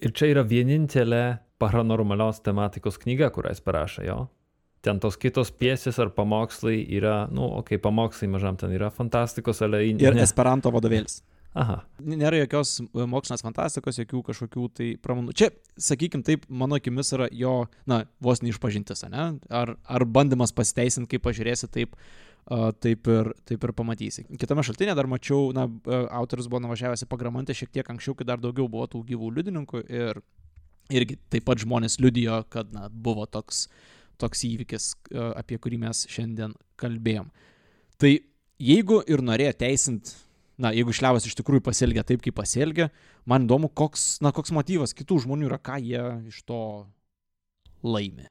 Ir 0.00 0.14
čia 0.16 0.30
yra 0.32 0.44
vienintelė 0.48 1.24
paranormalios 1.60 2.40
tematikos 2.44 2.96
knyga, 3.02 3.28
kurią 3.34 3.52
jis 3.52 3.64
parašė, 3.64 4.04
jo. 4.08 4.20
Ten 4.80 4.96
tos 4.96 5.18
kitos 5.20 5.50
piesės 5.52 5.98
ar 6.00 6.08
pamokslai 6.16 6.78
yra, 6.96 7.26
nu, 7.28 7.44
okei, 7.44 7.76
okay, 7.76 7.82
pamokslai 7.84 8.30
mažam 8.32 8.56
ten 8.56 8.72
yra 8.72 8.88
fantastikos, 8.94 9.60
ale... 9.66 9.82
Ir 9.92 10.16
ne. 10.16 10.24
Esperanto 10.24 10.72
vadovėlis. 10.72 11.20
Aha. 11.58 11.80
Nėra 12.06 12.38
jokios 12.44 12.76
e, 12.78 13.04
mokslinės 13.10 13.42
fantastikos, 13.42 13.98
jokių 13.98 14.22
kažkokių 14.28 14.66
tai 14.76 14.88
pramonų. 15.02 15.34
Čia, 15.34 15.48
sakykim, 15.82 16.22
taip, 16.26 16.44
mano 16.46 16.78
akimis 16.78 17.10
yra 17.16 17.26
jo, 17.34 17.64
na, 17.90 18.04
vos 18.22 18.42
neišpažintis, 18.44 19.02
ne? 19.10 19.24
Ar, 19.50 19.74
ar 19.74 20.04
bandymas 20.06 20.54
pasiteisinti, 20.54 21.10
kaip 21.10 21.24
pažiūrėsi, 21.26 21.66
taip, 21.74 21.96
uh, 21.98 22.70
taip, 22.78 23.10
ir, 23.10 23.32
taip 23.50 23.66
ir 23.66 23.74
pamatysi. 23.74 24.28
Kitame 24.38 24.62
šaltinė 24.66 24.94
dar 24.98 25.10
mačiau, 25.10 25.50
na, 25.56 25.66
e, 25.66 26.00
autorius 26.20 26.46
buvo 26.50 26.62
nuvažiavęs 26.68 27.02
į 27.02 27.10
pagramantę 27.10 27.58
šiek 27.58 27.74
tiek 27.74 27.92
anksčiau, 27.96 28.14
kai 28.14 28.30
dar 28.30 28.38
daugiau 28.42 28.70
buvo 28.70 28.86
tų 28.94 29.02
gyvų 29.10 29.34
liudininkų 29.40 29.84
ir 29.90 30.22
irgi 30.94 31.18
taip 31.34 31.50
pat 31.50 31.66
žmonės 31.66 31.98
liudijo, 31.98 32.44
kad, 32.54 32.70
na, 32.76 32.86
buvo 32.86 33.26
toks, 33.26 33.66
toks 34.22 34.46
įvykis, 34.46 34.92
uh, 35.16 35.32
apie 35.42 35.58
kurį 35.58 35.82
mes 35.82 36.06
šiandien 36.14 36.54
kalbėjom. 36.78 37.34
Tai 37.98 38.16
jeigu 38.62 39.02
ir 39.10 39.22
norėjo 39.26 39.58
teisinti 39.66 40.14
na, 40.60 40.74
jeigu 40.76 40.92
šliavas 40.94 41.26
iš 41.28 41.36
tikrųjų 41.38 41.64
pasielgia 41.64 42.04
taip, 42.06 42.22
kaip 42.24 42.36
pasielgia, 42.36 42.90
man 43.28 43.46
įdomu, 43.46 43.70
koks, 43.72 44.18
na, 44.24 44.32
koks 44.36 44.52
motyvas 44.54 44.94
kitų 44.96 45.22
žmonių 45.24 45.48
yra, 45.48 45.58
ką 45.62 45.78
jie 45.80 46.04
iš 46.30 46.42
to 46.48 46.60
laimi. 47.86 48.28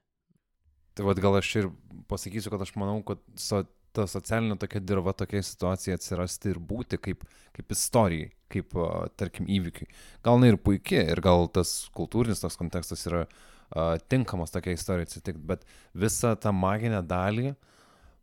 Tai 0.98 1.08
vad 1.08 1.22
gal 1.24 1.40
aš 1.40 1.52
ir 1.62 1.70
pasakysiu, 2.12 2.52
kad 2.54 2.66
aš 2.66 2.74
manau, 2.78 3.00
kad 3.08 3.22
sa, 3.40 3.64
ta 3.96 4.06
socialinė 4.10 4.60
tokia 4.62 4.82
dirba 4.84 5.14
tokia 5.18 5.42
situacija 5.46 5.98
atsirasti 5.98 6.54
ir 6.54 6.60
būti 6.62 7.00
kaip, 7.02 7.24
kaip 7.56 7.74
istorijai, 7.74 8.30
kaip, 8.52 8.76
tarkim, 9.20 9.48
įvykiui. 9.50 9.90
Gal 10.26 10.38
jinai 10.38 10.54
ir 10.54 10.60
puikiai, 10.62 11.08
ir 11.14 11.22
gal 11.26 11.50
tas 11.54 11.74
kultūrinis 11.98 12.44
toks 12.44 12.60
kontekstas 12.60 13.06
yra 13.10 13.24
a, 13.26 13.98
tinkamas 14.12 14.54
tokia 14.54 14.76
istorija 14.78 15.10
atsitikti, 15.10 15.42
bet 15.50 15.66
visą 15.98 16.36
tą 16.38 16.54
maginę 16.56 17.02
dalį 17.06 17.54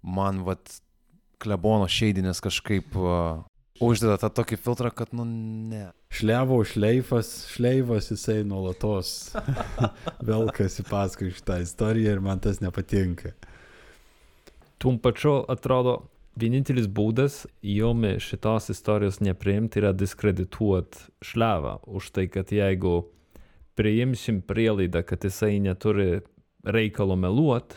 man, 0.07 0.45
vat, 0.47 0.79
klebono 1.43 1.89
šeidinės 1.91 2.41
kažkaip 2.45 2.95
a, 2.97 3.19
uždeda 3.83 4.17
tą 4.21 4.31
tokį 4.41 4.59
filtrą, 4.61 4.91
kad, 4.95 5.13
nu, 5.17 5.25
ne. 5.27 5.91
Šlevo 6.13 6.63
šleifas, 6.65 7.31
šleivas 7.53 8.11
jisai 8.13 8.43
nuolatos 8.49 9.35
velkasi 10.31 10.87
paskui 10.89 11.33
šitą 11.35 11.61
istoriją 11.65 12.17
ir 12.17 12.23
man 12.25 12.43
tas 12.43 12.63
nepatinka. 12.65 13.35
Tuom 14.81 14.99
pačiu 15.01 15.39
atrodo, 15.53 15.99
vienintelis 16.37 16.89
būdas 16.89 17.45
jomi 17.65 18.17
šitos 18.21 18.71
istorijos 18.75 19.23
nepriimti 19.25 19.81
yra 19.81 19.93
diskredituoti 19.97 21.09
šlevą 21.25 21.79
už 21.89 22.13
tai, 22.13 22.29
kad 22.33 22.53
jeigu 22.53 23.07
priimsim 23.77 24.43
prielaidą, 24.45 25.03
kad 25.05 25.25
jisai 25.25 25.59
neturi 25.61 26.21
reikalo 26.65 27.17
meluot 27.17 27.77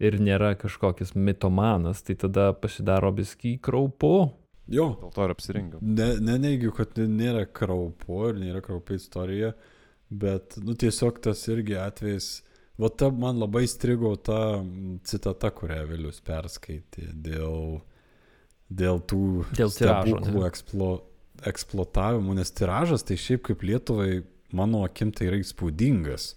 ir 0.00 0.16
nėra 0.20 0.54
kažkokias 0.60 1.12
mitomanas, 1.14 2.00
tai 2.04 2.16
tada 2.20 2.50
pasidaro 2.56 3.12
biskį 3.12 3.58
kraupu. 3.64 4.30
Jo, 4.70 4.86
Dėl 5.00 5.10
to 5.16 5.26
ir 5.26 5.34
apsirengiau. 5.34 5.80
ne, 5.82 6.12
neneigiu, 6.22 6.70
kad 6.76 6.94
nėra 6.98 7.42
kraupo 7.50 8.28
ir 8.30 8.38
nėra 8.38 8.62
kraupi 8.62 8.98
istorija, 9.00 9.52
bet, 10.10 10.56
nu, 10.62 10.76
tiesiog 10.78 11.18
tas 11.24 11.42
irgi 11.50 11.74
atvejis, 11.80 12.30
va 12.80 12.88
ta 12.88 13.10
man 13.10 13.40
labai 13.42 13.66
strigo 13.68 14.14
ta 14.16 14.60
citata, 15.06 15.50
kurią 15.50 15.82
Vilius 15.90 16.22
perskaitė 16.24 17.10
dėl, 17.12 17.80
dėl 18.70 19.02
tų 19.10 19.22
Dėl 19.58 19.72
stebuklų 19.74 20.46
eksplo, 20.48 20.90
eksploatavimų, 21.50 22.38
nes 22.38 22.54
tiražas 22.54 23.04
tai 23.06 23.18
šiaip 23.20 23.42
kaip 23.50 23.64
Lietuvai, 23.66 24.22
mano 24.56 24.84
akim, 24.86 25.10
tai 25.12 25.30
yra 25.30 25.40
įspūdingas. 25.42 26.34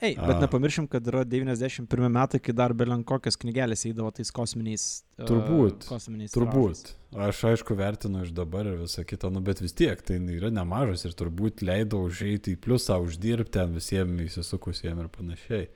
Ei, 0.00 0.12
bet 0.16 0.40
nepamiršim, 0.42 0.86
kad 0.92 1.06
yra 1.08 1.22
91 1.24 2.10
metai, 2.12 2.40
kai 2.42 2.52
dar 2.56 2.74
belenkokios 2.76 3.38
knygelės 3.40 3.86
eidavo 3.88 4.10
tais 4.12 4.30
kosminiais. 4.34 4.84
e, 5.16 5.24
Turbūt, 5.24 5.86
kosminiais 5.88 6.34
Turbūt. 6.36 6.92
Aš 7.26 7.42
aišku 7.52 7.76
vertinu 7.78 8.26
iš 8.26 8.34
dabar 8.36 8.68
ir 8.68 8.76
visą 8.82 9.06
kitą, 9.08 9.30
nu, 9.32 9.40
bet 9.44 9.62
vis 9.64 9.72
tiek 9.76 10.02
tai 10.04 10.18
yra 10.36 10.50
nemažas 10.52 11.06
ir 11.08 11.16
turbūt 11.16 11.64
leido 11.64 12.02
užeiti 12.04 12.56
į 12.56 12.60
pliusą, 12.60 12.98
uždirbti 13.00 13.56
ten 13.56 13.72
visiems 13.78 14.26
įsisukusiems 14.28 15.06
ir 15.06 15.12
panašiai. 15.16 15.68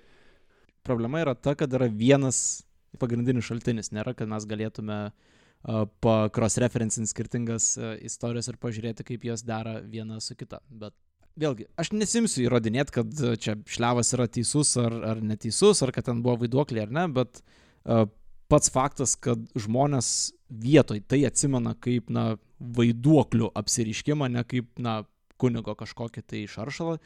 Problema 0.85 1.25
yra 1.25 1.35
ta, 1.35 1.57
kad 1.57 1.73
yra 1.77 1.89
vienas 1.89 2.67
pagrindinis 3.01 3.47
šaltinis. 3.49 3.93
Nėra, 3.95 4.13
kad 4.17 4.29
mes 4.29 4.45
galėtume 4.49 4.99
uh, 5.11 5.85
pakros-referencing 6.05 7.09
skirtingas 7.09 7.73
uh, 7.79 7.95
istorijas 8.05 8.53
ir 8.53 8.61
pažiūrėti, 8.61 9.07
kaip 9.13 9.25
jos 9.31 9.45
dera 9.47 9.79
viena 9.81 10.21
su 10.21 10.37
kita. 10.37 10.61
Bet 10.69 10.97
vėlgi, 11.39 11.69
aš 11.81 11.93
nesimsiu 11.95 12.47
įrodinėti, 12.47 12.97
kad 13.01 13.23
uh, 13.23 13.37
čia 13.41 13.57
šlevas 13.71 14.15
yra 14.17 14.27
teisus 14.31 14.75
ar, 14.81 14.97
ar 15.13 15.23
neteisus, 15.23 15.83
ar 15.85 15.93
kad 15.95 16.09
ten 16.09 16.25
buvo 16.25 16.41
vaiduokliai 16.45 16.87
ar 16.87 16.95
ne, 16.95 17.07
bet 17.21 17.43
uh, 17.43 18.07
pats 18.51 18.73
faktas, 18.75 19.15
kad 19.21 19.43
žmonės 19.55 20.33
vietoj 20.51 21.05
tai 21.07 21.23
atsimena 21.29 21.77
kaip, 21.79 22.11
na, 22.11 22.35
vaiduoklių 22.61 23.53
apsiriškimą, 23.57 24.29
ne 24.35 24.45
kaip, 24.49 24.69
na, 24.83 25.01
kunigo 25.41 25.75
kažkokį 25.79 26.25
tai 26.27 26.45
šaršalą. 26.51 26.99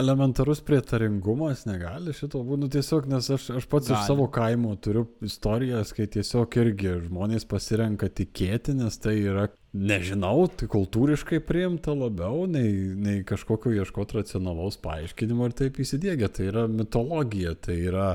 Elementarus 0.00 0.62
prietaringumas 0.64 1.66
negali 1.68 2.14
šito 2.16 2.40
būti, 2.46 2.60
nu, 2.62 2.68
tiesiog, 2.72 3.06
nes 3.12 3.26
aš, 3.34 3.48
aš 3.58 3.66
pats 3.68 3.90
gali. 3.90 3.98
iš 3.98 4.06
savo 4.08 4.24
kaimo 4.32 4.72
turiu 4.80 5.02
istorijas, 5.20 5.92
kai 5.92 6.06
tiesiog 6.14 6.56
irgi 6.62 6.94
žmonės 7.08 7.44
pasirenka 7.48 8.08
tikėti, 8.08 8.72
nes 8.78 8.96
tai 9.04 9.18
yra, 9.20 9.50
nežinau, 9.76 10.46
tai 10.48 10.70
kultūriškai 10.72 11.42
priimta 11.44 11.92
labiau, 11.92 12.46
nei, 12.48 12.70
nei 12.96 13.20
kažkokio 13.28 13.74
ieškoti 13.82 14.22
racionalaus 14.22 14.80
paaiškinimo 14.80 15.50
ir 15.50 15.58
taip 15.60 15.82
įsidėgia. 15.84 16.32
Tai 16.32 16.48
yra 16.48 16.64
mitologija, 16.72 17.52
tai 17.60 17.76
yra, 17.90 18.08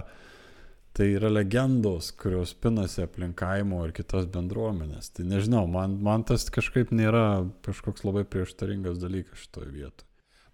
tai 0.98 1.12
yra 1.14 1.30
legendos, 1.30 2.10
kurios 2.18 2.56
pinasi 2.58 3.06
aplink 3.06 3.38
kaimo 3.38 3.86
ir 3.86 3.94
kitas 3.94 4.26
bendruomenės. 4.34 5.14
Tai 5.14 5.30
nežinau, 5.30 5.68
man, 5.70 6.00
man 6.02 6.26
tas 6.26 6.50
kažkaip 6.50 6.90
nėra 6.90 7.46
kažkoks 7.70 8.02
labai 8.08 8.26
prieštaringas 8.26 8.98
dalykas 9.04 9.46
šitoje 9.46 9.74
vietoje. 9.78 10.07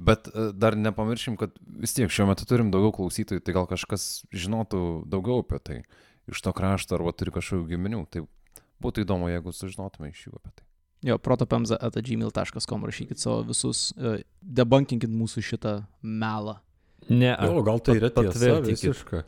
Bet 0.04 0.28
e, 0.28 0.50
dar 0.52 0.76
nepamiršim, 0.76 1.38
kad 1.40 1.54
vis 1.80 1.94
tiek 1.96 2.12
šiuo 2.12 2.26
metu 2.28 2.48
turim 2.50 2.72
daugiau 2.74 2.92
klausytojų, 2.98 3.40
tai 3.46 3.56
gal 3.56 3.68
kažkas 3.70 4.24
žinotų 4.36 4.82
daugiau 5.08 5.44
apie 5.46 5.60
tai 5.64 5.78
iš 6.32 6.42
to 6.44 6.52
krašto 6.56 6.98
arba 6.98 7.14
turi 7.16 7.32
kažkokių 7.36 7.70
giminių. 7.72 8.02
Tai 8.12 8.26
būtų 8.84 9.06
įdomu, 9.06 9.30
jeigu 9.32 9.54
sužinotume 9.56 10.12
iš 10.12 10.26
jų 10.28 10.36
apie 10.42 10.52
tai. 10.58 10.68
Jo, 11.04 11.18
protopemza 11.20 11.76
atagmail.com 11.84 12.86
rašykit 12.88 13.20
savo 13.20 13.42
visus, 13.48 13.90
uh, 14.00 14.20
debunkinkit 14.40 15.12
mūsų 15.12 15.44
šitą 15.44 15.74
melą. 16.04 16.58
Ne, 17.12 17.34
O, 17.44 17.60
gal 17.68 17.82
tai 17.84 17.98
yra 18.00 18.08
pat- 18.08 18.30
tiesa 18.32 18.40
patvirtinkit. 18.40 18.86
visiška. 18.88 19.24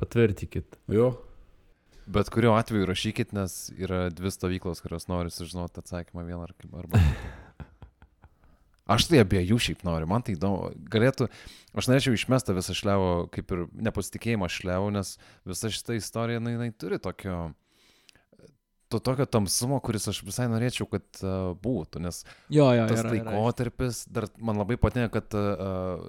patvirtinkit. 0.00 0.78
Jo, 0.90 1.12
Bet 2.06 2.28
kuriuo 2.28 2.52
atveju 2.58 2.84
rašykit, 2.84 3.30
nes 3.32 3.70
yra 3.80 4.10
dvi 4.12 4.28
stovyklos, 4.28 4.82
kurios 4.84 5.06
nori 5.08 5.30
sužinoti 5.32 5.80
atsakymą 5.80 6.26
vieną 6.26 6.42
ar 6.44 6.52
kitą. 6.52 6.82
Aš 8.84 9.06
tai 9.08 9.22
abiejų 9.22 9.56
šiaip 9.64 9.84
noriu, 9.86 10.08
man 10.10 10.24
tai 10.24 10.34
įdomu. 10.36 10.74
Galėtų, 10.92 11.30
aš 11.72 11.88
norėčiau 11.88 12.16
išmestą 12.18 12.56
visą 12.56 12.76
šlevo, 12.76 13.12
kaip 13.32 13.52
ir 13.56 13.66
nepasitikėjimą 13.88 14.50
šlevo, 14.52 14.90
nes 14.92 15.14
visa 15.48 15.70
šita 15.72 15.96
istorija, 15.96 16.42
na, 16.44 16.52
jinai 16.52 16.68
turi 16.76 16.98
tokio, 17.00 17.38
to 18.92 19.00
tokio 19.00 19.24
tamsumo, 19.24 19.80
kuris 19.84 20.10
aš 20.12 20.20
visai 20.26 20.50
norėčiau, 20.52 20.88
kad 20.92 21.24
uh, 21.24 21.54
būtų, 21.64 22.04
nes 22.04 22.22
Jo, 22.52 22.68
jo, 22.76 22.84
tas 22.90 23.00
yra, 23.00 23.14
laikotarpis, 23.16 24.04
dar 24.12 24.28
man 24.36 24.60
labai 24.60 24.76
patinka, 24.80 25.16
kad 25.16 25.38
uh, 25.40 26.04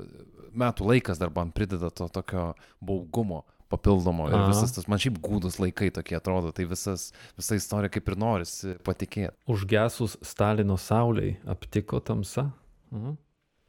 metų 0.52 0.92
laikas 0.92 1.22
dar 1.22 1.32
man 1.36 1.56
prideda 1.56 1.94
to 1.96 2.12
tokio 2.12 2.52
baugumo 2.84 3.46
papildomo 3.72 4.28
ir 4.30 4.36
Aha. 4.38 4.50
visas 4.52 4.76
tas, 4.76 4.90
man 4.92 5.02
šiaip 5.02 5.18
gūdus 5.24 5.58
laikai 5.62 5.90
tokie 5.94 6.18
atrodo, 6.20 6.52
tai 6.56 6.68
visas, 6.70 7.10
visa 7.40 7.58
istorija 7.58 7.94
kaip 7.96 8.12
ir 8.12 8.20
norisi 8.22 8.76
patikėti. 8.86 9.34
Užgesus 9.52 10.20
Stalino 10.26 10.78
sauliai 10.82 11.38
aptiko 11.50 12.04
tamsa. 12.04 12.50
Mhm. 12.94 13.16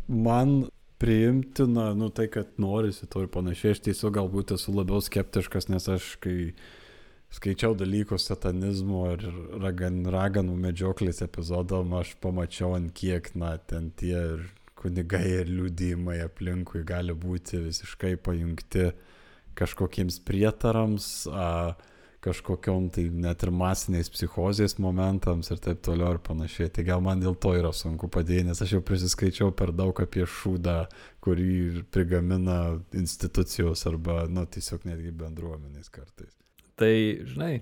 man 0.09 0.69
priimtina, 0.99 1.95
nu 1.95 2.09
tai, 2.09 2.29
kad 2.33 2.47
norisi 2.57 3.07
to 3.07 3.23
ir 3.25 3.29
panašiai, 3.33 3.75
aš 3.77 3.83
tiesiog 3.85 4.15
galbūt 4.17 4.55
esu 4.57 4.73
labiau 4.73 5.03
skeptiškas, 5.05 5.69
nes 5.69 5.89
aš 5.93 6.15
kai 6.25 6.55
skaičiau 7.37 7.75
dalykus 7.77 8.29
satanizmo 8.31 9.03
ir 9.13 9.25
ragan, 9.61 10.05
raganų 10.13 10.55
medžioklės 10.63 11.21
epizodom, 11.27 11.93
aš 11.99 12.15
pamačiau, 12.23 12.77
ant 12.79 12.95
kiek, 12.97 13.33
na, 13.37 13.57
ten 13.59 13.91
tie 13.99 14.15
ir 14.15 14.47
kunigai 14.79 15.43
ir 15.43 15.51
liūdėjimai 15.51 16.21
aplinkui 16.25 16.85
gali 16.87 17.17
būti 17.17 17.61
visiškai 17.65 18.15
pajungti 18.23 18.91
kažkokiems 19.59 20.21
prietarams, 20.29 21.11
a, 21.33 21.75
kažkokiom 22.27 22.89
tai 22.95 23.07
net 23.25 23.45
ir 23.47 23.53
masiniais 23.55 24.11
psichozės 24.13 24.77
momentams 24.83 25.51
ir 25.55 25.61
taip 25.63 25.83
toliau 25.87 26.17
ir 26.17 26.21
panašiai. 26.27 26.73
Tai 26.75 26.85
gal 26.89 27.05
man 27.05 27.23
dėl 27.23 27.39
to 27.39 27.55
yra 27.57 27.73
sunku 27.77 28.11
padėti, 28.13 28.49
nes 28.49 28.63
aš 28.63 28.77
jau 28.77 28.83
prisiskaičiau 28.87 29.55
per 29.57 29.73
daug 29.77 29.97
apie 30.03 30.27
šūdą, 30.27 30.79
kurį 31.25 31.87
prigamina 31.95 32.59
institucijos 32.97 33.87
arba, 33.91 34.25
nu, 34.31 34.47
tiesiog 34.47 34.87
netgi 34.89 35.15
bendruomenės 35.17 35.93
kartais. 35.95 36.35
Tai, 36.77 36.93
žinai, 37.31 37.55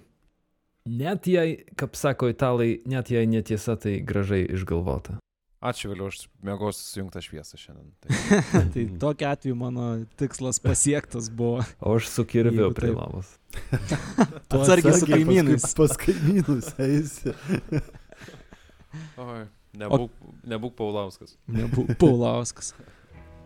net 0.90 1.28
jei, 1.30 1.60
kaip 1.78 1.94
sako 1.98 2.32
italai, 2.32 2.80
net 2.90 3.12
jei 3.12 3.28
netiesa, 3.30 3.76
tai 3.80 4.00
gražiai 4.04 4.48
išgalvota. 4.56 5.20
Ačiū 5.64 5.88
vėliau, 5.88 6.10
aš 6.12 6.26
mėgosiu 6.44 6.82
sujungtą 6.84 7.22
šviesą 7.24 7.56
šiandien. 7.56 7.86
Tai. 8.04 8.64
tai 8.74 8.82
tokia 9.00 9.30
atveju 9.32 9.56
mano 9.56 9.86
tikslas 10.20 10.58
pasiektas 10.60 11.30
buvo. 11.32 11.62
O 11.80 11.94
aš 11.96 12.10
su 12.12 12.24
kirviu 12.28 12.66
Jeigu 12.66 12.74
prie. 12.76 12.92
Tu 14.50 14.58
Atsargiai 14.60 14.98
su 15.00 15.08
kaimynais. 15.08 15.64
Pas 15.78 15.94
kaimynus 16.02 16.68
eisi. 16.84 17.32
Oi, 19.24 19.46
nebūk, 19.80 20.12
nebūk 20.52 20.76
Paulauskas. 20.78 21.38
Nebū- 21.50 21.86
Paulauskas. 21.98 22.74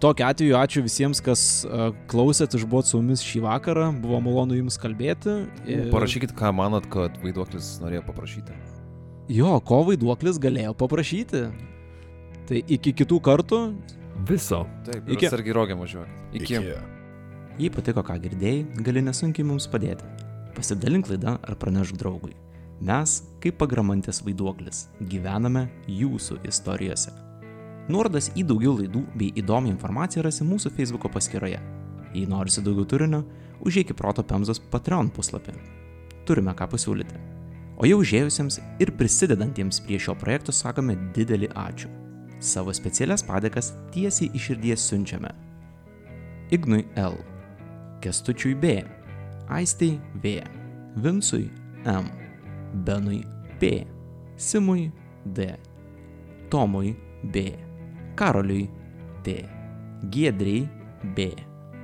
Tokiu 0.03 0.27
atveju 0.28 0.55
ačiū 0.59 0.82
visiems, 0.85 1.19
kas 1.24 1.40
uh, 1.66 1.89
klausėt, 2.11 2.55
išbuvot 2.55 2.86
su 2.86 3.01
mumis 3.01 3.23
šį 3.27 3.40
vakarą. 3.47 3.89
Buvo 4.03 4.20
malonu 4.23 4.59
jums 4.59 4.77
kalbėti. 4.78 5.39
ir- 5.66 5.89
Parašykit, 5.95 6.35
ką 6.39 6.53
manot, 6.55 6.86
kad 6.90 7.16
vaiduoklis 7.23 7.77
norėjo 7.82 8.05
paprašyti. 8.11 8.55
Jo, 9.35 9.57
ko 9.66 9.81
vaiduoklis 9.89 10.39
galėjo 10.43 10.74
paprašyti. 10.78 11.47
Tai 12.48 12.62
iki 12.66 12.94
kitų 12.96 13.20
kartų. 13.24 13.58
Viso. 14.28 14.64
Taip, 14.86 15.04
Iki. 15.06 15.26
ir 15.26 15.28
atsargiai 15.28 15.54
rogė 15.54 15.76
važiuoja. 15.78 16.08
Iki. 16.34 16.58
Iki. 16.58 16.74
Jei 17.58 17.70
patiko, 17.74 18.02
ką 18.06 18.16
girdėjai, 18.22 18.66
gali 18.86 19.02
nesunkiai 19.02 19.46
mums 19.46 19.68
padėti. 19.70 20.06
Pasidalink 20.56 21.08
laidą 21.10 21.36
ar 21.42 21.56
pranešk 21.58 21.98
draugui. 22.00 22.34
Mes, 22.80 23.22
kaip 23.42 23.58
pagramantės 23.58 24.22
vaiduoklis, 24.26 24.88
gyvename 25.10 25.68
jūsų 25.90 26.38
istorijose. 26.46 27.12
Nuorodas 27.88 28.30
į 28.38 28.44
daugiau 28.46 28.76
laidų 28.78 29.04
bei 29.18 29.32
įdomią 29.40 29.72
informaciją 29.74 30.22
rasi 30.26 30.46
mūsų 30.46 30.70
Facebook 30.76 31.08
paskyroje. 31.14 31.58
Jei 32.14 32.26
norisi 32.26 32.62
daugiau 32.62 32.86
turinio, 32.86 33.24
užėjk 33.66 33.94
į 33.94 33.98
Proto 33.98 34.22
Pemzos 34.22 34.60
Patreon 34.60 35.10
puslapį. 35.10 35.56
turime 36.28 36.52
ką 36.52 36.66
pasiūlyti. 36.68 37.16
O 37.80 37.86
jau 37.88 38.00
užėjusiems 38.02 38.58
ir 38.82 38.90
prisidedantiems 38.98 39.80
prie 39.80 39.98
šio 39.98 40.14
projekto 40.14 40.52
sakome 40.52 40.96
didelį 41.16 41.48
ačiū. 41.54 41.88
Savo 42.39 42.73
specialias 42.74 43.24
padėkas 43.27 43.73
tiesiai 43.94 44.31
iš 44.36 44.51
širdies 44.51 44.85
siunčiame. 44.90 45.31
Ignui 46.55 46.85
L. 46.97 47.19
Kestučiui 48.02 48.55
B. 48.55 48.78
Aistei 49.51 49.98
V. 50.23 50.39
Vinsui 51.02 51.48
M. 51.85 52.06
Benui 52.86 53.24
P. 53.59 53.82
Simui 54.36 54.86
D. 55.24 55.51
Tomui 56.51 56.94
B. 57.24 57.51
Karoliui 58.15 58.69
T. 59.24 59.43
Giedriai 60.10 60.69
B. 61.16 61.32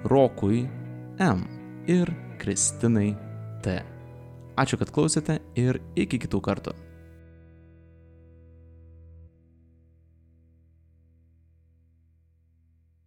Rokui 0.04 0.68
M. 1.18 1.44
Ir 1.90 2.14
Kristinai 2.38 3.10
T. 3.62 3.80
Ačiū, 4.54 4.78
kad 4.78 4.92
klausėte 4.94 5.40
ir 5.58 5.80
iki 5.98 6.20
kitų 6.22 6.38
kartų. 6.44 6.83